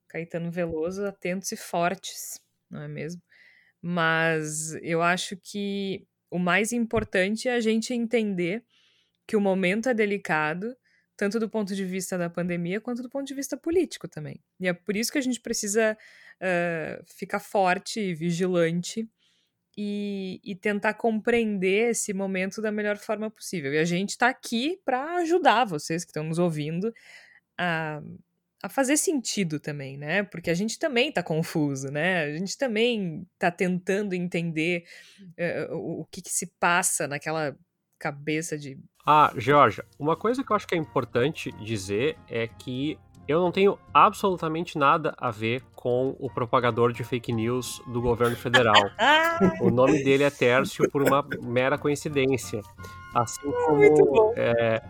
Caetano 0.07 0.51
Veloso, 0.51 1.05
atentos 1.07 1.51
e 1.51 1.57
fortes, 1.57 2.41
não 2.71 2.83
é 2.83 2.89
mesmo? 2.89 3.21
Mas 3.81 4.75
eu 4.83 5.03
acho 5.03 5.37
que 5.37 6.07
o 6.31 6.39
mais 6.39 6.73
importante 6.73 7.49
é 7.49 7.55
a 7.55 7.61
gente 7.61 7.95
entender 7.95 8.63
que 9.27 9.37
o 9.37 9.41
momento 9.41 9.89
é 9.89 9.95
delicado, 9.95 10.77
tanto 11.17 11.41
do 11.41 11.49
ponto 11.49 11.75
de 11.75 11.85
vista 11.85 12.19
da 12.19 12.31
pandemia 12.31 12.81
quanto 12.81 13.03
do 13.03 13.09
ponto 13.09 13.27
de 13.27 13.35
vista 13.35 13.57
político 13.57 14.07
também. 14.07 14.41
E 14.61 14.69
é 14.69 14.73
por 14.73 14.97
isso 14.97 15.11
que 15.11 15.19
a 15.19 15.23
gente 15.23 15.41
precisa 15.41 15.97
uh, 16.37 17.05
ficar 17.07 17.41
forte 17.41 18.01
e 18.01 18.15
vigilante 18.15 19.09
e, 19.77 20.41
e, 20.43 20.57
tentar 20.57 20.95
compreender 20.95 21.91
esse 21.91 22.13
momento 22.13 22.61
da 22.61 22.73
melhor 22.73 22.97
forma 22.97 23.31
possível. 23.31 23.73
E 23.73 23.79
a 23.79 23.85
gente 23.85 24.11
está 24.11 24.29
aqui 24.29 24.81
para 24.85 25.17
ajudar 25.19 25.65
vocês 25.65 26.05
que 26.05 26.11
estão 26.11 26.25
nos 26.25 26.39
ouvindo 26.39 26.93
a, 27.57 28.03
a 28.63 28.69
fazer 28.69 28.97
sentido 28.97 29.61
também, 29.61 29.97
né? 29.97 30.23
Porque 30.23 30.51
a 30.51 30.55
gente 30.55 30.79
também 30.79 31.13
tá 31.13 31.23
confuso, 31.23 31.91
né? 31.91 32.25
A 32.25 32.33
gente 32.33 32.59
também 32.59 33.27
tá 33.39 33.51
tentando 33.51 34.15
entender 34.15 34.85
uh, 35.71 35.77
o, 35.77 36.01
o 36.01 36.05
que, 36.07 36.21
que 36.21 36.31
se 36.31 36.47
passa 36.59 37.07
naquela 37.07 37.57
cabeça 37.99 38.59
de. 38.59 38.79
Ah, 39.07 39.33
Georgia, 39.37 39.85
uma 39.99 40.17
coisa 40.17 40.43
que 40.45 40.53
eu 40.53 40.57
acho 40.57 40.67
que 40.67 40.75
é 40.75 40.79
importante 40.79 41.51
dizer 41.63 42.17
é 42.29 42.47
que 42.47 42.99
eu 43.29 43.41
não 43.41 43.53
tenho 43.53 43.79
absolutamente 43.93 44.79
nada 44.79 45.15
a 45.19 45.31
ver 45.31 45.63
com 45.75 46.17
o 46.19 46.31
propagador 46.31 46.93
de 46.93 47.05
fake 47.05 47.31
news 47.33 47.81
do 47.87 48.01
governo 48.01 48.37
federal. 48.37 48.75
o 49.61 49.71
nome 49.71 50.03
dele 50.03 50.25
é 50.25 50.31
Tércio 50.31 50.91
por 50.91 51.03
uma 51.03 51.23
mera 51.43 51.77
coincidência. 51.77 52.63
Assim 53.15 53.51
como, 53.51 54.33
é, 54.35 54.83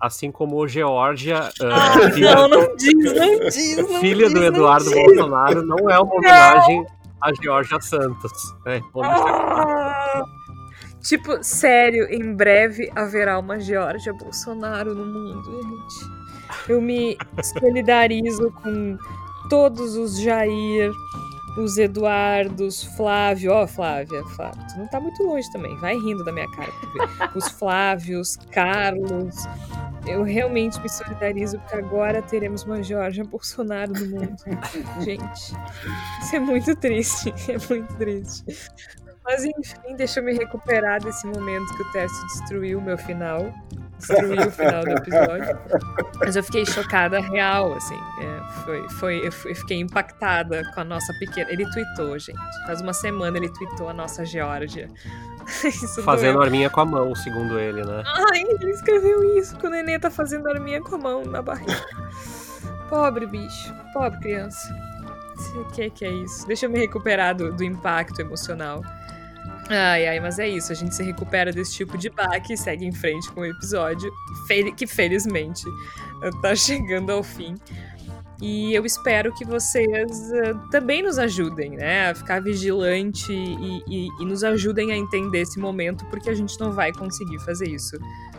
assim 0.00 0.30
como 0.30 0.66
Georgia. 0.66 1.50
Ah, 1.60 1.98
uh, 1.98 2.12
filha, 2.12 2.34
não, 2.34 2.48
não 2.48 2.76
diz, 2.76 2.94
não 2.94 3.38
diz. 3.48 3.76
Não 3.76 4.00
filha 4.00 4.26
diz, 4.26 4.34
do 4.34 4.44
Eduardo 4.44 4.90
Bolsonaro 4.90 5.62
não 5.62 5.90
é 5.90 5.98
uma 5.98 6.14
homenagem 6.14 6.86
a 7.20 7.32
Georgia 7.42 7.80
Santos. 7.80 8.54
Né? 8.64 8.80
Ah, 9.02 10.22
tipo, 11.02 11.42
sério, 11.42 12.06
em 12.10 12.34
breve 12.34 12.90
haverá 12.94 13.38
uma 13.38 13.58
Georgia 13.58 14.12
Bolsonaro 14.12 14.94
no 14.94 15.06
mundo, 15.06 15.62
gente. 15.62 16.16
Eu 16.68 16.80
me 16.80 17.16
solidarizo 17.42 18.52
com 18.62 18.96
todos 19.48 19.96
os 19.96 20.20
Jair, 20.20 20.92
os 21.56 21.78
Eduardos, 21.78 22.84
Flávio, 22.96 23.52
ó, 23.52 23.64
oh, 23.64 23.66
Flávia, 23.66 24.22
Flávio, 24.24 24.66
tu 24.68 24.78
não 24.78 24.86
tá 24.88 25.00
muito 25.00 25.22
longe 25.22 25.50
também, 25.50 25.74
vai 25.78 25.94
rindo 25.94 26.24
da 26.24 26.32
minha 26.32 26.50
cara. 26.50 26.72
Os 27.34 27.48
Flávios, 27.48 28.36
Carlos. 28.50 29.36
Eu 30.06 30.22
realmente 30.22 30.80
me 30.80 30.88
solidarizo 30.88 31.58
porque 31.58 31.76
agora 31.76 32.22
teremos 32.22 32.62
uma 32.62 32.82
Georgia 32.82 33.24
Bolsonaro 33.24 33.92
no 33.92 34.06
mundo. 34.06 34.36
Gente, 35.00 35.56
isso 36.22 36.36
é 36.36 36.38
muito 36.38 36.76
triste, 36.76 37.34
é 37.50 37.58
muito 37.68 37.92
triste. 37.94 38.44
Mas 39.26 39.44
enfim, 39.44 39.96
deixa 39.96 40.20
eu 40.20 40.24
me 40.24 40.32
recuperar 40.32 41.02
desse 41.02 41.26
momento 41.26 41.76
que 41.76 41.82
o 41.82 41.92
teste 41.92 42.26
destruiu 42.26 42.78
o 42.78 42.82
meu 42.82 42.96
final 42.96 43.52
destruir 43.98 44.46
o 44.46 44.50
final 44.50 44.84
do 44.84 44.90
episódio. 44.90 45.58
Mas 46.18 46.36
eu 46.36 46.42
fiquei 46.42 46.66
chocada 46.66 47.20
real, 47.20 47.74
assim. 47.74 47.98
É, 48.20 48.52
foi, 48.64 48.88
foi, 48.90 49.26
eu 49.26 49.32
fiquei 49.32 49.78
impactada 49.80 50.62
com 50.74 50.80
a 50.80 50.84
nossa 50.84 51.12
pequena. 51.14 51.50
Ele 51.50 51.68
tweetou, 51.70 52.18
gente. 52.18 52.38
Faz 52.66 52.80
uma 52.80 52.92
semana 52.92 53.36
ele 53.36 53.48
tweetou 53.48 53.88
a 53.88 53.92
nossa 53.92 54.24
Geórgia. 54.24 54.88
fazendo 56.04 56.34
doeu. 56.34 56.42
arminha 56.42 56.68
com 56.68 56.80
a 56.80 56.84
mão, 56.84 57.14
segundo 57.14 57.58
ele, 57.58 57.84
né? 57.84 58.02
Ai, 58.04 58.42
ele 58.42 58.70
escreveu 58.70 59.38
isso, 59.38 59.56
que 59.56 59.66
o 59.66 59.70
neném 59.70 59.98
tá 59.98 60.10
fazendo 60.10 60.48
arminha 60.48 60.80
com 60.80 60.96
a 60.96 60.98
mão 60.98 61.24
na 61.24 61.40
barriga. 61.40 61.86
Pobre 62.88 63.26
bicho, 63.26 63.74
pobre 63.92 64.18
criança. 64.20 64.74
O 65.54 65.64
que, 65.66 65.90
que 65.90 66.04
é 66.04 66.10
isso? 66.10 66.46
Deixa 66.46 66.66
eu 66.66 66.70
me 66.70 66.78
recuperar 66.78 67.34
do, 67.34 67.52
do 67.52 67.62
impacto 67.62 68.20
emocional. 68.20 68.82
Ai, 69.68 70.06
ai, 70.06 70.20
mas 70.20 70.38
é 70.38 70.48
isso. 70.48 70.72
A 70.72 70.74
gente 70.74 70.94
se 70.94 71.02
recupera 71.02 71.52
desse 71.52 71.74
tipo 71.74 71.98
de 71.98 72.08
baque 72.08 72.52
e 72.52 72.56
segue 72.56 72.84
em 72.84 72.92
frente 72.92 73.30
com 73.32 73.40
o 73.40 73.44
episódio, 73.44 74.12
que 74.76 74.86
felizmente 74.86 75.64
tá 76.40 76.54
chegando 76.56 77.10
ao 77.10 77.22
fim. 77.22 77.54
E 78.40 78.74
eu 78.74 78.84
espero 78.84 79.32
que 79.32 79.46
vocês 79.46 80.30
uh, 80.30 80.68
também 80.70 81.02
nos 81.02 81.18
ajudem, 81.18 81.70
né? 81.70 82.10
A 82.10 82.14
ficar 82.14 82.40
vigilante 82.40 83.32
e, 83.32 83.82
e, 83.88 84.08
e, 84.20 84.24
nos 84.26 84.44
ajudem 84.44 84.92
a 84.92 84.96
entender 84.96 85.40
esse 85.40 85.58
momento, 85.58 86.04
porque 86.06 86.28
a 86.28 86.34
gente 86.34 86.58
não 86.60 86.70
vai 86.70 86.92
conseguir 86.92 87.38
fazer 87.38 87.66
isso, 87.66 87.98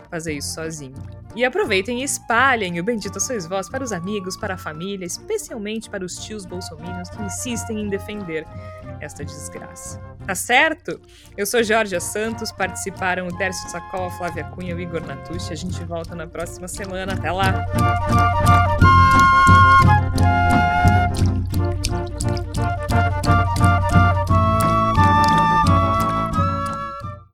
fazer 0.10 0.34
isso 0.34 0.54
sozinho. 0.54 0.96
E 1.36 1.46
aproveitem 1.46 2.02
e 2.02 2.04
espalhem 2.04 2.80
o 2.80 2.84
Bendito 2.84 3.20
Sois 3.20 3.46
Vós 3.46 3.70
para 3.70 3.84
os 3.84 3.92
amigos, 3.92 4.36
para 4.36 4.56
a 4.56 4.58
família, 4.58 5.06
especialmente 5.06 5.90
para 5.90 6.04
os 6.04 6.16
tios 6.16 6.46
bolsominions 6.46 7.10
que 7.10 7.22
insistem 7.22 7.82
em 7.82 7.90
defender 7.90 8.46
esta 9.00 9.24
desgraça. 9.24 10.00
Tá 10.26 10.34
certo? 10.34 11.00
Eu 11.36 11.46
sou 11.46 11.62
Jorge 11.64 12.00
Santos, 12.00 12.52
participaram 12.52 13.28
o 13.28 13.38
Tércio 13.38 13.70
Sacol, 13.70 14.06
a 14.06 14.12
Flávia 14.12 14.46
Cunha 14.46 14.72
e 14.72 14.74
o 14.74 14.80
Igor 14.80 15.06
Natucci. 15.06 15.54
A 15.54 15.56
gente 15.56 15.84
volta 15.86 16.16
na 16.16 16.28
próxima 16.28 16.68
semana. 16.68 17.14
Até 17.14 17.32
lá! 17.32 17.66